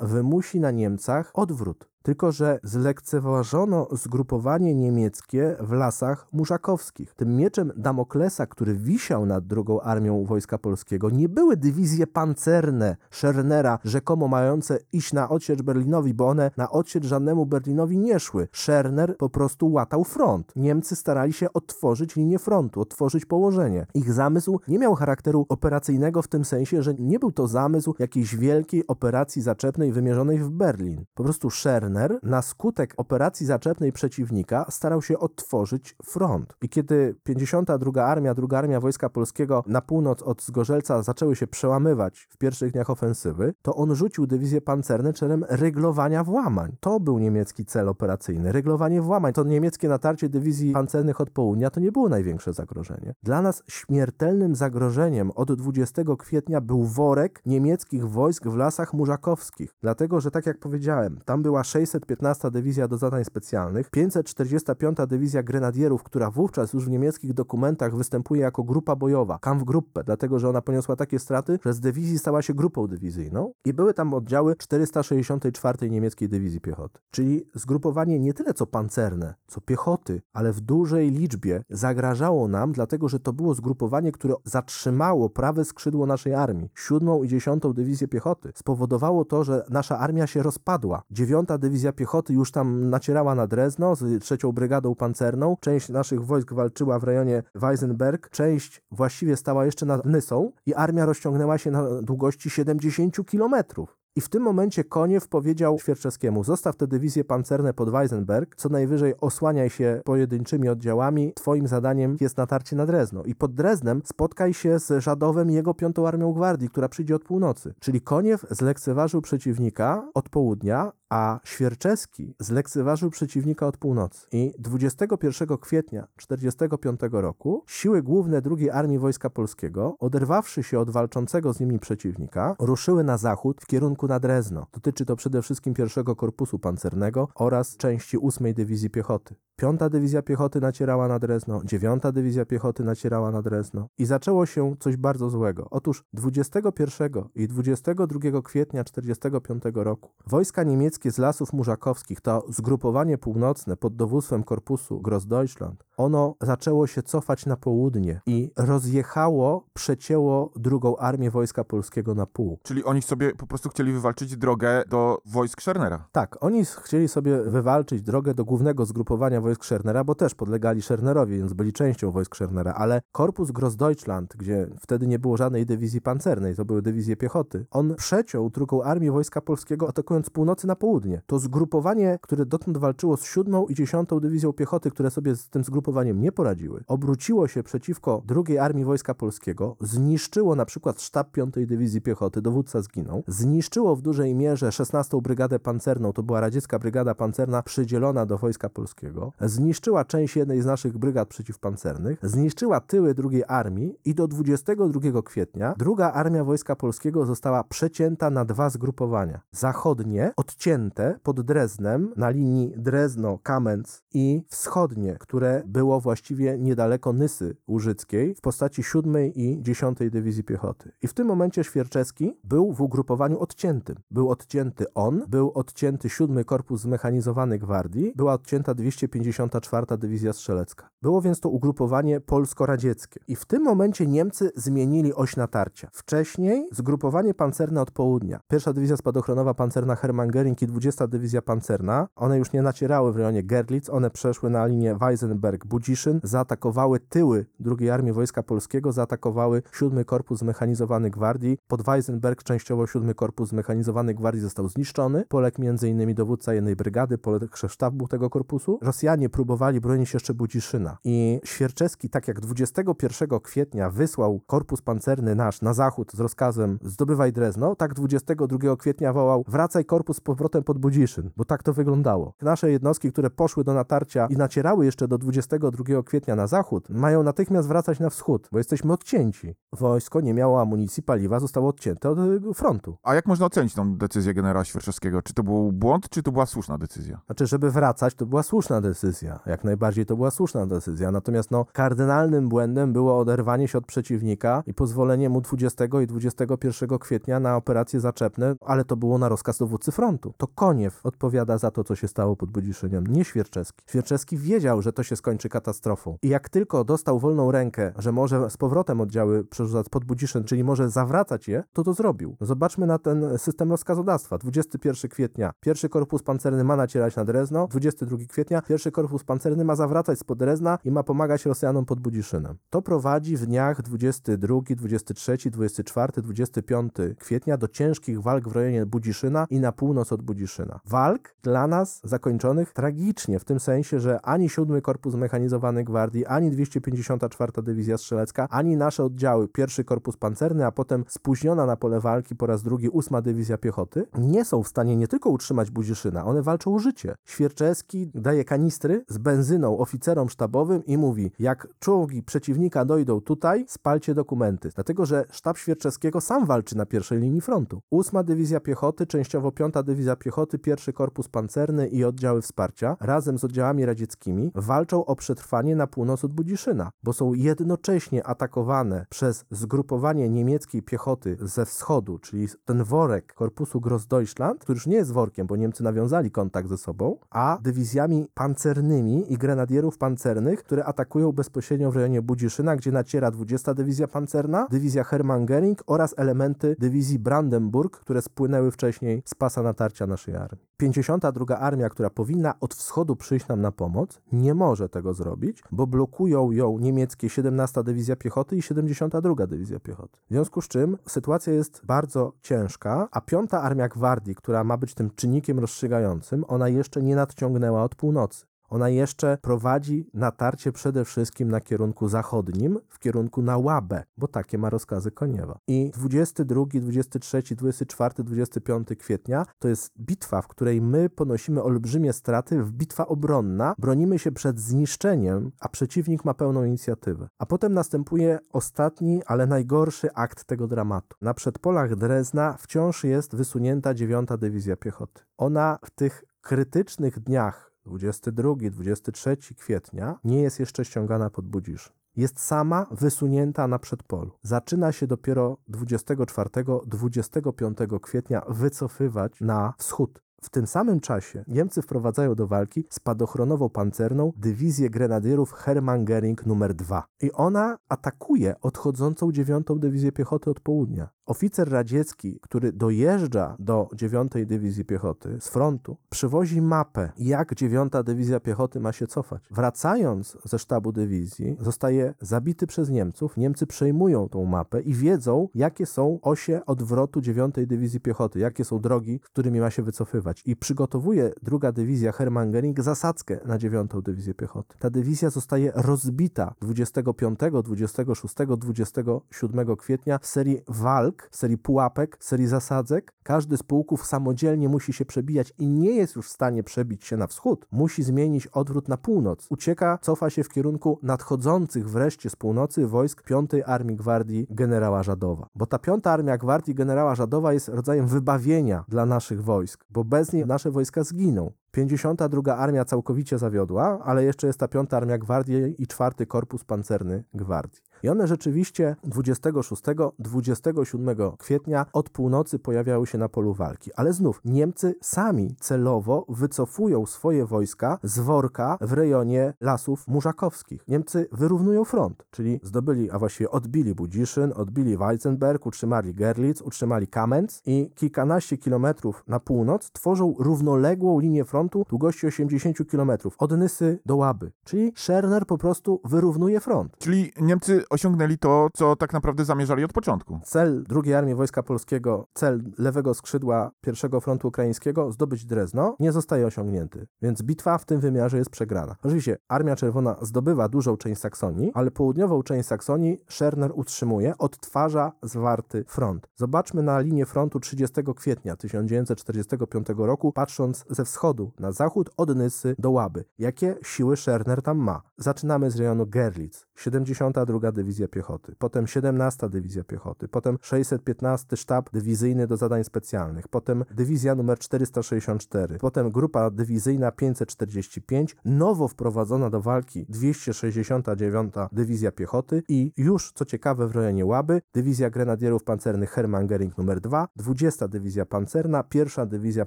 wymusi 0.00 0.60
na 0.60 0.70
Niemcach 0.70 1.30
odwrót. 1.34 1.89
Tylko, 2.02 2.32
że 2.32 2.60
zlekceważono 2.62 3.88
zgrupowanie 3.92 4.74
niemieckie 4.74 5.56
w 5.60 5.72
lasach 5.72 6.26
murzakowskich. 6.32 7.14
Tym 7.14 7.36
mieczem 7.36 7.72
Damoklesa, 7.76 8.46
który 8.46 8.74
wisiał 8.74 9.26
nad 9.26 9.46
drugą 9.46 9.80
armią 9.80 10.24
Wojska 10.24 10.58
Polskiego, 10.58 11.10
nie 11.10 11.28
były 11.28 11.56
dywizje 11.56 12.06
pancerne 12.06 12.96
Schernera, 13.10 13.78
rzekomo 13.84 14.28
mające 14.28 14.78
iść 14.92 15.12
na 15.12 15.28
odsiecz 15.28 15.62
Berlinowi, 15.62 16.14
bo 16.14 16.28
one 16.28 16.50
na 16.56 16.70
odsiecz 16.70 17.04
żadnemu 17.04 17.46
Berlinowi 17.46 17.98
nie 17.98 18.20
szły. 18.20 18.48
Scherner 18.52 19.16
po 19.16 19.30
prostu 19.30 19.72
łatał 19.72 20.04
front. 20.04 20.52
Niemcy 20.56 20.96
starali 20.96 21.32
się 21.32 21.52
otworzyć 21.52 22.16
linię 22.16 22.38
frontu, 22.38 22.80
otworzyć 22.80 23.24
położenie. 23.24 23.86
Ich 23.94 24.12
zamysł 24.12 24.60
nie 24.68 24.78
miał 24.78 24.94
charakteru 24.94 25.46
operacyjnego 25.48 26.22
w 26.22 26.28
tym 26.28 26.44
sensie, 26.44 26.82
że 26.82 26.94
nie 26.94 27.18
był 27.18 27.32
to 27.32 27.46
zamysł 27.46 27.94
jakiejś 27.98 28.36
wielkiej 28.36 28.86
operacji 28.86 29.42
zaczepnej 29.42 29.92
wymierzonej 29.92 30.38
w 30.38 30.50
Berlin. 30.50 31.04
Po 31.14 31.22
prostu 31.22 31.50
Scherner 31.50 31.89
na 32.22 32.42
skutek 32.42 32.94
operacji 32.96 33.46
zaczepnej 33.46 33.92
przeciwnika 33.92 34.66
starał 34.68 35.02
się 35.02 35.18
otworzyć 35.18 35.96
front. 36.04 36.54
I 36.62 36.68
kiedy 36.68 37.14
52 37.24 38.04
Armia, 38.04 38.34
druga 38.34 38.58
Armia 38.58 38.80
Wojska 38.80 39.08
Polskiego 39.10 39.64
na 39.66 39.80
północ 39.80 40.22
od 40.22 40.42
Zgorzelca 40.42 41.02
zaczęły 41.02 41.36
się 41.36 41.46
przełamywać 41.46 42.28
w 42.30 42.36
pierwszych 42.36 42.72
dniach 42.72 42.90
ofensywy, 42.90 43.54
to 43.62 43.74
on 43.74 43.94
rzucił 43.94 44.26
dywizje 44.26 44.60
pancerne 44.60 45.12
celem 45.12 45.44
ryglowania 45.48 46.24
włamań. 46.24 46.76
To 46.80 47.00
był 47.00 47.18
niemiecki 47.18 47.64
cel 47.64 47.88
operacyjny. 47.88 48.52
Ryglowanie 48.52 49.02
włamań. 49.02 49.32
To 49.32 49.44
niemieckie 49.44 49.88
natarcie 49.88 50.28
dywizji 50.28 50.72
pancernych 50.72 51.20
od 51.20 51.30
południa 51.30 51.70
to 51.70 51.80
nie 51.80 51.92
było 51.92 52.08
największe 52.08 52.52
zagrożenie. 52.52 53.14
Dla 53.22 53.42
nas 53.42 53.62
śmiertelnym 53.68 54.54
zagrożeniem 54.54 55.30
od 55.30 55.52
20 55.52 56.02
kwietnia 56.18 56.60
był 56.60 56.84
worek 56.84 57.42
niemieckich 57.46 58.08
wojsk 58.08 58.46
w 58.46 58.56
lasach 58.56 58.94
murzakowskich. 58.94 59.74
Dlatego, 59.82 60.20
że 60.20 60.30
tak 60.30 60.46
jak 60.46 60.58
powiedziałem, 60.58 61.20
tam 61.24 61.42
była 61.42 61.64
615 61.86 62.50
Dywizja 62.50 62.88
do 62.88 62.98
Zadań 62.98 63.24
Specjalnych, 63.24 63.90
545 63.90 64.98
Dywizja 65.08 65.42
Grenadierów, 65.42 66.02
która 66.02 66.30
wówczas 66.30 66.72
już 66.72 66.84
w 66.84 66.90
niemieckich 66.90 67.34
dokumentach 67.34 67.96
występuje 67.96 68.42
jako 68.42 68.62
grupa 68.62 68.96
bojowa, 68.96 69.38
Kampfgruppe, 69.38 70.04
dlatego 70.04 70.38
że 70.38 70.48
ona 70.48 70.62
poniosła 70.62 70.96
takie 70.96 71.18
straty, 71.18 71.58
że 71.64 71.72
z 71.72 71.80
dywizji 71.80 72.18
stała 72.18 72.42
się 72.42 72.54
grupą 72.54 72.86
dywizyjną 72.86 73.52
i 73.64 73.72
były 73.72 73.94
tam 73.94 74.14
oddziały 74.14 74.56
464 74.56 75.90
niemieckiej 75.90 76.28
Dywizji 76.28 76.60
Piechoty. 76.60 77.00
Czyli 77.10 77.44
zgrupowanie 77.54 78.18
nie 78.18 78.34
tyle 78.34 78.54
co 78.54 78.66
pancerne, 78.66 79.34
co 79.46 79.60
piechoty, 79.60 80.22
ale 80.32 80.52
w 80.52 80.60
dużej 80.60 81.10
liczbie 81.10 81.64
zagrażało 81.70 82.48
nam, 82.48 82.72
dlatego 82.72 83.08
że 83.08 83.20
to 83.20 83.32
było 83.32 83.54
zgrupowanie, 83.54 84.12
które 84.12 84.34
zatrzymało 84.44 85.30
prawe 85.30 85.64
skrzydło 85.64 86.06
naszej 86.06 86.34
armii, 86.34 86.70
7 86.74 87.24
i 87.24 87.28
10 87.28 87.62
Dywizję 87.74 88.08
Piechoty. 88.08 88.52
Spowodowało 88.54 89.24
to, 89.24 89.44
że 89.44 89.64
nasza 89.70 89.98
armia 89.98 90.26
się 90.26 90.42
rozpadła. 90.42 91.02
9 91.10 91.48
Dywizja 91.58 91.69
Piechoty 91.96 92.32
już 92.32 92.52
tam 92.52 92.90
nacierała 92.90 93.34
na 93.34 93.46
Drezno 93.46 93.96
z 93.96 94.22
trzecią 94.22 94.52
Brygadą 94.52 94.94
Pancerną. 94.94 95.56
Część 95.60 95.88
naszych 95.88 96.24
wojsk 96.24 96.52
walczyła 96.52 96.98
w 96.98 97.04
rejonie 97.04 97.42
Weisenberg, 97.54 98.30
część 98.30 98.82
właściwie 98.90 99.36
stała 99.36 99.64
jeszcze 99.64 99.86
nad 99.86 100.04
Nysą 100.04 100.52
i 100.66 100.74
armia 100.74 101.06
rozciągnęła 101.06 101.58
się 101.58 101.70
na 101.70 102.02
długości 102.02 102.50
70 102.50 103.26
kilometrów. 103.26 104.00
I 104.16 104.20
w 104.20 104.28
tym 104.28 104.42
momencie 104.42 104.84
Koniew 104.84 105.28
powiedział 105.28 105.78
Świerczewskiemu: 105.78 106.44
Zostaw 106.44 106.76
te 106.76 106.86
dywizje 106.86 107.24
pancerne 107.24 107.74
pod 107.74 107.90
Weisenberg, 107.90 108.56
co 108.56 108.68
najwyżej 108.68 109.14
osłaniaj 109.20 109.70
się 109.70 110.02
pojedynczymi 110.04 110.68
oddziałami. 110.68 111.32
Twoim 111.34 111.68
zadaniem 111.68 112.16
jest 112.20 112.36
natarcie 112.36 112.76
na 112.76 112.86
Drezno. 112.86 113.24
I 113.24 113.34
pod 113.34 113.54
Dreznem 113.54 114.02
spotkaj 114.04 114.54
się 114.54 114.78
z 114.78 115.04
Żadowem 115.04 115.50
i 115.50 115.54
jego 115.54 115.74
piątą 115.74 116.08
armią 116.08 116.32
gwardii, 116.32 116.68
która 116.68 116.88
przyjdzie 116.88 117.16
od 117.16 117.24
północy. 117.24 117.74
Czyli 117.80 118.00
Koniew 118.00 118.46
zlekceważył 118.50 119.22
przeciwnika 119.22 120.08
od 120.14 120.28
południa, 120.28 120.92
a 121.10 121.40
Świerczewski 121.44 122.34
zlekceważył 122.38 123.10
przeciwnika 123.10 123.66
od 123.66 123.76
północy. 123.76 124.26
I 124.32 124.54
21 124.58 125.58
kwietnia 125.58 126.06
1945 126.16 127.00
roku 127.12 127.64
siły 127.66 128.02
główne 128.02 128.40
II 128.58 128.70
Armii 128.70 128.98
Wojska 128.98 129.30
Polskiego, 129.30 129.96
oderwawszy 129.98 130.62
się 130.62 130.78
od 130.78 130.90
walczącego 130.90 131.52
z 131.52 131.60
nimi 131.60 131.78
przeciwnika, 131.78 132.56
ruszyły 132.58 133.04
na 133.04 133.18
zachód 133.18 133.60
w 133.60 133.66
kierunku 133.66 134.06
na 134.06 134.20
Drezno. 134.20 134.66
Dotyczy 134.72 135.04
to 135.04 135.16
przede 135.16 135.42
wszystkim 135.42 135.74
pierwszego 135.74 136.16
korpusu 136.16 136.58
pancernego 136.58 137.28
oraz 137.34 137.76
części 137.76 138.18
8 138.18 138.54
Dywizji 138.54 138.90
Piechoty. 138.90 139.34
Piąta 139.60 139.90
Dywizja 139.90 140.22
Piechoty 140.22 140.60
nacierała 140.60 141.08
na 141.08 141.18
Drezno, 141.18 141.60
dziewiąta 141.64 142.12
Dywizja 142.12 142.46
Piechoty 142.46 142.84
nacierała 142.84 143.30
na 143.30 143.42
Drezno 143.42 143.88
i 143.98 144.04
zaczęło 144.04 144.46
się 144.46 144.76
coś 144.78 144.96
bardzo 144.96 145.30
złego. 145.30 145.66
Otóż 145.70 146.04
21 146.12 147.24
i 147.34 147.48
22 147.48 148.42
kwietnia 148.42 148.84
1945 148.84 149.62
roku 149.74 150.10
wojska 150.26 150.62
niemieckie 150.62 150.99
niemieckie 151.04 151.10
z 151.10 151.18
lasów 151.18 151.52
murzakowskich, 151.52 152.20
to 152.20 152.44
zgrupowanie 152.48 153.18
północne 153.18 153.76
pod 153.76 153.96
dowództwem 153.96 154.44
korpusu 154.44 155.00
Grossdeutschland, 155.00 155.84
ono 155.96 156.34
zaczęło 156.40 156.86
się 156.86 157.02
cofać 157.02 157.46
na 157.46 157.56
południe 157.56 158.20
i 158.26 158.50
rozjechało, 158.56 159.66
przecięło 159.74 160.52
drugą 160.56 160.96
armię 160.96 161.30
Wojska 161.30 161.64
Polskiego 161.64 162.14
na 162.14 162.26
pół. 162.26 162.58
Czyli 162.62 162.84
oni 162.84 163.02
sobie 163.02 163.34
po 163.34 163.46
prostu 163.46 163.68
chcieli 163.68 163.92
wywalczyć 163.92 164.36
drogę 164.36 164.82
do 164.88 165.18
wojsk 165.26 165.62
Schernera. 165.62 166.08
Tak, 166.12 166.44
oni 166.44 166.64
chcieli 166.64 167.08
sobie 167.08 167.42
wywalczyć 167.42 168.02
drogę 168.02 168.34
do 168.34 168.44
głównego 168.44 168.86
zgrupowania 168.86 169.40
wojsk 169.40 169.64
Schernera, 169.64 170.04
bo 170.04 170.14
też 170.14 170.34
podlegali 170.34 170.82
Schernerowi, 170.82 171.38
więc 171.38 171.52
byli 171.52 171.72
częścią 171.72 172.10
wojsk 172.10 172.36
Schernera, 172.36 172.72
ale 172.72 173.02
korpus 173.12 173.50
Grossdeutschland, 173.50 174.36
gdzie 174.36 174.66
wtedy 174.80 175.06
nie 175.06 175.18
było 175.18 175.36
żadnej 175.36 175.66
dywizji 175.66 176.00
pancernej, 176.00 176.56
to 176.56 176.64
były 176.64 176.82
dywizje 176.82 177.16
piechoty, 177.16 177.66
on 177.70 177.94
przeciął 177.94 178.50
drugą 178.50 178.82
armię 178.82 179.12
Wojska 179.12 179.40
Polskiego, 179.40 179.88
atakując 179.88 180.26
z 180.26 180.30
północy 180.30 180.66
na 180.66 180.76
południe. 180.76 180.89
To 181.26 181.38
zgrupowanie, 181.38 182.18
które 182.22 182.46
dotąd 182.46 182.78
walczyło 182.78 183.16
z 183.16 183.24
siódmą 183.24 183.66
i 183.66 183.74
dziesiątą 183.74 184.20
dywizją 184.20 184.52
piechoty, 184.52 184.90
które 184.90 185.10
sobie 185.10 185.36
z 185.36 185.48
tym 185.48 185.64
zgrupowaniem 185.64 186.20
nie 186.20 186.32
poradziły, 186.32 186.84
obróciło 186.86 187.48
się 187.48 187.62
przeciwko 187.62 188.22
drugiej 188.26 188.58
armii 188.58 188.84
Wojska 188.84 189.14
Polskiego, 189.14 189.76
zniszczyło 189.80 190.54
na 190.54 190.64
przykład 190.64 191.02
sztab 191.02 191.30
piątej 191.32 191.66
dywizji 191.66 192.00
piechoty, 192.00 192.42
dowódca 192.42 192.82
zginął, 192.82 193.22
zniszczyło 193.26 193.96
w 193.96 194.02
dużej 194.02 194.34
mierze 194.34 194.72
16 194.72 195.20
Brygadę 195.22 195.58
Pancerną, 195.58 196.12
to 196.12 196.22
była 196.22 196.40
radziecka 196.40 196.78
brygada 196.78 197.14
pancerna 197.14 197.62
przydzielona 197.62 198.26
do 198.26 198.38
Wojska 198.38 198.68
Polskiego, 198.68 199.32
zniszczyła 199.40 200.04
część 200.04 200.36
jednej 200.36 200.62
z 200.62 200.66
naszych 200.66 200.98
brygad 200.98 201.28
przeciwpancernych, 201.28 202.18
zniszczyła 202.22 202.80
tyły 202.80 203.14
drugiej 203.14 203.44
armii 203.48 203.98
i 204.04 204.14
do 204.14 204.28
22 204.28 205.22
kwietnia 205.22 205.74
druga 205.78 206.12
armia 206.12 206.44
Wojska 206.44 206.76
Polskiego 206.76 207.26
została 207.26 207.64
przecięta 207.64 208.30
na 208.30 208.44
dwa 208.44 208.70
zgrupowania. 208.70 209.40
Zachodnie, 209.52 210.32
odcięte 210.36 210.79
pod 211.22 211.40
Dreznem 211.40 212.12
na 212.16 212.30
linii 212.30 212.74
Drezno-Kamenz 212.76 214.02
i 214.14 214.42
wschodnie, 214.48 215.16
które 215.20 215.62
było 215.66 216.00
właściwie 216.00 216.58
niedaleko 216.58 217.12
Nysy 217.12 217.56
Łużyckiej 217.68 218.34
w 218.34 218.40
postaci 218.40 218.82
7 218.82 219.16
i 219.34 219.58
10 219.62 219.98
Dywizji 220.10 220.44
Piechoty. 220.44 220.92
I 221.02 221.08
w 221.08 221.14
tym 221.14 221.26
momencie 221.26 221.64
Świerczewski 221.64 222.38
był 222.44 222.72
w 222.72 222.80
ugrupowaniu 222.80 223.38
odciętym. 223.38 223.96
Był 224.10 224.30
odcięty 224.30 224.84
on, 224.94 225.24
był 225.28 225.52
odcięty 225.54 226.08
7 226.08 226.44
Korpus 226.44 226.80
Zmechanizowany 226.80 227.58
Gwardii, 227.58 228.12
była 228.16 228.32
odcięta 228.32 228.74
254 228.74 229.98
Dywizja 229.98 230.32
Strzelecka. 230.32 230.88
Było 231.02 231.22
więc 231.22 231.40
to 231.40 231.48
ugrupowanie 231.48 232.20
polsko-radzieckie. 232.20 233.20
I 233.28 233.36
w 233.36 233.44
tym 233.44 233.62
momencie 233.62 234.06
Niemcy 234.06 234.50
zmienili 234.56 235.14
oś 235.14 235.36
natarcia. 235.36 235.88
Wcześniej 235.92 236.68
zgrupowanie 236.72 237.34
pancerne 237.34 237.82
od 237.82 237.90
południa. 237.90 238.40
Pierwsza 238.48 238.72
Dywizja 238.72 238.96
Spadochronowa 238.96 239.54
Pancerna 239.54 239.96
Hermann 239.96 240.30
Göring 240.30 240.62
i 240.62 240.66
20 240.70 241.06
Dywizja 241.06 241.42
Pancerna. 241.42 242.08
One 242.16 242.38
już 242.38 242.52
nie 242.52 242.62
nacierały 242.62 243.12
w 243.12 243.16
rejonie 243.16 243.42
Gerlitz, 243.42 243.90
one 243.90 244.10
przeszły 244.10 244.50
na 244.50 244.66
linię 244.66 244.94
Weisenberg-Budziszyn, 244.94 246.20
zaatakowały 246.22 247.00
tyły 247.00 247.46
II 247.78 247.90
Armii 247.90 248.12
Wojska 248.12 248.42
Polskiego, 248.42 248.92
zaatakowały 248.92 249.62
7 249.72 250.04
Korpus 250.04 250.38
Zmechanizowany 250.38 251.10
Gwardii. 251.10 251.58
Pod 251.68 251.82
Weisenberg 251.82 252.42
częściowo 252.42 252.86
7 252.86 253.14
Korpus 253.14 253.48
Zmechanizowany 253.48 254.14
Gwardii 254.14 254.42
został 254.42 254.68
zniszczony. 254.68 255.24
Poległ 255.28 255.62
m.in. 255.62 256.14
dowódca 256.14 256.54
jednej 256.54 256.76
brygady, 256.76 257.18
poległ 257.18 257.56
szef 257.56 257.72
sztabu 257.72 258.08
tego 258.08 258.30
korpusu. 258.30 258.78
Rosjanie 258.82 259.28
próbowali 259.28 259.80
bronić 259.80 260.14
jeszcze 260.14 260.34
Budziszyna. 260.34 260.98
I 261.04 261.40
Świerczewski, 261.44 262.10
tak 262.10 262.28
jak 262.28 262.40
21 262.40 263.40
kwietnia 263.40 263.90
wysłał 263.90 264.40
korpus 264.46 264.82
pancerny 264.82 265.34
nasz 265.34 265.62
na 265.62 265.74
zachód 265.74 266.12
z 266.12 266.20
rozkazem 266.20 266.78
zdobywaj 266.82 267.32
Drezno, 267.32 267.76
tak 267.76 267.94
22 267.94 268.76
kwietnia 268.76 269.12
wołał 269.12 269.44
wracaj 269.48 269.84
korpus 269.84 270.16
z 270.16 270.20
powrotem 270.20 270.59
pod 270.62 270.78
Budziszyn, 270.78 271.30
bo 271.36 271.44
tak 271.44 271.62
to 271.62 271.72
wyglądało. 271.72 272.34
Nasze 272.42 272.70
jednostki, 272.70 273.12
które 273.12 273.30
poszły 273.30 273.64
do 273.64 273.74
natarcia 273.74 274.26
i 274.26 274.36
nacierały 274.36 274.84
jeszcze 274.84 275.08
do 275.08 275.18
22 275.18 276.02
kwietnia 276.02 276.36
na 276.36 276.46
zachód, 276.46 276.88
mają 276.90 277.22
natychmiast 277.22 277.68
wracać 277.68 278.00
na 278.00 278.10
wschód, 278.10 278.48
bo 278.52 278.58
jesteśmy 278.58 278.92
odcięci. 278.92 279.54
Wojsko 279.72 280.20
nie 280.20 280.34
miało 280.34 280.60
amunicji, 280.60 281.02
paliwa, 281.02 281.40
zostało 281.40 281.68
odcięte 281.68 282.10
od 282.10 282.18
y, 282.18 282.54
frontu. 282.54 282.96
A 283.02 283.14
jak 283.14 283.26
można 283.26 283.46
ocenić 283.46 283.74
tą 283.74 283.96
decyzję 283.96 284.34
generała 284.34 284.64
Świerczewskiego? 284.64 285.22
Czy 285.22 285.34
to 285.34 285.42
był 285.42 285.72
błąd, 285.72 286.08
czy 286.08 286.22
to 286.22 286.32
była 286.32 286.46
słuszna 286.46 286.78
decyzja? 286.78 287.20
Znaczy, 287.26 287.46
żeby 287.46 287.70
wracać, 287.70 288.14
to 288.14 288.26
była 288.26 288.42
słuszna 288.42 288.80
decyzja. 288.80 289.40
Jak 289.46 289.64
najbardziej 289.64 290.06
to 290.06 290.16
była 290.16 290.30
słuszna 290.30 290.66
decyzja. 290.66 291.10
Natomiast 291.10 291.50
no, 291.50 291.66
kardynalnym 291.72 292.48
błędem 292.48 292.92
było 292.92 293.18
oderwanie 293.18 293.68
się 293.68 293.78
od 293.78 293.86
przeciwnika 293.86 294.62
i 294.66 294.74
pozwolenie 294.74 295.28
mu 295.28 295.40
20 295.40 295.84
i 296.02 296.06
21 296.06 296.98
kwietnia 296.98 297.40
na 297.40 297.56
operacje 297.56 298.00
zaczepne, 298.00 298.54
ale 298.60 298.84
to 298.84 298.96
było 298.96 299.18
na 299.18 299.28
rozkaz 299.28 299.58
dowódcy 299.58 299.92
frontu. 299.92 300.34
To 300.40 300.46
Koniew 300.46 301.06
odpowiada 301.06 301.58
za 301.58 301.70
to, 301.70 301.84
co 301.84 301.96
się 301.96 302.08
stało 302.08 302.36
pod 302.36 302.50
Budziszyniem, 302.50 303.06
nie 303.06 303.24
Świerczewski. 303.24 303.84
Świerczewski 303.88 304.36
wiedział, 304.36 304.82
że 304.82 304.92
to 304.92 305.02
się 305.02 305.16
skończy 305.16 305.48
katastrofą. 305.48 306.16
I 306.22 306.28
jak 306.28 306.48
tylko 306.48 306.84
dostał 306.84 307.18
wolną 307.18 307.50
rękę, 307.50 307.92
że 307.98 308.12
może 308.12 308.50
z 308.50 308.56
powrotem 308.56 309.00
oddziały 309.00 309.44
przerzucać 309.44 309.88
pod 309.88 310.04
Budziszyn, 310.04 310.44
czyli 310.44 310.64
może 310.64 310.90
zawracać 310.90 311.48
je, 311.48 311.62
to 311.72 311.84
to 311.84 311.94
zrobił. 311.94 312.36
Zobaczmy 312.40 312.86
na 312.86 312.98
ten 312.98 313.38
system 313.38 313.70
rozkazodawstwa. 313.70 314.38
21 314.38 315.10
kwietnia 315.10 315.52
pierwszy 315.60 315.88
korpus 315.88 316.22
pancerny 316.22 316.64
ma 316.64 316.76
nacierać 316.76 317.16
na 317.16 317.24
Drezno, 317.24 317.66
22 317.66 318.16
kwietnia 318.28 318.62
pierwszy 318.62 318.92
korpus 318.92 319.24
pancerny 319.24 319.64
ma 319.64 319.76
zawracać 319.76 320.18
spod 320.18 320.38
Drezna 320.38 320.78
i 320.84 320.90
ma 320.90 321.02
pomagać 321.02 321.46
Rosjanom 321.46 321.86
pod 321.86 322.00
Budziszynem. 322.00 322.56
To 322.70 322.82
prowadzi 322.82 323.36
w 323.36 323.46
dniach 323.46 323.82
22, 323.82 324.60
23, 324.76 325.36
24, 325.50 326.22
25 326.22 326.92
kwietnia 327.18 327.56
do 327.56 327.68
ciężkich 327.68 328.22
walk 328.22 328.48
w 328.48 328.52
rejonie 328.52 328.86
Budziszyna 328.86 329.46
i 329.50 329.60
na 329.60 329.72
północ 329.72 330.12
od 330.12 330.29
Budziszyna. 330.30 330.80
Walk 330.84 331.34
dla 331.42 331.66
nas 331.66 332.00
zakończonych 332.04 332.72
tragicznie, 332.72 333.38
w 333.38 333.44
tym 333.44 333.60
sensie, 333.60 334.00
że 334.00 334.20
ani 334.20 334.48
7 334.48 334.80
Korpus 334.80 335.12
Zmechanizowany 335.12 335.84
Gwardii, 335.84 336.26
ani 336.26 336.50
254 336.50 337.52
Dywizja 337.62 337.98
Strzelecka, 337.98 338.46
ani 338.50 338.76
nasze 338.76 339.04
oddziały, 339.04 339.48
pierwszy 339.48 339.84
Korpus 339.84 340.16
Pancerny, 340.16 340.66
a 340.66 340.72
potem 340.72 341.04
spóźniona 341.08 341.66
na 341.66 341.76
pole 341.76 342.00
walki 342.00 342.36
po 342.36 342.46
raz 342.46 342.62
drugi 342.62 342.92
8 342.92 343.22
Dywizja 343.22 343.58
Piechoty, 343.58 344.06
nie 344.18 344.44
są 344.44 344.62
w 344.62 344.68
stanie 344.68 344.96
nie 344.96 345.08
tylko 345.08 345.30
utrzymać 345.30 345.70
Budziszyna, 345.70 346.24
one 346.24 346.42
walczą 346.42 346.74
o 346.74 346.78
życie. 346.78 347.14
Świerczewski 347.24 348.10
daje 348.14 348.44
kanistry 348.44 349.04
z 349.08 349.18
benzyną 349.18 349.78
oficerom 349.78 350.28
sztabowym 350.28 350.84
i 350.86 350.98
mówi, 350.98 351.32
jak 351.38 351.68
czołgi 351.78 352.22
przeciwnika 352.22 352.84
dojdą 352.84 353.20
tutaj, 353.20 353.64
spalcie 353.68 354.14
dokumenty. 354.14 354.70
Dlatego, 354.74 355.06
że 355.06 355.24
sztab 355.30 355.58
Świerczewskiego 355.58 356.20
sam 356.20 356.46
walczy 356.46 356.76
na 356.76 356.86
pierwszej 356.86 357.20
linii 357.20 357.40
frontu. 357.40 357.80
8 357.90 358.24
Dywizja 358.24 358.60
Piechoty, 358.60 359.06
częściowo 359.06 359.52
5 359.52 359.74
Dywizja 359.84 360.16
Piechoty, 360.20 360.58
pierwszy 360.58 360.92
Korpus 360.92 361.28
Pancerny 361.28 361.88
i 361.88 362.04
oddziały 362.04 362.42
wsparcia, 362.42 362.96
razem 363.00 363.38
z 363.38 363.44
oddziałami 363.44 363.86
radzieckimi, 363.86 364.52
walczą 364.54 365.04
o 365.04 365.16
przetrwanie 365.16 365.76
na 365.76 365.86
północ 365.86 366.24
od 366.24 366.32
Budziszyna, 366.32 366.90
bo 367.02 367.12
są 367.12 367.34
jednocześnie 367.34 368.26
atakowane 368.26 369.06
przez 369.08 369.44
zgrupowanie 369.50 370.28
niemieckiej 370.28 370.82
piechoty 370.82 371.36
ze 371.40 371.66
wschodu, 371.66 372.18
czyli 372.18 372.48
ten 372.64 372.84
worek 372.84 373.34
Korpusu 373.34 373.80
Grossdeutschland, 373.80 374.60
który 374.60 374.76
już 374.76 374.86
nie 374.86 374.96
jest 374.96 375.12
workiem, 375.12 375.46
bo 375.46 375.56
Niemcy 375.56 375.82
nawiązali 375.82 376.30
kontakt 376.30 376.68
ze 376.68 376.78
sobą, 376.78 377.18
a 377.30 377.58
dywizjami 377.62 378.26
pancernymi 378.34 379.32
i 379.32 379.38
grenadierów 379.38 379.98
pancernych, 379.98 380.62
które 380.62 380.84
atakują 380.84 381.32
bezpośrednio 381.32 381.90
w 381.90 381.96
rejonie 381.96 382.22
Budziszyna, 382.22 382.76
gdzie 382.76 382.92
naciera 382.92 383.30
20 383.30 383.74
Dywizja 383.74 384.08
Pancerna, 384.08 384.66
Dywizja 384.70 385.04
Hermann 385.04 385.46
Göring 385.46 385.74
oraz 385.86 386.14
elementy 386.16 386.76
dywizji 386.78 387.18
Brandenburg, 387.18 388.00
które 388.00 388.22
spłynęły 388.22 388.70
wcześniej 388.70 389.22
z 389.24 389.34
pasa 389.34 389.62
natarcia 389.62 390.06
naszej 390.10 390.36
armii. 390.36 390.70
52 390.76 391.58
Armia, 391.58 391.88
która 391.88 392.10
powinna 392.10 392.54
od 392.60 392.74
wschodu 392.74 393.16
przyjść 393.16 393.48
nam 393.48 393.60
na 393.60 393.72
pomoc, 393.72 394.20
nie 394.32 394.54
może 394.54 394.88
tego 394.88 395.14
zrobić, 395.14 395.62
bo 395.70 395.86
blokują 395.86 396.50
ją 396.50 396.78
niemieckie 396.78 397.28
17 397.28 397.84
Dywizja 397.84 398.16
Piechoty 398.16 398.56
i 398.56 398.62
72 398.62 399.46
Dywizja 399.46 399.80
Piechoty. 399.80 400.18
W 400.30 400.32
związku 400.32 400.60
z 400.60 400.68
czym 400.68 400.96
sytuacja 401.06 401.52
jest 401.52 401.80
bardzo 401.84 402.32
ciężka, 402.42 403.08
a 403.10 403.20
5 403.20 403.54
Armia 403.54 403.88
Gwardii, 403.88 404.34
która 404.34 404.64
ma 404.64 404.76
być 404.76 404.94
tym 404.94 405.10
czynnikiem 405.10 405.58
rozstrzygającym, 405.58 406.44
ona 406.48 406.68
jeszcze 406.68 407.02
nie 407.02 407.16
nadciągnęła 407.16 407.82
od 407.84 407.94
północy. 407.94 408.49
Ona 408.70 408.88
jeszcze 408.88 409.38
prowadzi 409.42 410.10
natarcie 410.14 410.72
przede 410.72 411.04
wszystkim 411.04 411.50
na 411.50 411.60
kierunku 411.60 412.08
zachodnim, 412.08 412.78
w 412.88 412.98
kierunku 412.98 413.42
na 413.42 413.58
Łabę, 413.58 414.02
bo 414.16 414.28
takie 414.28 414.58
ma 414.58 414.70
rozkazy 414.70 415.10
Koniewa. 415.10 415.58
I 415.66 415.90
22, 415.94 416.64
23, 416.80 417.42
24, 417.56 418.24
25 418.24 418.88
kwietnia 418.98 419.46
to 419.58 419.68
jest 419.68 419.92
bitwa, 420.00 420.42
w 420.42 420.48
której 420.48 420.80
my 420.80 421.08
ponosimy 421.08 421.62
olbrzymie 421.62 422.12
straty, 422.12 422.62
w 422.62 422.72
bitwa 422.72 423.06
obronna, 423.06 423.74
bronimy 423.78 424.18
się 424.18 424.32
przed 424.32 424.60
zniszczeniem, 424.60 425.52
a 425.60 425.68
przeciwnik 425.68 426.24
ma 426.24 426.34
pełną 426.34 426.64
inicjatywę. 426.64 427.28
A 427.38 427.46
potem 427.46 427.74
następuje 427.74 428.38
ostatni, 428.52 429.22
ale 429.26 429.46
najgorszy 429.46 430.14
akt 430.14 430.44
tego 430.44 430.66
dramatu. 430.66 431.16
Na 431.20 431.34
przedpolach 431.34 431.96
Drezna 431.96 432.56
wciąż 432.58 433.04
jest 433.04 433.36
wysunięta 433.36 433.94
9 433.94 434.28
Dywizja 434.38 434.76
Piechoty. 434.76 435.22
Ona 435.38 435.78
w 435.84 435.90
tych 435.90 436.24
krytycznych 436.40 437.20
dniach 437.20 437.69
22-23 437.86 439.54
kwietnia 439.54 440.18
nie 440.24 440.42
jest 440.42 440.60
jeszcze 440.60 440.84
ściągana 440.84 441.30
pod 441.30 441.48
Budzisz. 441.48 441.92
Jest 442.16 442.40
sama 442.40 442.86
wysunięta 442.90 443.68
na 443.68 443.78
przedpolu. 443.78 444.30
Zaczyna 444.42 444.92
się 444.92 445.06
dopiero 445.06 445.56
24-25 445.70 448.00
kwietnia 448.00 448.42
wycofywać 448.48 449.40
na 449.40 449.74
wschód. 449.78 450.22
W 450.42 450.50
tym 450.50 450.66
samym 450.66 451.00
czasie 451.00 451.44
Niemcy 451.48 451.82
wprowadzają 451.82 452.34
do 452.34 452.46
walki 452.46 452.84
spadochronowo-pancerną 452.90 454.32
dywizję 454.36 454.90
grenadierów 454.90 455.52
Hermann 455.52 456.04
Göring 456.04 456.46
nr 456.46 456.74
2. 456.74 457.04
I 457.22 457.32
ona 457.32 457.78
atakuje 457.88 458.54
odchodzącą 458.60 459.32
9 459.32 459.66
Dywizję 459.76 460.12
Piechoty 460.12 460.50
od 460.50 460.60
południa. 460.60 461.08
Oficer 461.30 461.70
radziecki, 461.70 462.38
który 462.42 462.72
dojeżdża 462.72 463.56
do 463.58 463.88
9 463.94 464.32
Dywizji 464.46 464.84
Piechoty 464.84 465.40
z 465.40 465.48
frontu, 465.48 465.96
przywozi 466.08 466.62
mapę, 466.62 467.12
jak 467.18 467.54
9 467.54 467.92
Dywizja 468.04 468.40
Piechoty 468.40 468.80
ma 468.80 468.92
się 468.92 469.06
cofać. 469.06 469.42
Wracając 469.50 470.38
ze 470.44 470.58
sztabu 470.58 470.92
dywizji, 470.92 471.56
zostaje 471.60 472.14
zabity 472.20 472.66
przez 472.66 472.90
Niemców. 472.90 473.36
Niemcy 473.36 473.66
przejmują 473.66 474.28
tą 474.28 474.44
mapę 474.44 474.80
i 474.80 474.94
wiedzą, 474.94 475.48
jakie 475.54 475.86
są 475.86 476.18
osie 476.22 476.60
odwrotu 476.66 477.20
9 477.20 477.54
Dywizji 477.66 478.00
Piechoty, 478.00 478.38
jakie 478.38 478.64
są 478.64 478.78
drogi, 478.78 479.20
którymi 479.20 479.60
ma 479.60 479.70
się 479.70 479.82
wycofywać. 479.82 480.42
I 480.46 480.56
przygotowuje 480.56 481.32
druga 481.42 481.72
dywizja 481.72 482.12
Hermann 482.12 482.52
Göring 482.52 482.82
zasadzkę 482.82 483.38
na 483.44 483.58
9 483.58 483.90
Dywizję 484.04 484.34
Piechoty. 484.34 484.78
Ta 484.78 484.90
dywizja 484.90 485.30
zostaje 485.30 485.72
rozbita 485.74 486.54
25, 486.60 487.40
26, 487.62 488.34
27 488.58 489.76
kwietnia 489.76 490.18
w 490.18 490.26
serii 490.26 490.60
walk, 490.68 491.19
serii 491.30 491.58
pułapek, 491.58 492.16
serii 492.20 492.46
zasadzek. 492.46 493.12
Każdy 493.22 493.56
z 493.56 493.62
pułków 493.62 494.06
samodzielnie 494.06 494.68
musi 494.68 494.92
się 494.92 495.04
przebijać 495.04 495.52
i 495.58 495.68
nie 495.68 495.90
jest 495.90 496.16
już 496.16 496.28
w 496.28 496.32
stanie 496.32 496.62
przebić 496.62 497.04
się 497.04 497.16
na 497.16 497.26
wschód. 497.26 497.66
Musi 497.70 498.02
zmienić 498.02 498.46
odwrót 498.46 498.88
na 498.88 498.96
północ. 498.96 499.46
Ucieka, 499.50 499.98
cofa 500.02 500.30
się 500.30 500.44
w 500.44 500.48
kierunku 500.48 500.98
nadchodzących 501.02 501.90
wreszcie 501.90 502.30
z 502.30 502.36
północy 502.36 502.86
wojsk 502.86 503.22
5 503.22 503.50
Armii 503.66 503.96
Gwardii 503.96 504.46
generała 504.50 505.02
Żadowa. 505.02 505.48
Bo 505.54 505.66
ta 505.66 505.78
5 505.78 506.06
Armia 506.06 506.38
Gwardii 506.38 506.74
generała 506.74 507.14
Żadowa 507.14 507.52
jest 507.52 507.68
rodzajem 507.68 508.06
wybawienia 508.06 508.84
dla 508.88 509.06
naszych 509.06 509.44
wojsk, 509.44 509.84
bo 509.90 510.04
bez 510.04 510.32
niej 510.32 510.46
nasze 510.46 510.70
wojska 510.70 511.04
zginą. 511.04 511.52
52 511.70 512.56
Armia 512.56 512.84
całkowicie 512.84 513.38
zawiodła, 513.38 513.98
ale 514.04 514.24
jeszcze 514.24 514.46
jest 514.46 514.58
ta 514.58 514.68
5 514.68 514.94
Armia 514.94 515.18
Gwardii 515.18 515.82
i 515.82 515.86
4 515.86 516.26
Korpus 516.26 516.64
Pancerny 516.64 517.24
Gwardii. 517.34 517.82
I 518.02 518.08
one 518.08 518.26
rzeczywiście 518.26 518.96
26-27 519.04 521.36
kwietnia 521.36 521.86
od 521.92 522.10
północy 522.10 522.58
pojawiały 522.58 523.06
się 523.06 523.18
na 523.18 523.28
polu 523.28 523.54
walki. 523.54 523.90
Ale 523.96 524.12
znów 524.12 524.40
Niemcy 524.44 524.94
sami 525.02 525.54
celowo 525.60 526.26
wycofują 526.28 527.06
swoje 527.06 527.46
wojska 527.46 527.98
z 528.02 528.18
worka 528.18 528.78
w 528.80 528.92
rejonie 528.92 529.54
lasów 529.60 530.08
murzakowskich. 530.08 530.88
Niemcy 530.88 531.28
wyrównują 531.32 531.84
front, 531.84 532.24
czyli 532.30 532.60
zdobyli, 532.62 533.10
a 533.10 533.18
właściwie 533.18 533.50
odbili 533.50 533.94
Budziszyn, 533.94 534.52
odbili 534.56 534.96
Weizenberg, 534.96 535.66
utrzymali 535.66 536.14
Gerlitz, 536.14 536.62
utrzymali 536.62 537.08
Kamenz 537.08 537.62
i 537.66 537.90
kilkanaście 537.94 538.58
kilometrów 538.58 539.24
na 539.28 539.40
północ 539.40 539.90
tworzą 539.90 540.34
równoległą 540.38 541.20
linię 541.20 541.44
frontu 541.44 541.84
długości 541.88 542.26
80 542.26 542.90
kilometrów 542.90 543.34
od 543.38 543.52
Nysy 543.52 543.98
do 544.06 544.16
Łaby. 544.16 544.52
Czyli 544.64 544.92
Scherner 544.96 545.46
po 545.46 545.58
prostu 545.58 546.00
wyrównuje 546.04 546.60
front. 546.60 546.98
Czyli 546.98 547.32
Niemcy 547.40 547.84
osiągnęli 547.90 548.38
to, 548.38 548.68
co 548.74 548.96
tak 548.96 549.12
naprawdę 549.12 549.44
zamierzali 549.44 549.84
od 549.84 549.92
początku. 549.92 550.40
Cel 550.44 550.84
II 551.04 551.14
Armii 551.14 551.34
Wojska 551.34 551.62
Polskiego, 551.62 552.26
cel 552.34 552.62
lewego 552.78 553.14
skrzydła 553.14 553.70
pierwszego 553.80 554.20
frontu 554.20 554.48
ukraińskiego, 554.48 555.12
zdobyć 555.12 555.46
Drezno, 555.46 555.96
nie 556.00 556.12
zostaje 556.12 556.46
osiągnięty. 556.46 557.06
Więc 557.22 557.42
bitwa 557.42 557.78
w 557.78 557.84
tym 557.84 558.00
wymiarze 558.00 558.38
jest 558.38 558.50
przegrana. 558.50 558.96
Oczywiście 559.02 559.36
Armia 559.48 559.76
Czerwona 559.76 560.16
zdobywa 560.22 560.68
dużą 560.68 560.96
część 560.96 561.20
Saksonii, 561.20 561.70
ale 561.74 561.90
południową 561.90 562.42
część 562.42 562.68
Saksonii 562.68 563.20
Scherner 563.28 563.70
utrzymuje, 563.74 564.38
odtwarza 564.38 565.12
zwarty 565.22 565.84
front. 565.88 566.28
Zobaczmy 566.36 566.82
na 566.82 567.00
linię 567.00 567.26
frontu 567.26 567.60
30 567.60 567.94
kwietnia 568.16 568.56
1945 568.56 569.86
roku, 569.96 570.32
patrząc 570.32 570.84
ze 570.90 571.04
wschodu 571.04 571.52
na 571.58 571.72
zachód 571.72 572.10
od 572.16 572.36
Nysy 572.36 572.74
do 572.78 572.90
Łaby. 572.90 573.24
Jakie 573.38 573.76
siły 573.82 574.16
Scherner 574.16 574.62
tam 574.62 574.78
ma? 574.78 575.02
Zaczynamy 575.16 575.70
z 575.70 575.76
rejonu 575.76 576.06
Gerlitz, 576.06 576.66
72 576.76 577.72
Dywizja 577.72 577.79
Piechoty, 578.08 578.54
potem 578.58 578.86
17 578.86 579.48
Dywizja 579.48 579.84
Piechoty, 579.84 580.28
potem 580.28 580.58
615 580.62 581.56
Sztab 581.56 581.90
Dywizyjny 581.90 582.46
do 582.46 582.56
Zadań 582.56 582.84
Specjalnych, 582.84 583.48
potem 583.48 583.84
Dywizja 583.90 584.34
numer 584.34 584.58
464, 584.58 585.78
potem 585.78 586.10
Grupa 586.10 586.50
Dywizyjna 586.50 587.12
545, 587.12 588.36
nowo 588.44 588.88
wprowadzona 588.88 589.50
do 589.50 589.60
walki 589.60 590.06
269 590.08 591.54
Dywizja 591.72 592.12
Piechoty 592.12 592.62
i 592.68 592.92
już, 592.96 593.32
co 593.32 593.44
ciekawe, 593.44 593.88
w 593.88 593.96
rejonie 593.96 594.26
Łaby, 594.26 594.62
Dywizja 594.74 595.10
Grenadierów 595.10 595.64
Pancernych 595.64 596.10
Hermann 596.10 596.46
Göring 596.46 596.70
nr 596.78 597.00
2, 597.00 597.28
20 597.36 597.88
Dywizja 597.88 598.26
Pancerna, 598.26 598.84
1 598.94 599.28
Dywizja 599.28 599.66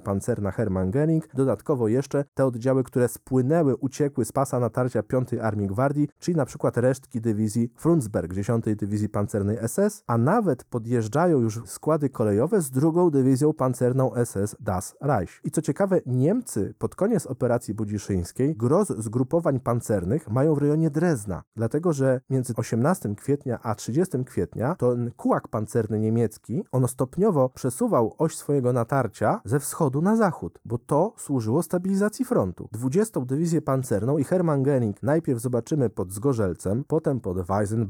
Pancerna 0.00 0.50
Hermann 0.50 0.90
Göring, 0.90 1.20
dodatkowo 1.34 1.88
jeszcze 1.88 2.24
te 2.34 2.46
oddziały, 2.46 2.84
które 2.84 3.08
spłynęły, 3.08 3.76
uciekły 3.76 4.24
z 4.24 4.32
pasa 4.32 4.60
natarcia 4.60 5.02
5 5.02 5.34
Armii 5.34 5.66
Gwardii, 5.66 6.08
czyli 6.18 6.36
na 6.36 6.44
przykład 6.44 6.76
resztki 6.76 7.20
dywizji 7.20 7.72
Frundsberg 8.04 8.32
10 8.32 8.64
Dywizji 8.76 9.08
Pancernej 9.08 9.58
SS, 9.68 10.04
a 10.06 10.18
nawet 10.18 10.64
podjeżdżają 10.64 11.40
już 11.40 11.60
składy 11.66 12.10
kolejowe 12.10 12.60
z 12.60 12.70
drugą 12.70 13.10
dywizją 13.10 13.52
pancerną 13.52 14.10
SS 14.24 14.56
Das 14.60 14.96
Reich. 15.00 15.40
I 15.44 15.50
co 15.50 15.62
ciekawe, 15.62 16.00
Niemcy 16.06 16.74
pod 16.78 16.94
koniec 16.94 17.26
operacji 17.26 17.74
budziszyńskiej 17.74 18.56
gros 18.56 18.88
zgrupowań 18.88 19.60
pancernych 19.60 20.30
mają 20.30 20.54
w 20.54 20.58
rejonie 20.58 20.90
Drezna, 20.90 21.42
dlatego 21.56 21.92
że 21.92 22.20
między 22.30 22.52
18 22.56 23.14
kwietnia 23.14 23.58
a 23.62 23.74
30 23.74 24.24
kwietnia 24.24 24.74
ten 24.74 25.10
kułak 25.16 25.48
pancerny 25.48 26.00
niemiecki, 26.00 26.64
on 26.72 26.88
stopniowo 26.88 27.48
przesuwał 27.48 28.14
oś 28.18 28.36
swojego 28.36 28.72
natarcia 28.72 29.40
ze 29.44 29.60
wschodu 29.60 30.02
na 30.02 30.16
zachód, 30.16 30.58
bo 30.64 30.78
to 30.78 31.12
służyło 31.16 31.62
stabilizacji 31.62 32.24
frontu. 32.24 32.68
20 32.72 33.20
Dywizję 33.20 33.62
Pancerną 33.62 34.18
i 34.18 34.24
Hermann 34.24 34.62
Göring 34.62 34.94
najpierw 35.02 35.40
zobaczymy 35.40 35.90
pod 35.90 36.12
Zgorzelcem, 36.12 36.84
potem 36.88 37.20
pod 37.20 37.38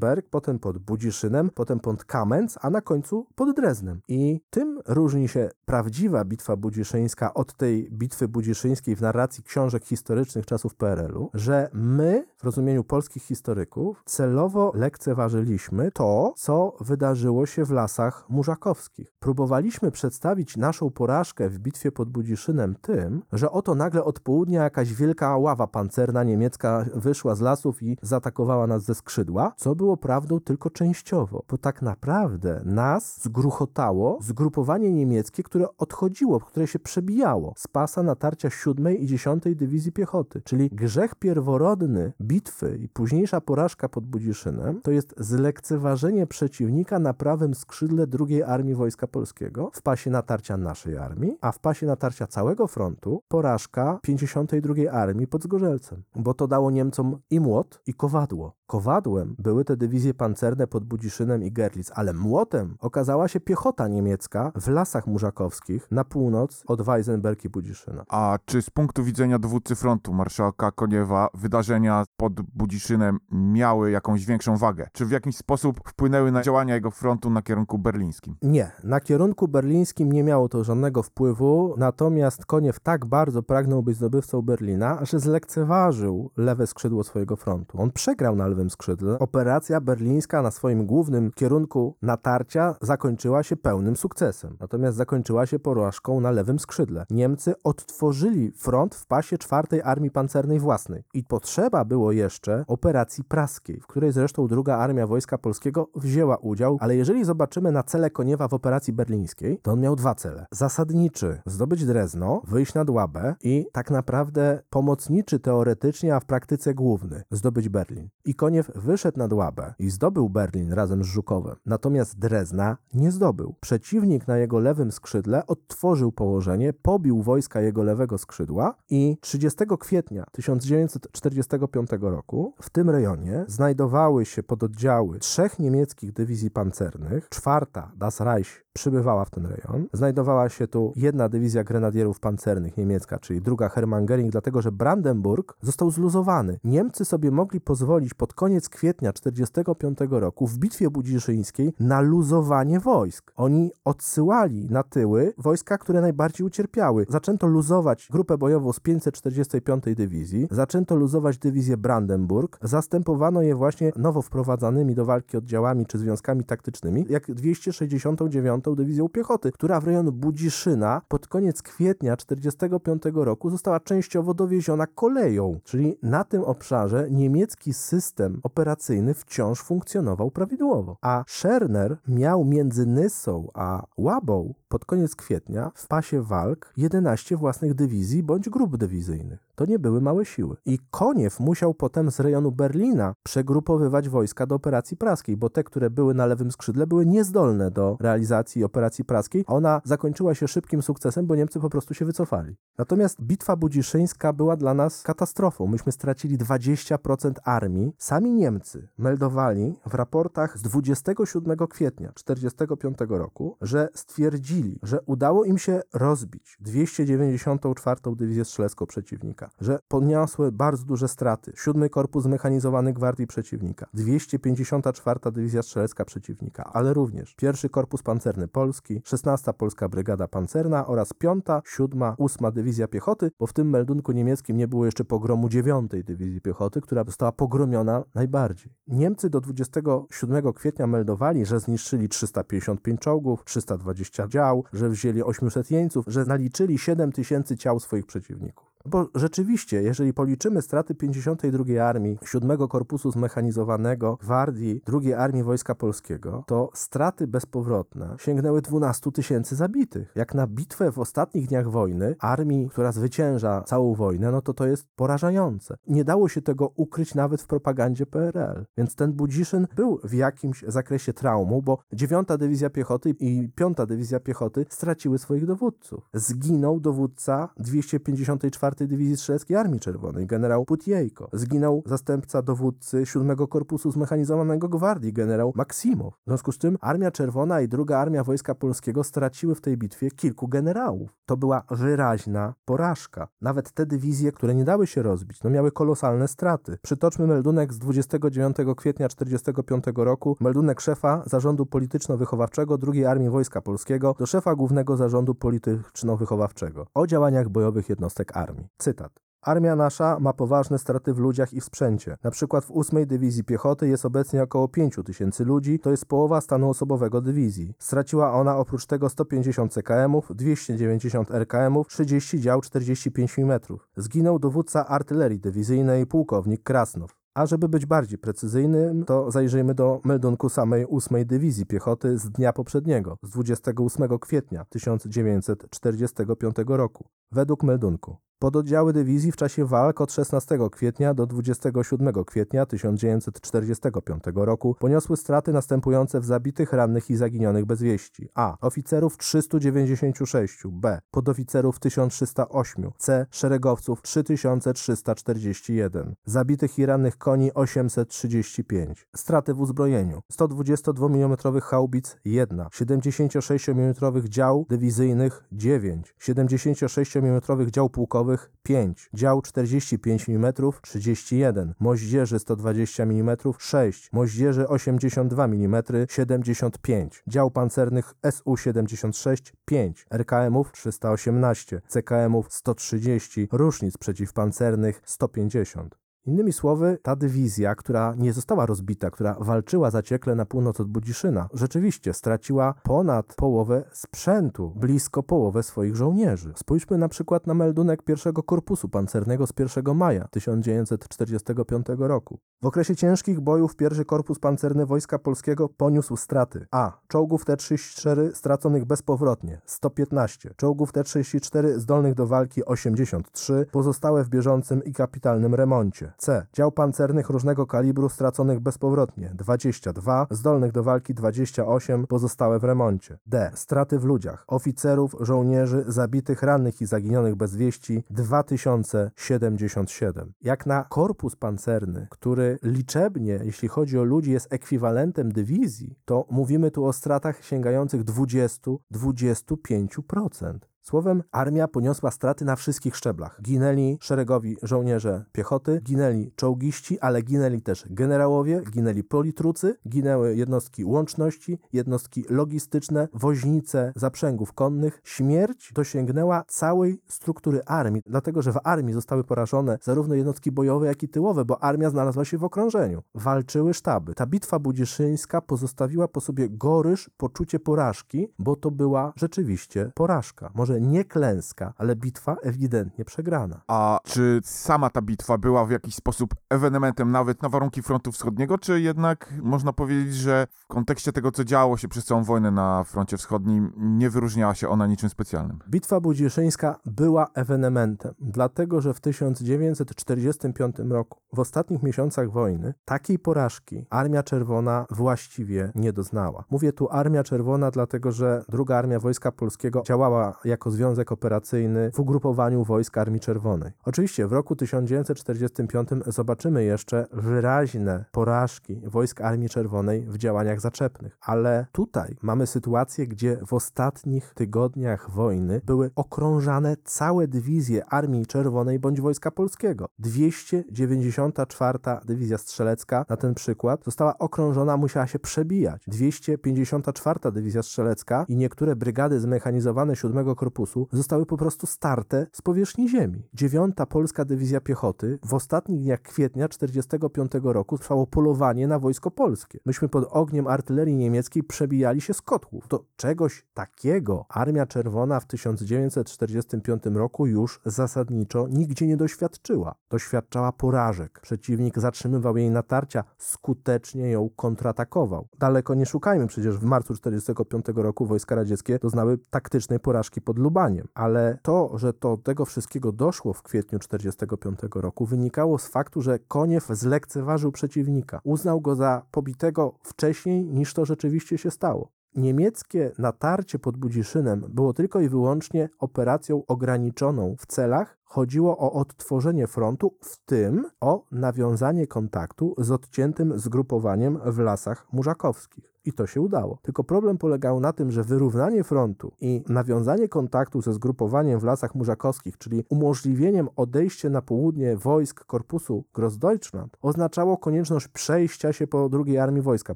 Weisenberg, 0.05 0.29
potem 0.29 0.59
pod 0.59 0.77
Budziszynem, 0.77 1.49
potem 1.49 1.79
pod 1.79 2.05
Kamenz, 2.05 2.57
a 2.61 2.69
na 2.69 2.81
końcu 2.81 3.27
pod 3.35 3.55
Dreznem. 3.55 4.01
I 4.07 4.41
tym 4.49 4.79
różni 4.87 5.27
się 5.27 5.49
prawdziwa 5.65 6.25
bitwa 6.25 6.55
budziszyńska 6.55 7.33
od 7.33 7.53
tej 7.53 7.89
bitwy 7.91 8.27
budziszyńskiej 8.27 8.95
w 8.95 9.01
narracji 9.01 9.43
książek 9.43 9.85
historycznych 9.85 10.45
czasów 10.45 10.75
PRL-u, 10.75 11.29
że 11.33 11.69
my, 11.73 12.25
w 12.37 12.43
rozumieniu 12.43 12.83
polskich 12.83 13.23
historyków, 13.23 14.03
celowo 14.05 14.71
lekceważyliśmy 14.75 15.91
to, 15.91 16.33
co 16.37 16.77
wydarzyło 16.79 17.45
się 17.45 17.65
w 17.65 17.71
lasach 17.71 18.29
murzakowskich. 18.29 19.13
Próbowaliśmy 19.19 19.91
przedstawić 19.91 20.57
naszą 20.57 20.91
porażkę 20.91 21.49
w 21.49 21.59
bitwie 21.59 21.91
pod 21.91 22.09
Budziszynem 22.09 22.75
tym, 22.81 23.21
że 23.33 23.51
oto 23.51 23.75
nagle 23.75 24.03
od 24.03 24.19
południa 24.19 24.63
jakaś 24.63 24.93
wielka 24.93 25.37
ława 25.37 25.67
pancerna 25.67 26.23
niemiecka 26.23 26.85
wyszła 26.95 27.35
z 27.35 27.41
lasów 27.41 27.83
i 27.83 27.97
zaatakowała 28.01 28.67
nas 28.67 28.83
ze 28.83 28.95
skrzydła, 28.95 29.53
co 29.57 29.75
było 29.75 29.94
prawdą 29.97 30.39
tylko 30.39 30.69
częściowo, 30.69 31.43
bo 31.49 31.57
tak 31.57 31.81
naprawdę 31.81 32.61
nas 32.65 33.23
zgruchotało 33.23 34.17
zgrupowanie 34.21 34.91
niemieckie, 34.91 35.43
które 35.43 35.77
odchodziło, 35.77 36.39
które 36.39 36.67
się 36.67 36.79
przebijało 36.79 37.53
z 37.57 37.67
pasa 37.67 38.03
natarcia 38.03 38.49
7 38.49 38.97
i 38.97 39.05
10 39.05 39.43
Dywizji 39.55 39.91
Piechoty. 39.91 40.41
Czyli 40.41 40.69
grzech 40.69 41.15
pierworodny 41.15 42.13
bitwy 42.21 42.77
i 42.77 42.89
późniejsza 42.89 43.41
porażka 43.41 43.89
pod 43.89 44.05
Budziszynem 44.05 44.81
to 44.81 44.91
jest 44.91 45.15
zlekceważenie 45.17 46.27
przeciwnika 46.27 46.99
na 46.99 47.13
prawym 47.13 47.55
skrzydle 47.55 48.05
II 48.19 48.43
Armii 48.43 48.75
Wojska 48.75 49.07
Polskiego 49.07 49.71
w 49.73 49.81
pasie 49.81 50.09
natarcia 50.09 50.57
naszej 50.57 50.97
armii, 50.97 51.37
a 51.41 51.51
w 51.51 51.59
pasie 51.59 51.85
natarcia 51.85 52.27
całego 52.27 52.67
frontu 52.67 53.21
porażka 53.27 53.99
52 54.01 54.91
Armii 54.91 55.27
pod 55.27 55.43
Zgorzelcem, 55.43 56.03
bo 56.15 56.33
to 56.33 56.47
dało 56.47 56.71
Niemcom 56.71 57.17
i 57.29 57.39
młot, 57.39 57.81
i 57.87 57.93
kowadło. 57.93 58.53
Kowadłem 58.67 59.35
były 59.39 59.65
te 59.65 59.77
dywizje 59.77 60.13
pancerne 60.13 60.67
pod 60.67 60.83
Budziszynem 60.83 61.43
i 61.43 61.51
Gerlitz, 61.51 61.91
ale 61.95 62.13
młotem 62.13 62.75
okazała 62.79 63.27
się 63.27 63.39
piechota 63.39 63.87
niemiecka 63.87 64.51
w 64.55 64.67
lasach 64.67 65.07
murzakowskich 65.07 65.87
na 65.91 66.03
północ 66.03 66.63
od 66.67 66.81
Weisenberg 66.81 67.45
i 67.45 67.49
Budziszyna. 67.49 68.03
A 68.09 68.39
czy 68.45 68.61
z 68.61 68.69
punktu 68.69 69.03
widzenia 69.03 69.39
dowódcy 69.39 69.75
frontu, 69.75 70.13
marszałka 70.13 70.71
Koniewa, 70.71 71.29
wydarzenia 71.33 72.03
pod 72.17 72.33
Budziszynem 72.41 73.19
miały 73.31 73.91
jakąś 73.91 74.25
większą 74.25 74.57
wagę? 74.57 74.87
Czy 74.93 75.05
w 75.05 75.11
jakiś 75.11 75.37
sposób 75.37 75.79
wpłynęły 75.89 76.31
na 76.31 76.41
działania 76.41 76.75
jego 76.75 76.91
frontu 76.91 77.29
na 77.29 77.41
kierunku 77.41 77.77
berlińskim? 77.77 78.35
Nie, 78.41 78.71
na 78.83 78.99
kierunku 78.99 79.47
berlińskim 79.47 80.11
nie 80.11 80.23
miało 80.23 80.49
to 80.49 80.63
żadnego 80.63 81.03
wpływu, 81.03 81.75
natomiast 81.77 82.45
Koniew 82.45 82.79
tak 82.79 83.05
bardzo 83.05 83.43
pragnął 83.43 83.83
być 83.83 83.97
zdobywcą 83.97 84.41
Berlina, 84.41 85.05
że 85.05 85.19
zlekceważył 85.19 86.31
lewe 86.37 86.67
skrzydło 86.67 87.03
swojego 87.03 87.35
frontu. 87.35 87.81
On 87.81 87.91
przegrał 87.91 88.35
na 88.35 88.54
skrzydle, 88.69 89.19
operacja 89.19 89.81
berlińska 89.81 90.41
na 90.41 90.51
swoim 90.51 90.85
głównym 90.85 91.31
kierunku 91.31 91.95
natarcia 92.01 92.75
zakończyła 92.81 93.43
się 93.43 93.55
pełnym 93.55 93.95
sukcesem. 93.95 94.57
Natomiast 94.59 94.97
zakończyła 94.97 95.45
się 95.45 95.59
porażką 95.59 96.21
na 96.21 96.31
lewym 96.31 96.59
skrzydle. 96.59 97.05
Niemcy 97.09 97.53
odtworzyli 97.63 98.51
front 98.51 98.95
w 98.95 99.07
pasie 99.07 99.37
czwartej 99.37 99.81
Armii 99.81 100.11
Pancernej 100.11 100.59
własnej. 100.59 101.03
I 101.13 101.23
potrzeba 101.23 101.85
było 101.85 102.11
jeszcze 102.11 102.63
operacji 102.67 103.23
praskiej, 103.23 103.79
w 103.79 103.87
której 103.87 104.11
zresztą 104.11 104.47
druga 104.47 104.77
Armia 104.77 105.07
Wojska 105.07 105.37
Polskiego 105.37 105.89
wzięła 105.95 106.37
udział, 106.37 106.77
ale 106.79 106.95
jeżeli 106.95 107.25
zobaczymy 107.25 107.71
na 107.71 107.83
cele 107.83 108.09
Koniewa 108.09 108.47
w 108.47 108.53
operacji 108.53 108.93
berlińskiej, 108.93 109.59
to 109.61 109.71
on 109.71 109.79
miał 109.79 109.95
dwa 109.95 110.15
cele. 110.15 110.45
Zasadniczy, 110.51 111.41
zdobyć 111.45 111.85
Drezno, 111.85 112.41
wyjść 112.47 112.73
na 112.73 112.85
Dłabę 112.85 113.35
i 113.43 113.65
tak 113.71 113.91
naprawdę 113.91 114.59
pomocniczy 114.69 115.39
teoretycznie, 115.39 116.15
a 116.15 116.19
w 116.19 116.25
praktyce 116.25 116.73
główny, 116.73 117.23
zdobyć 117.31 117.69
Berlin. 117.69 118.09
I 118.25 118.35
Koniew 118.45 118.71
wyszedł 118.75 119.19
na 119.19 119.27
Dłabę 119.27 119.73
i 119.79 119.89
zdobył 119.89 120.29
Berlin 120.29 120.73
razem 120.73 121.03
z 121.03 121.07
Żukowem. 121.07 121.55
Natomiast 121.65 122.19
Drezna 122.19 122.77
nie 122.93 123.11
zdobył. 123.11 123.55
Przeciwnik 123.61 124.27
na 124.27 124.37
jego 124.37 124.59
lewym 124.59 124.91
skrzydle 124.91 125.47
odtworzył 125.47 126.11
położenie, 126.11 126.73
pobił 126.73 127.21
wojska 127.21 127.61
jego 127.61 127.83
lewego 127.83 128.17
skrzydła 128.17 128.75
i 128.89 129.17
30 129.21 129.59
kwietnia 129.79 130.25
1945 130.31 131.89
roku 132.01 132.53
w 132.61 132.69
tym 132.69 132.89
rejonie 132.89 133.45
znajdowały 133.47 134.25
się 134.25 134.43
pododdziały 134.43 135.19
trzech 135.19 135.59
niemieckich 135.59 136.13
dywizji 136.13 136.51
pancernych, 136.51 137.29
czwarta 137.29 137.91
Das 137.95 138.19
Reich 138.19 138.65
przybywała 138.75 139.25
w 139.25 139.29
ten 139.29 139.45
rejon. 139.45 139.87
Znajdowała 139.93 140.49
się 140.49 140.67
tu 140.67 140.93
jedna 140.95 141.29
dywizja 141.29 141.63
grenadierów 141.63 142.19
pancernych 142.19 142.77
niemiecka, 142.77 143.19
czyli 143.19 143.41
druga 143.41 143.69
Hermann 143.69 144.05
Göring, 144.05 144.29
dlatego 144.29 144.61
że 144.61 144.71
Brandenburg 144.71 145.57
został 145.61 145.91
zluzowany. 145.91 146.59
Niemcy 146.63 147.05
sobie 147.05 147.31
mogli 147.31 147.61
pozwolić 147.61 148.13
pod 148.13 148.33
koniec 148.35 148.69
kwietnia 148.69 149.13
1945 149.13 149.99
roku 150.11 150.47
w 150.47 150.57
bitwie 150.57 150.89
budziszyńskiej 150.89 151.73
na 151.79 152.01
luzowanie 152.01 152.79
wojsk. 152.79 153.31
Oni 153.35 153.71
odsyłali 153.85 154.67
na 154.69 154.83
tyły 154.83 155.33
wojska, 155.37 155.77
które 155.77 156.01
najbardziej 156.01 156.47
ucierpiały. 156.47 157.05
Zaczęto 157.09 157.47
luzować 157.47 158.07
grupę 158.11 158.37
bojową 158.37 158.73
z 158.73 158.79
545 158.79 159.83
Dywizji, 159.95 160.47
zaczęto 160.51 160.95
luzować 160.95 161.37
dywizję 161.37 161.77
Brandenburg, 161.77 162.59
zastępowano 162.61 163.41
je 163.41 163.55
właśnie 163.55 163.91
nowo 163.95 164.21
wprowadzanymi 164.21 164.95
do 164.95 165.05
walki 165.05 165.37
oddziałami 165.37 165.85
czy 165.85 165.97
związkami 165.97 166.43
taktycznymi, 166.43 167.05
jak 167.09 167.31
269 167.31 168.65
Dywizją 168.75 169.09
Piechoty, 169.09 169.51
która 169.51 169.79
w 169.79 169.87
rejon 169.87 170.11
Budziszyna 170.11 171.01
pod 171.07 171.27
koniec 171.27 171.61
kwietnia 171.61 172.15
1945 172.15 173.03
roku 173.25 173.49
została 173.49 173.79
częściowo 173.79 174.33
dowieziona 174.33 174.87
koleją, 174.87 175.59
czyli 175.63 175.97
na 176.03 176.23
tym 176.23 176.43
obszarze 176.43 177.07
niemiecki 177.11 177.73
system 177.73 178.24
operacyjny 178.43 179.13
wciąż 179.13 179.61
funkcjonował 179.61 180.31
prawidłowo. 180.31 180.97
A 181.01 181.23
Scherner 181.27 181.97
miał 182.07 182.45
między 182.45 182.85
Nysą 182.85 183.47
a 183.53 183.83
Łabą 183.97 184.53
pod 184.75 184.85
koniec 184.85 185.15
kwietnia 185.15 185.71
w 185.75 185.87
pasie 185.87 186.21
walk 186.21 186.73
11 186.77 187.37
własnych 187.37 187.73
dywizji 187.73 188.23
bądź 188.23 188.49
grup 188.49 188.77
dywizyjnych. 188.77 189.45
To 189.55 189.65
nie 189.65 189.79
były 189.79 190.01
małe 190.01 190.25
siły. 190.25 190.55
I 190.65 190.79
Koniew 190.91 191.39
musiał 191.39 191.73
potem 191.73 192.11
z 192.11 192.19
rejonu 192.19 192.51
Berlina 192.51 193.13
przegrupowywać 193.23 194.09
wojska 194.09 194.45
do 194.45 194.55
operacji 194.55 194.97
praskiej, 194.97 195.37
bo 195.37 195.49
te, 195.49 195.63
które 195.63 195.89
były 195.89 196.13
na 196.13 196.25
lewym 196.25 196.51
skrzydle, 196.51 196.87
były 196.87 197.05
niezdolne 197.05 197.71
do 197.71 197.97
realizacji 197.99 198.63
operacji 198.63 199.05
praskiej. 199.05 199.43
Ona 199.47 199.81
zakończyła 199.83 200.35
się 200.35 200.47
szybkim 200.47 200.81
sukcesem, 200.81 201.27
bo 201.27 201.35
Niemcy 201.35 201.59
po 201.59 201.69
prostu 201.69 201.93
się 201.93 202.05
wycofali. 202.05 202.55
Natomiast 202.77 203.21
bitwa 203.21 203.55
budziszyńska 203.55 204.33
była 204.33 204.57
dla 204.57 204.73
nas 204.73 205.03
katastrofą. 205.03 205.67
Myśmy 205.67 205.91
stracili 205.91 206.37
20% 206.37 207.33
armii. 207.43 207.93
Sami 207.97 208.33
Niemcy 208.33 208.87
meldowali 208.97 209.75
w 209.85 209.93
raportach 209.93 210.57
z 210.57 210.61
27 210.61 211.57
kwietnia 211.67 212.11
1945 212.11 212.97
roku, 213.09 213.57
że 213.61 213.89
stwierdzili, 213.93 214.64
że 214.83 215.01
udało 215.01 215.45
im 215.45 215.57
się 215.57 215.81
rozbić 215.93 216.57
294 216.59 218.01
Dywizję 218.15 218.45
Strzelecką 218.45 218.85
przeciwnika, 218.85 219.49
że 219.59 219.79
podniosły 219.87 220.51
bardzo 220.51 220.85
duże 220.85 221.07
straty. 221.07 221.53
7 221.55 221.89
Korpus 221.89 222.23
Zmechanizowany 222.23 222.93
Gwardii 222.93 223.27
przeciwnika, 223.27 223.87
254 223.93 225.19
Dywizja 225.31 225.63
Strzelecka 225.63 226.05
przeciwnika, 226.05 226.63
ale 226.73 226.93
również 226.93 227.35
1 227.41 227.69
Korpus 227.69 228.03
Pancerny 228.03 228.47
Polski, 228.47 229.01
16 229.05 229.53
Polska 229.53 229.89
Brygada 229.89 230.27
Pancerna 230.27 230.87
oraz 230.87 231.13
5, 231.13 231.45
7, 231.65 232.01
8 232.17 232.51
Dywizja 232.51 232.87
Piechoty, 232.87 233.31
bo 233.39 233.47
w 233.47 233.53
tym 233.53 233.69
meldunku 233.69 234.11
niemieckim 234.11 234.57
nie 234.57 234.67
było 234.67 234.85
jeszcze 234.85 235.05
pogromu 235.05 235.49
9 235.49 235.91
Dywizji 236.03 236.41
Piechoty, 236.41 236.81
która 236.81 237.03
została 237.03 237.31
pogromiona 237.31 238.03
najbardziej. 238.15 238.73
Niemcy 238.87 239.29
do 239.29 239.41
27 239.41 240.53
kwietnia 240.53 240.87
meldowali, 240.87 241.45
że 241.45 241.59
zniszczyli 241.59 242.09
355 242.09 243.01
czołgów, 243.01 243.43
320 243.43 244.27
dział, 244.27 244.44
że 244.73 244.89
wzięli 244.89 245.23
800 245.23 245.71
jeńców, 245.71 246.05
że 246.07 246.25
naliczyli 246.25 246.77
7 246.77 247.11
tysięcy 247.11 247.57
ciał 247.57 247.79
swoich 247.79 248.05
przeciwników. 248.05 248.74
Bo 248.85 249.09
rzeczywiście, 249.15 249.81
jeżeli 249.81 250.13
policzymy 250.13 250.61
straty 250.61 250.95
52 250.95 251.83
Armii, 251.83 252.17
7 252.25 252.67
Korpusu 252.67 253.11
Zmechanizowanego, 253.11 254.17
Gwardii, 254.21 254.81
2 254.85 255.17
Armii 255.17 255.43
Wojska 255.43 255.75
Polskiego, 255.75 256.43
to 256.47 256.69
straty 256.73 257.27
bezpowrotne 257.27 258.15
sięgnęły 258.19 258.61
12 258.61 259.11
tysięcy 259.11 259.55
zabitych. 259.55 260.11
Jak 260.15 260.33
na 260.33 260.47
bitwę 260.47 260.91
w 260.91 260.99
ostatnich 260.99 261.47
dniach 261.47 261.69
wojny, 261.69 262.15
armii, 262.19 262.69
która 262.69 262.91
zwycięża 262.91 263.61
całą 263.61 263.95
wojnę, 263.95 264.31
no 264.31 264.41
to 264.41 264.53
to 264.53 264.67
jest 264.67 264.87
porażające. 264.95 265.77
Nie 265.87 266.03
dało 266.03 266.29
się 266.29 266.41
tego 266.41 266.71
ukryć 266.75 267.15
nawet 267.15 267.41
w 267.41 267.47
propagandzie 267.47 268.05
PRL. 268.05 268.65
Więc 268.77 268.95
ten 268.95 269.13
Budziszyn 269.13 269.67
był 269.75 269.99
w 270.03 270.13
jakimś 270.13 270.63
zakresie 270.67 271.13
traumą, 271.13 271.61
bo 271.61 271.77
9 271.93 272.27
Dywizja 272.39 272.69
Piechoty 272.69 273.09
i 273.19 273.49
5 273.55 273.77
Dywizja 273.87 274.19
Piechoty 274.19 274.65
straciły 274.69 275.17
swoich 275.17 275.45
dowódców. 275.45 276.09
Zginął 276.13 276.79
dowódca 276.79 277.49
254 277.57 278.74
Dywizji 278.77 279.17
Strzeleckiej 279.17 279.57
Armii 279.57 279.79
Czerwonej, 279.79 280.27
generał 280.27 280.65
Putiejko. 280.65 281.29
Zginął 281.33 281.83
zastępca 281.85 282.41
dowódcy 282.41 283.05
7 283.05 283.47
Korpusu 283.47 283.91
Zmechanizowanego 283.91 284.69
Gwardii, 284.69 285.13
generał 285.13 285.53
Maksimow. 285.55 286.13
W 286.13 286.27
związku 286.27 286.51
z 286.51 286.57
czym 286.57 286.77
Armia 286.81 287.11
Czerwona 287.11 287.61
i 287.61 287.67
druga 287.67 287.97
Armia 287.97 288.23
Wojska 288.23 288.55
Polskiego 288.55 289.03
straciły 289.03 289.55
w 289.55 289.61
tej 289.61 289.77
bitwie 289.77 290.11
kilku 290.11 290.47
generałów. 290.47 291.15
To 291.25 291.37
była 291.37 291.63
wyraźna 291.71 292.53
porażka. 292.65 293.27
Nawet 293.41 293.71
te 293.71 293.85
dywizje, 293.85 294.31
które 294.31 294.55
nie 294.55 294.65
dały 294.65 294.87
się 294.87 295.03
rozbić, 295.03 295.43
no 295.43 295.49
miały 295.49 295.71
kolosalne 295.71 296.27
straty. 296.27 296.77
Przytoczmy 296.81 297.27
meldunek 297.27 297.73
z 297.73 297.79
29 297.79 298.57
kwietnia 298.77 299.07
1945 299.07 299.83
roku, 299.95 300.37
meldunek 300.39 300.81
szefa 300.81 301.23
Zarządu 301.25 301.65
Polityczno-Wychowawczego 301.65 302.77
II 302.93 303.05
Armii 303.05 303.29
Wojska 303.29 303.61
Polskiego 303.61 304.15
do 304.19 304.25
szefa 304.25 304.55
Głównego 304.55 304.97
Zarządu 304.97 305.35
Polityczno-Wychowawczego 305.35 306.85
o 306.93 307.07
działaniach 307.07 307.49
bojowych 307.49 307.89
jednostek 307.89 308.37
armii. 308.37 308.64
Cytat. 308.77 309.25
Armia 309.45 309.75
nasza 309.75 310.19
ma 310.19 310.33
poważne 310.33 310.79
straty 310.79 311.13
w 311.13 311.19
ludziach 311.19 311.53
i 311.53 311.61
w 311.61 311.63
sprzęcie. 311.63 312.17
Na 312.23 312.31
przykład 312.31 312.65
w 312.65 312.71
8 312.71 313.05
Dywizji 313.05 313.43
Piechoty 313.43 313.87
jest 313.87 314.05
obecnie 314.05 314.43
około 314.43 314.67
5 314.67 314.95
tysięcy 315.05 315.45
ludzi, 315.45 315.79
to 315.79 315.91
jest 315.91 316.05
połowa 316.05 316.41
stanu 316.41 316.69
osobowego 316.69 317.21
dywizji. 317.21 317.73
Straciła 317.79 318.33
ona 318.33 318.57
oprócz 318.57 318.85
tego 318.85 319.09
150 319.09 319.73
CKM-ów, 319.73 320.31
290 320.35 321.31
RKM-ów, 321.31 321.87
30 321.87 322.41
dział 322.41 322.61
45 322.61 323.39
mm. 323.39 323.59
Zginął 323.97 324.39
dowódca 324.39 324.87
artylerii 324.87 325.39
dywizyjnej 325.39 326.05
pułkownik 326.05 326.63
Krasnow. 326.63 327.15
A 327.33 327.45
żeby 327.45 327.69
być 327.69 327.85
bardziej 327.85 328.17
precyzyjnym, 328.17 329.05
to 329.05 329.31
zajrzyjmy 329.31 329.73
do 329.73 330.01
meldunku 330.03 330.49
samej 330.49 330.85
8 330.89 331.25
Dywizji 331.25 331.65
Piechoty 331.65 332.17
z 332.17 332.31
dnia 332.31 332.53
poprzedniego, 332.53 333.17
z 333.23 333.29
28 333.29 334.19
kwietnia 334.19 334.65
1945 334.69 336.55
roku. 336.67 337.05
Według 337.31 337.63
meldunku. 337.63 338.17
Pododdziały 338.45 338.93
dywizji 338.93 339.31
w 339.31 339.35
czasie 339.35 339.65
walk 339.65 340.01
od 340.01 340.11
16 340.11 340.57
kwietnia 340.71 341.13
do 341.13 341.25
27 341.25 342.25
kwietnia 342.25 342.65
1945 342.65 344.23
roku 344.35 344.75
poniosły 344.79 345.17
straty 345.17 345.53
następujące 345.53 346.19
w 346.19 346.25
zabitych, 346.25 346.73
rannych 346.73 347.09
i 347.09 347.15
zaginionych 347.15 347.65
bez 347.65 347.81
wieści. 347.81 348.29
A. 348.35 348.57
Oficerów 348.61 349.17
396, 349.17 350.63
B. 350.67 351.01
Podoficerów 351.11 351.79
1308, 351.79 352.91
C. 352.97 353.25
Szeregowców 353.31 354.01
3341, 354.01 356.15
zabitych 356.25 356.79
i 356.79 356.85
rannych 356.85 357.17
koni 357.17 357.53
835. 357.53 359.07
Straty 359.15 359.53
w 359.53 359.61
uzbrojeniu 359.61 360.21
122 360.31 361.05
mm 361.05 361.37
haubic 361.61 362.17
1, 362.25 362.65
76 362.71 363.69
mm 363.69 363.93
dział 364.29 364.65
dywizyjnych 364.69 365.43
9, 365.51 366.15
76 366.19 367.17
mm 367.17 367.41
dział 367.71 367.89
pułkowych 367.89 368.34
5, 368.63 369.09
dział 369.13 369.41
45 369.41 370.29
mm 370.29 370.53
31, 370.81 371.73
moździerzy 371.79 372.39
120 372.39 373.03
mm 373.03 373.37
6, 373.59 374.09
moździerzy 374.13 374.67
82 374.67 375.45
mm 375.45 375.83
75, 376.09 377.23
dział 377.27 377.51
pancernych 377.51 378.13
SU-76 378.23 379.53
5, 379.65 380.05
RKM-ów 380.11 380.71
318, 380.71 381.81
CKM-ów 381.87 382.53
130, 382.53 383.47
różnic 383.51 383.97
przeciwpancernych 383.97 385.01
150. 385.05 386.04
Innymi 386.27 386.53
słowy, 386.53 386.97
ta 387.01 387.15
dywizja, 387.15 387.75
która 387.75 388.15
nie 388.17 388.33
została 388.33 388.65
rozbita, 388.65 389.11
która 389.11 389.35
walczyła 389.39 389.91
zaciekle 389.91 390.35
na 390.35 390.45
północ 390.45 390.79
od 390.79 390.87
Budziszyna, 390.87 391.49
rzeczywiście 391.53 392.13
straciła 392.13 392.73
ponad 392.83 393.33
połowę 393.35 393.83
sprzętu, 393.91 394.73
blisko 394.75 395.23
połowę 395.23 395.63
swoich 395.63 395.95
żołnierzy. 395.95 396.53
Spójrzmy 396.55 396.97
na 396.97 397.09
przykład 397.09 397.47
na 397.47 397.53
meldunek 397.53 398.03
pierwszego 398.03 398.43
korpusu 398.43 398.89
pancernego 398.89 399.47
z 399.47 399.53
1 399.59 399.95
maja 399.95 400.27
1945 400.27 401.87
roku. 401.97 402.39
W 402.61 402.65
okresie 402.65 402.95
ciężkich 402.95 403.39
bojów 403.39 403.75
pierwszy 403.75 404.05
korpus 404.05 404.39
pancerny 404.39 404.85
Wojska 404.85 405.19
Polskiego 405.19 405.69
poniósł 405.69 406.17
straty 406.17 406.67
a. 406.71 406.91
Czołgów 407.07 407.45
T-34 407.45 408.33
straconych 408.33 408.85
bezpowrotnie 408.85 409.61
115, 409.65 410.53
czołgów 410.57 410.91
T-34 410.91 411.79
zdolnych 411.79 412.13
do 412.13 412.27
walki 412.27 412.65
83, 412.65 413.65
pozostałe 413.71 414.23
w 414.23 414.29
bieżącym 414.29 414.83
i 414.83 414.93
kapitalnym 414.93 415.55
remoncie. 415.55 416.14
C. 416.17 416.45
Dział 416.53 416.71
pancernych 416.71 417.29
różnego 417.29 417.67
kalibru 417.67 418.09
straconych 418.09 418.59
bezpowrotnie 418.59 419.31
22, 419.33 420.27
zdolnych 420.29 420.71
do 420.71 420.83
walki 420.83 421.13
28, 421.13 422.07
pozostałe 422.07 422.59
w 422.59 422.63
remoncie. 422.63 423.17
D. 423.25 423.51
Straty 423.53 423.99
w 423.99 424.03
ludziach, 424.03 424.43
oficerów, 424.47 425.15
żołnierzy, 425.19 425.83
zabitych, 425.87 426.43
rannych 426.43 426.81
i 426.81 426.85
zaginionych 426.85 427.35
bez 427.35 427.55
wieści 427.55 428.03
2077. 428.09 430.33
Jak 430.41 430.65
na 430.65 430.85
korpus 430.89 431.35
pancerny, 431.35 432.07
który 432.11 432.59
liczebnie, 432.63 433.39
jeśli 433.43 433.67
chodzi 433.67 433.99
o 433.99 434.03
ludzi, 434.03 434.31
jest 434.31 434.53
ekwiwalentem 434.53 435.31
dywizji, 435.31 435.99
to 436.05 436.25
mówimy 436.29 436.71
tu 436.71 436.85
o 436.85 436.93
stratach 436.93 437.43
sięgających 437.43 438.03
20-25%. 438.03 440.59
Słowem, 440.87 441.23
armia 441.31 441.67
poniosła 441.67 442.11
straty 442.11 442.45
na 442.45 442.55
wszystkich 442.55 442.95
szczeblach. 442.95 443.41
Ginęli 443.41 443.97
szeregowi 444.01 444.57
żołnierze 444.63 445.25
piechoty, 445.31 445.81
ginęli 445.83 446.31
czołgiści, 446.35 446.99
ale 446.99 447.21
ginęli 447.21 447.61
też 447.61 447.85
generałowie, 447.89 448.61
ginęli 448.71 449.03
politrucy, 449.03 449.75
ginęły 449.89 450.35
jednostki 450.35 450.85
łączności, 450.85 451.59
jednostki 451.73 452.25
logistyczne, 452.29 453.07
woźnice 453.13 453.93
zaprzęgów 453.95 454.53
konnych. 454.53 455.01
Śmierć 455.03 455.73
dosięgnęła 455.73 456.43
całej 456.47 457.01
struktury 457.07 457.61
armii, 457.65 458.01
dlatego 458.05 458.41
że 458.41 458.51
w 458.51 458.59
armii 458.63 458.93
zostały 458.93 459.23
porażone 459.23 459.77
zarówno 459.81 460.15
jednostki 460.15 460.51
bojowe, 460.51 460.87
jak 460.87 461.03
i 461.03 461.09
tyłowe, 461.09 461.45
bo 461.45 461.63
armia 461.63 461.89
znalazła 461.89 462.25
się 462.25 462.37
w 462.37 462.43
okrążeniu. 462.43 463.03
Walczyły 463.15 463.73
sztaby. 463.73 464.13
Ta 464.13 464.25
bitwa 464.25 464.59
budziszyńska 464.59 465.41
pozostawiła 465.41 466.07
po 466.07 466.21
sobie 466.21 466.49
goryż, 466.49 467.09
poczucie 467.17 467.59
porażki, 467.59 468.27
bo 468.39 468.55
to 468.55 468.71
była 468.71 469.13
rzeczywiście 469.15 469.91
porażka. 469.95 470.51
Może 470.55 470.74
nie 470.81 471.05
klęska, 471.05 471.73
ale 471.77 471.95
bitwa 471.95 472.35
ewidentnie 472.43 473.05
przegrana. 473.05 473.61
A 473.67 473.99
czy 474.03 474.41
sama 474.43 474.89
ta 474.89 475.01
bitwa 475.01 475.37
była 475.37 475.65
w 475.65 475.71
jakiś 475.71 475.95
sposób 475.95 476.35
ewenementem 476.49 477.11
nawet 477.11 477.41
na 477.41 477.49
warunki 477.49 477.81
frontu 477.81 478.11
wschodniego, 478.11 478.57
czy 478.57 478.81
jednak 478.81 479.33
można 479.43 479.73
powiedzieć, 479.73 480.15
że 480.15 480.47
w 480.51 480.67
kontekście 480.67 481.11
tego, 481.11 481.31
co 481.31 481.43
działo 481.43 481.77
się 481.77 481.87
przez 481.87 482.05
całą 482.05 482.23
wojnę 482.23 482.51
na 482.51 482.83
froncie 482.83 483.17
wschodnim, 483.17 483.73
nie 483.77 484.09
wyróżniała 484.09 484.55
się 484.55 484.69
ona 484.69 484.87
niczym 484.87 485.09
specjalnym? 485.09 485.59
Bitwa 485.69 485.99
budziszyńska 485.99 486.79
była 486.85 487.27
ewenementem, 487.33 488.13
dlatego 488.19 488.81
że 488.81 488.93
w 488.93 489.01
1945 489.01 490.75
roku, 490.89 491.19
w 491.33 491.39
ostatnich 491.39 491.83
miesiącach 491.83 492.31
wojny, 492.31 492.73
takiej 492.85 493.19
porażki 493.19 493.85
Armia 493.89 494.23
Czerwona 494.23 494.85
właściwie 494.89 495.71
nie 495.75 495.93
doznała. 495.93 496.43
Mówię 496.49 496.73
tu 496.73 496.87
Armia 496.91 497.23
Czerwona, 497.23 497.71
dlatego 497.71 498.11
że 498.11 498.43
druga 498.49 498.77
Armia 498.77 498.99
Wojska 498.99 499.31
Polskiego 499.31 499.83
działała 499.85 500.39
jako 500.45 500.64
związek 500.71 501.11
operacyjny 501.11 501.91
w 501.93 501.99
ugrupowaniu 501.99 502.63
wojsk 502.63 502.97
Armii 502.97 503.19
Czerwonej. 503.19 503.71
Oczywiście 503.85 504.27
w 504.27 504.31
roku 504.31 504.55
1945 504.55 505.89
zobaczymy 506.07 506.63
jeszcze 506.63 507.07
wyraźne 507.13 508.05
porażki 508.11 508.81
wojsk 508.85 509.21
Armii 509.21 509.49
Czerwonej 509.49 510.05
w 510.07 510.17
działaniach 510.17 510.61
zaczepnych, 510.61 511.17
ale 511.21 511.65
tutaj 511.71 512.15
mamy 512.21 512.47
sytuację, 512.47 513.07
gdzie 513.07 513.37
w 513.47 513.53
ostatnich 513.53 514.33
tygodniach 514.33 515.11
wojny 515.11 515.61
były 515.65 515.91
okrążane 515.95 516.75
całe 516.83 517.27
dywizje 517.27 517.85
Armii 517.85 518.25
Czerwonej 518.25 518.79
bądź 518.79 519.01
Wojska 519.01 519.31
Polskiego. 519.31 519.85
294 519.99 521.79
Dywizja 522.05 522.37
Strzelecka, 522.37 523.05
na 523.09 523.17
ten 523.17 523.33
przykład, 523.33 523.83
została 523.83 524.17
okrążona, 524.17 524.77
musiała 524.77 525.07
się 525.07 525.19
przebijać. 525.19 525.83
254 525.87 527.31
Dywizja 527.31 527.63
Strzelecka 527.63 528.25
i 528.27 528.35
niektóre 528.35 528.75
brygady 528.75 529.19
zmechanizowane 529.19 529.95
7 529.95 530.35
Korpusu 530.35 530.54
zostały 530.91 531.25
po 531.25 531.37
prostu 531.37 531.67
starte 531.67 532.27
z 532.31 532.41
powierzchni 532.41 532.89
ziemi. 532.89 533.27
9 533.33 533.75
Polska 533.89 534.25
Dywizja 534.25 534.61
Piechoty 534.61 535.19
w 535.25 535.33
ostatnich 535.33 535.81
dniach 535.81 536.01
kwietnia 536.01 536.47
1945 536.47 537.53
roku 537.53 537.77
trwało 537.77 538.07
polowanie 538.07 538.67
na 538.67 538.79
wojsko 538.79 539.11
polskie. 539.11 539.59
Myśmy 539.65 539.89
pod 539.89 540.07
ogniem 540.09 540.47
artylerii 540.47 540.95
niemieckiej 540.95 541.43
przebijali 541.43 542.01
się 542.01 542.13
z 542.13 542.21
kotłów. 542.21 542.67
To 542.67 542.85
czegoś 542.95 543.45
takiego 543.53 544.25
Armia 544.29 544.65
Czerwona 544.65 545.19
w 545.19 545.25
1945 545.25 546.83
roku 546.85 547.27
już 547.27 547.61
zasadniczo 547.65 548.47
nigdzie 548.47 548.87
nie 548.87 548.97
doświadczyła. 548.97 549.75
Doświadczała 549.89 550.51
porażek. 550.51 551.19
Przeciwnik 551.21 551.79
zatrzymywał 551.79 552.37
jej 552.37 552.51
natarcia, 552.51 553.03
skutecznie 553.17 554.09
ją 554.09 554.29
kontratakował. 554.35 555.27
Daleko 555.39 555.73
nie 555.73 555.85
szukajmy, 555.85 556.27
przecież 556.27 556.57
w 556.57 556.63
marcu 556.63 556.93
1945 556.93 557.65
roku 557.83 558.05
wojska 558.05 558.35
radzieckie 558.35 558.79
doznały 558.79 559.17
taktycznej 559.29 559.79
porażki 559.79 560.21
pod 560.21 560.39
Lubaniem. 560.45 560.87
Ale 560.93 561.37
to, 561.41 561.77
że 561.77 561.93
to 561.93 562.17
tego 562.17 562.45
wszystkiego 562.45 562.91
doszło 562.91 563.33
w 563.33 563.43
kwietniu 563.43 563.79
1945 563.79 564.75
roku, 564.75 565.05
wynikało 565.05 565.57
z 565.57 565.67
faktu, 565.67 566.01
że 566.01 566.19
Koniew 566.19 566.67
zlekceważył 566.67 567.51
przeciwnika. 567.51 568.19
Uznał 568.23 568.61
go 568.61 568.75
za 568.75 569.05
pobitego 569.11 569.75
wcześniej 569.83 570.45
niż 570.45 570.73
to 570.73 570.85
rzeczywiście 570.85 571.37
się 571.37 571.51
stało. 571.51 571.91
Niemieckie 572.15 572.91
natarcie 572.97 573.59
pod 573.59 573.77
Budziszynem 573.77 574.45
było 574.49 574.73
tylko 574.73 574.99
i 574.99 575.09
wyłącznie 575.09 575.69
operacją 575.79 576.45
ograniczoną 576.47 577.35
w 577.39 577.45
celach. 577.45 577.97
Chodziło 578.05 578.57
o 578.57 578.73
odtworzenie 578.73 579.47
frontu, 579.47 579.93
w 580.01 580.17
tym 580.25 580.65
o 580.81 581.03
nawiązanie 581.11 581.87
kontaktu 581.87 582.55
z 582.57 582.71
odciętym 582.71 583.39
zgrupowaniem 583.39 584.19
w 584.25 584.39
lasach 584.39 584.87
murzakowskich. 584.93 585.75
I 585.85 585.93
to 585.93 586.07
się 586.07 586.21
udało. 586.21 586.57
Tylko 586.61 586.83
problem 586.83 587.17
polegał 587.17 587.59
na 587.59 587.73
tym, 587.73 587.91
że 587.91 588.03
wyrównanie 588.03 588.63
frontu 588.63 589.11
i 589.21 589.43
nawiązanie 589.49 590.09
kontaktu 590.09 590.61
ze 590.61 590.73
zgrupowaniem 590.73 591.39
w 591.39 591.43
lasach 591.43 591.75
murzakowskich, 591.75 592.37
czyli 592.37 592.65
umożliwieniem 592.69 593.49
odejścia 593.55 594.09
na 594.09 594.21
południe 594.21 594.77
wojsk 594.77 595.25
korpusu 595.25 595.83
Grossdeutschland, 595.93 596.77
oznaczało 596.81 597.37
konieczność 597.37 597.87
przejścia 597.87 598.53
się 598.53 598.67
po 598.67 598.89
drugiej 598.89 599.17
armii 599.19 599.41
Wojska 599.41 599.75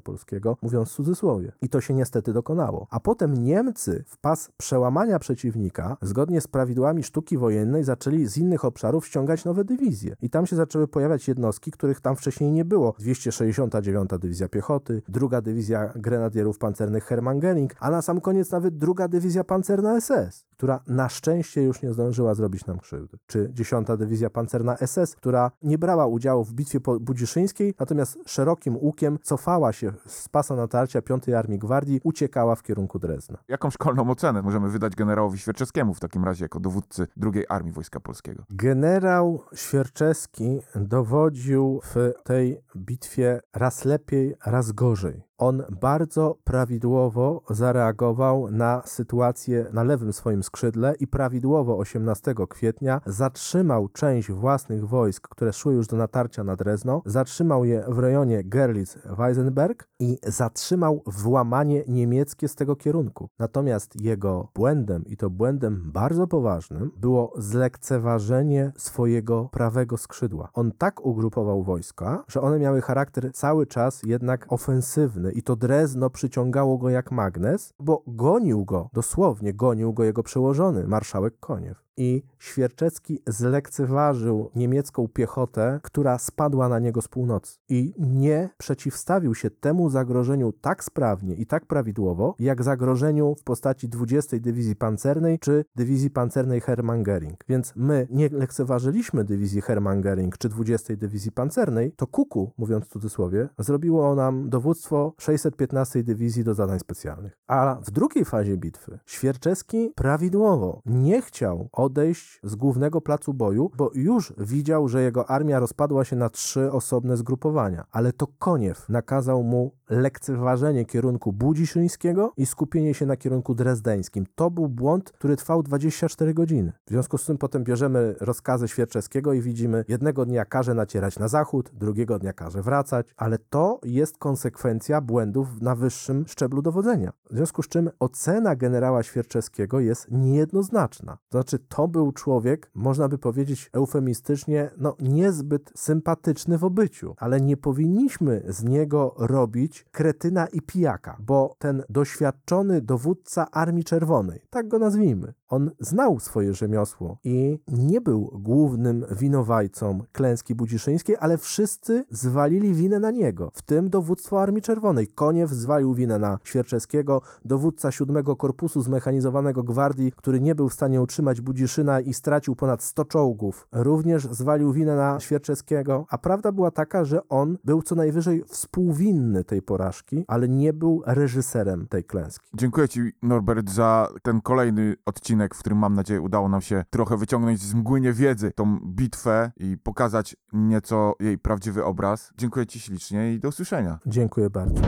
Polskiego, 0.00 0.56
mówiąc 0.62 0.88
w 0.90 0.94
cudzysłowie. 0.94 1.52
I 1.62 1.68
to 1.68 1.80
się 1.80 1.94
niestety 1.94 2.32
dokonało. 2.32 2.86
A 2.90 3.00
potem 3.00 3.34
Niemcy 3.34 4.04
w 4.06 4.18
pas 4.18 4.50
przełamania 4.56 5.18
przeciwnika, 5.18 5.96
zgodnie 6.02 6.40
z 6.40 6.46
prawidłami 6.46 7.02
sztuki 7.02 7.38
wojennej, 7.38 7.84
zaczęli 7.84 8.19
z 8.26 8.36
innych 8.36 8.64
obszarów 8.64 9.06
ściągać 9.06 9.44
nowe 9.44 9.64
dywizje. 9.64 10.16
I 10.22 10.30
tam 10.30 10.46
się 10.46 10.56
zaczęły 10.56 10.88
pojawiać 10.88 11.28
jednostki, 11.28 11.70
których 11.70 12.00
tam 12.00 12.16
wcześniej 12.16 12.52
nie 12.52 12.64
było. 12.64 12.94
269 12.98 14.10
Dywizja 14.20 14.48
Piechoty, 14.48 15.02
druga 15.08 15.40
Dywizja 15.40 15.92
Grenadierów 15.96 16.58
Pancernych 16.58 17.04
Hermann 17.04 17.40
Göring, 17.40 17.68
a 17.80 17.90
na 17.90 18.02
sam 18.02 18.20
koniec 18.20 18.50
nawet 18.50 18.78
druga 18.78 19.08
Dywizja 19.08 19.44
Pancerna 19.44 20.00
SS, 20.00 20.44
która 20.56 20.80
na 20.86 21.08
szczęście 21.08 21.62
już 21.62 21.82
nie 21.82 21.92
zdążyła 21.92 22.34
zrobić 22.34 22.66
nam 22.66 22.78
krzywdy. 22.78 23.18
Czy 23.26 23.50
10 23.52 23.88
Dywizja 23.98 24.30
Pancerna 24.30 24.76
SS, 24.76 25.16
która 25.16 25.50
nie 25.62 25.78
brała 25.78 26.06
udziału 26.06 26.44
w 26.44 26.52
bitwie 26.52 26.80
budziszyńskiej, 27.00 27.74
natomiast 27.78 28.18
szerokim 28.26 28.76
łukiem 28.76 29.18
cofała 29.22 29.72
się 29.72 29.92
z 30.06 30.28
pasa 30.28 30.56
natarcia 30.56 31.02
5 31.02 31.28
Armii 31.28 31.58
Gwardii, 31.58 32.00
uciekała 32.04 32.54
w 32.54 32.62
kierunku 32.62 32.98
Drezna. 32.98 33.38
Jaką 33.48 33.70
szkolną 33.70 34.10
ocenę 34.10 34.42
możemy 34.42 34.68
wydać 34.68 34.96
generałowi 34.96 35.38
Świerczewskiemu 35.38 35.94
w 35.94 36.00
takim 36.00 36.24
razie 36.24 36.44
jako 36.44 36.60
dowódcy 36.60 37.06
II 37.22 37.46
Armii 37.48 37.72
Wojska 37.72 38.00
Polskiego? 38.00 38.09
Generał 38.50 39.44
Świerczewski 39.54 40.60
dowodził 40.74 41.80
w 41.84 42.12
tej 42.24 42.60
bitwie 42.76 43.40
raz 43.54 43.84
lepiej, 43.84 44.34
raz 44.46 44.72
gorzej. 44.72 45.22
On 45.40 45.62
bardzo 45.80 46.38
prawidłowo 46.44 47.42
zareagował 47.50 48.50
na 48.50 48.82
sytuację 48.84 49.66
na 49.72 49.84
lewym 49.84 50.12
swoim 50.12 50.42
skrzydle 50.42 50.94
i 51.00 51.06
prawidłowo 51.06 51.78
18 51.78 52.34
kwietnia 52.48 53.00
zatrzymał 53.06 53.88
część 53.88 54.30
własnych 54.30 54.88
wojsk, 54.88 55.28
które 55.28 55.52
szły 55.52 55.74
już 55.74 55.86
do 55.86 55.96
natarcia 55.96 56.44
na 56.44 56.56
Drezno, 56.56 57.02
zatrzymał 57.06 57.64
je 57.64 57.84
w 57.88 57.98
rejonie 57.98 58.44
Gerlitz-Weisenberg 58.44 59.74
i 59.98 60.18
zatrzymał 60.26 61.02
włamanie 61.06 61.84
niemieckie 61.88 62.48
z 62.48 62.54
tego 62.54 62.76
kierunku. 62.76 63.28
Natomiast 63.38 64.00
jego 64.00 64.48
błędem, 64.54 65.04
i 65.06 65.16
to 65.16 65.30
błędem 65.30 65.82
bardzo 65.92 66.26
poważnym, 66.26 66.90
było 66.96 67.32
zlekceważenie 67.36 68.72
swojego 68.76 69.48
prawego 69.52 69.96
skrzydła. 69.96 70.48
On 70.52 70.72
tak 70.78 71.06
ugrupował 71.06 71.62
wojska, 71.62 72.24
że 72.28 72.40
one 72.40 72.58
miały 72.58 72.80
charakter 72.80 73.32
cały 73.32 73.66
czas 73.66 74.02
jednak 74.02 74.46
ofensywny 74.48 75.29
i 75.32 75.42
to 75.42 75.56
Drezno 75.56 76.10
przyciągało 76.10 76.78
go 76.78 76.90
jak 76.90 77.10
magnes, 77.10 77.74
bo 77.78 78.02
gonił 78.06 78.64
go, 78.64 78.90
dosłownie 78.92 79.54
gonił 79.54 79.92
go 79.92 80.04
jego 80.04 80.22
przełożony, 80.22 80.86
marszałek 80.86 81.38
Koniew. 81.40 81.89
I 81.96 82.22
Świerczewski 82.38 83.22
zlekceważył 83.26 84.50
niemiecką 84.54 85.08
piechotę, 85.08 85.80
która 85.82 86.18
spadła 86.18 86.68
na 86.68 86.78
niego 86.78 87.02
z 87.02 87.08
północy. 87.08 87.58
I 87.68 87.94
nie 87.98 88.48
przeciwstawił 88.58 89.34
się 89.34 89.50
temu 89.50 89.90
zagrożeniu 89.90 90.52
tak 90.52 90.84
sprawnie 90.84 91.34
i 91.34 91.46
tak 91.46 91.66
prawidłowo, 91.66 92.34
jak 92.38 92.62
zagrożeniu 92.62 93.34
w 93.34 93.42
postaci 93.42 93.88
20 93.88 94.38
Dywizji 94.38 94.76
Pancernej 94.76 95.38
czy 95.38 95.64
Dywizji 95.74 96.10
Pancernej 96.10 96.60
Hermann 96.60 97.02
Göring. 97.02 97.36
Więc 97.48 97.72
my 97.76 98.06
nie 98.10 98.28
lekceważyliśmy 98.28 99.24
dywizji 99.24 99.60
Hermann 99.60 100.02
Göring 100.02 100.38
czy 100.38 100.48
20 100.48 100.96
Dywizji 100.96 101.32
Pancernej, 101.32 101.92
to 101.92 102.06
Kuku, 102.06 102.52
mówiąc 102.58 102.84
w 102.84 102.88
cudzysłowie, 102.88 103.48
zrobiło 103.58 104.14
nam 104.14 104.50
dowództwo 104.50 105.14
615 105.18 106.02
Dywizji 106.02 106.44
do 106.44 106.54
zadań 106.54 106.80
specjalnych. 106.80 107.38
A 107.46 107.78
w 107.82 107.90
drugiej 107.90 108.24
fazie 108.24 108.56
bitwy 108.56 108.98
Świerczewski 109.06 109.92
prawidłowo 109.96 110.82
nie 110.86 111.22
chciał 111.22 111.68
odejść 111.90 112.40
z 112.42 112.54
głównego 112.54 113.00
placu 113.00 113.34
boju, 113.34 113.70
bo 113.76 113.90
już 113.94 114.32
widział, 114.38 114.88
że 114.88 115.02
jego 115.02 115.30
armia 115.30 115.58
rozpadła 115.58 116.04
się 116.04 116.16
na 116.16 116.30
trzy 116.30 116.72
osobne 116.72 117.16
zgrupowania. 117.16 117.84
Ale 117.92 118.12
to 118.12 118.26
Koniew 118.38 118.88
nakazał 118.88 119.42
mu 119.42 119.72
lekceważenie 119.88 120.84
kierunku 120.84 121.32
budziszyńskiego 121.32 122.32
i 122.36 122.46
skupienie 122.46 122.94
się 122.94 123.06
na 123.06 123.16
kierunku 123.16 123.54
drezdeńskim. 123.54 124.26
To 124.34 124.50
był 124.50 124.68
błąd, 124.68 125.12
który 125.12 125.36
trwał 125.36 125.62
24 125.62 126.34
godziny. 126.34 126.72
W 126.86 126.90
związku 126.90 127.18
z 127.18 127.26
tym 127.26 127.38
potem 127.38 127.64
bierzemy 127.64 128.14
rozkazy 128.20 128.68
Świerczewskiego 128.68 129.32
i 129.32 129.40
widzimy, 129.40 129.84
jednego 129.88 130.26
dnia 130.26 130.44
każe 130.44 130.74
nacierać 130.74 131.18
na 131.18 131.28
zachód, 131.28 131.70
drugiego 131.72 132.18
dnia 132.18 132.32
każe 132.32 132.62
wracać, 132.62 133.06
ale 133.16 133.38
to 133.38 133.80
jest 133.84 134.18
konsekwencja 134.18 135.00
błędów 135.00 135.60
na 135.60 135.74
wyższym 135.74 136.24
szczeblu 136.28 136.62
dowodzenia. 136.62 137.12
W 137.30 137.34
związku 137.34 137.62
z 137.62 137.68
czym 137.68 137.90
ocena 137.98 138.56
generała 138.56 139.02
Świerczewskiego 139.02 139.80
jest 139.80 140.06
niejednoznaczna. 140.10 141.18
To 141.28 141.38
znaczy, 141.38 141.58
to 141.70 141.88
był 141.88 142.12
człowiek, 142.12 142.70
można 142.74 143.08
by 143.08 143.18
powiedzieć 143.18 143.70
eufemistycznie, 143.72 144.70
no 144.78 144.96
niezbyt 145.00 145.72
sympatyczny 145.74 146.58
w 146.58 146.64
obyciu, 146.64 147.14
ale 147.18 147.40
nie 147.40 147.56
powinniśmy 147.56 148.42
z 148.48 148.64
niego 148.64 149.14
robić 149.18 149.86
kretyna 149.92 150.46
i 150.46 150.62
pijaka, 150.62 151.16
bo 151.20 151.54
ten 151.58 151.82
doświadczony 151.88 152.80
dowódca 152.80 153.50
Armii 153.50 153.84
Czerwonej, 153.84 154.40
tak 154.50 154.68
go 154.68 154.78
nazwijmy, 154.78 155.34
on 155.50 155.70
znał 155.80 156.20
swoje 156.20 156.54
rzemiosło 156.54 157.18
i 157.24 157.58
nie 157.68 158.00
był 158.00 158.30
głównym 158.34 159.04
winowajcą 159.10 160.02
klęski 160.12 160.54
budziszyńskiej, 160.54 161.16
ale 161.20 161.38
wszyscy 161.38 162.04
zwalili 162.10 162.74
winę 162.74 163.00
na 163.00 163.10
niego, 163.10 163.50
w 163.54 163.62
tym 163.62 163.90
dowództwo 163.90 164.42
Armii 164.42 164.62
Czerwonej. 164.62 165.08
Koniew 165.08 165.50
zwalił 165.50 165.94
winę 165.94 166.18
na 166.18 166.38
Świerczewskiego, 166.44 167.22
dowódca 167.44 167.90
7 167.90 168.24
Korpusu 168.24 168.82
Zmechanizowanego 168.82 169.62
Gwardii, 169.62 170.12
który 170.16 170.40
nie 170.40 170.54
był 170.54 170.68
w 170.68 170.74
stanie 170.74 171.02
utrzymać 171.02 171.40
Budziszyna 171.40 172.00
i 172.00 172.14
stracił 172.14 172.56
ponad 172.56 172.82
100 172.82 173.04
czołgów, 173.04 173.68
również 173.72 174.28
zwalił 174.30 174.72
winę 174.72 174.96
na 174.96 175.20
Świerczewskiego, 175.20 176.06
a 176.10 176.18
prawda 176.18 176.52
była 176.52 176.70
taka, 176.70 177.04
że 177.04 177.28
on 177.28 177.58
był 177.64 177.82
co 177.82 177.94
najwyżej 177.94 178.44
współwinny 178.46 179.44
tej 179.44 179.62
porażki, 179.62 180.24
ale 180.28 180.48
nie 180.48 180.72
był 180.72 181.02
reżyserem 181.06 181.86
tej 181.88 182.04
klęski. 182.04 182.48
Dziękuję 182.54 182.88
Ci, 182.88 183.12
Norbert, 183.22 183.70
za 183.70 184.08
ten 184.22 184.40
kolejny 184.40 184.94
odcinek, 185.06 185.39
w 185.48 185.58
którym 185.58 185.78
mam 185.78 185.94
nadzieję 185.94 186.20
udało 186.20 186.48
nam 186.48 186.60
się 186.60 186.84
trochę 186.90 187.16
wyciągnąć 187.16 187.60
z 187.60 187.74
mgły 187.74 188.00
wiedzy 188.12 188.52
tą 188.54 188.78
bitwę 188.86 189.52
i 189.56 189.76
pokazać 189.82 190.36
nieco 190.52 191.14
jej 191.20 191.38
prawdziwy 191.38 191.84
obraz. 191.84 192.32
Dziękuję 192.38 192.66
Ci 192.66 192.80
ślicznie 192.80 193.32
i 193.32 193.40
do 193.40 193.48
usłyszenia. 193.48 193.98
Dziękuję 194.06 194.50
bardzo. 194.50 194.82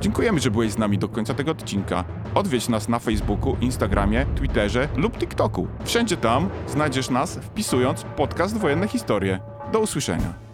Dziękujemy, 0.00 0.40
że 0.40 0.50
byłeś 0.50 0.72
z 0.72 0.78
nami 0.78 0.98
do 0.98 1.08
końca 1.08 1.34
tego 1.34 1.50
odcinka. 1.50 2.04
Odwiedź 2.34 2.68
nas 2.68 2.88
na 2.88 2.98
Facebooku, 2.98 3.56
Instagramie, 3.60 4.26
Twitterze 4.26 4.88
lub 4.96 5.18
TikToku. 5.18 5.66
Wszędzie 5.84 6.16
tam 6.16 6.48
znajdziesz 6.66 7.10
nas 7.10 7.36
wpisując 7.36 8.04
podcast 8.16 8.56
Wojenne 8.56 8.88
Historie. 8.88 9.40
Do 9.72 9.80
usłyszenia. 9.80 10.47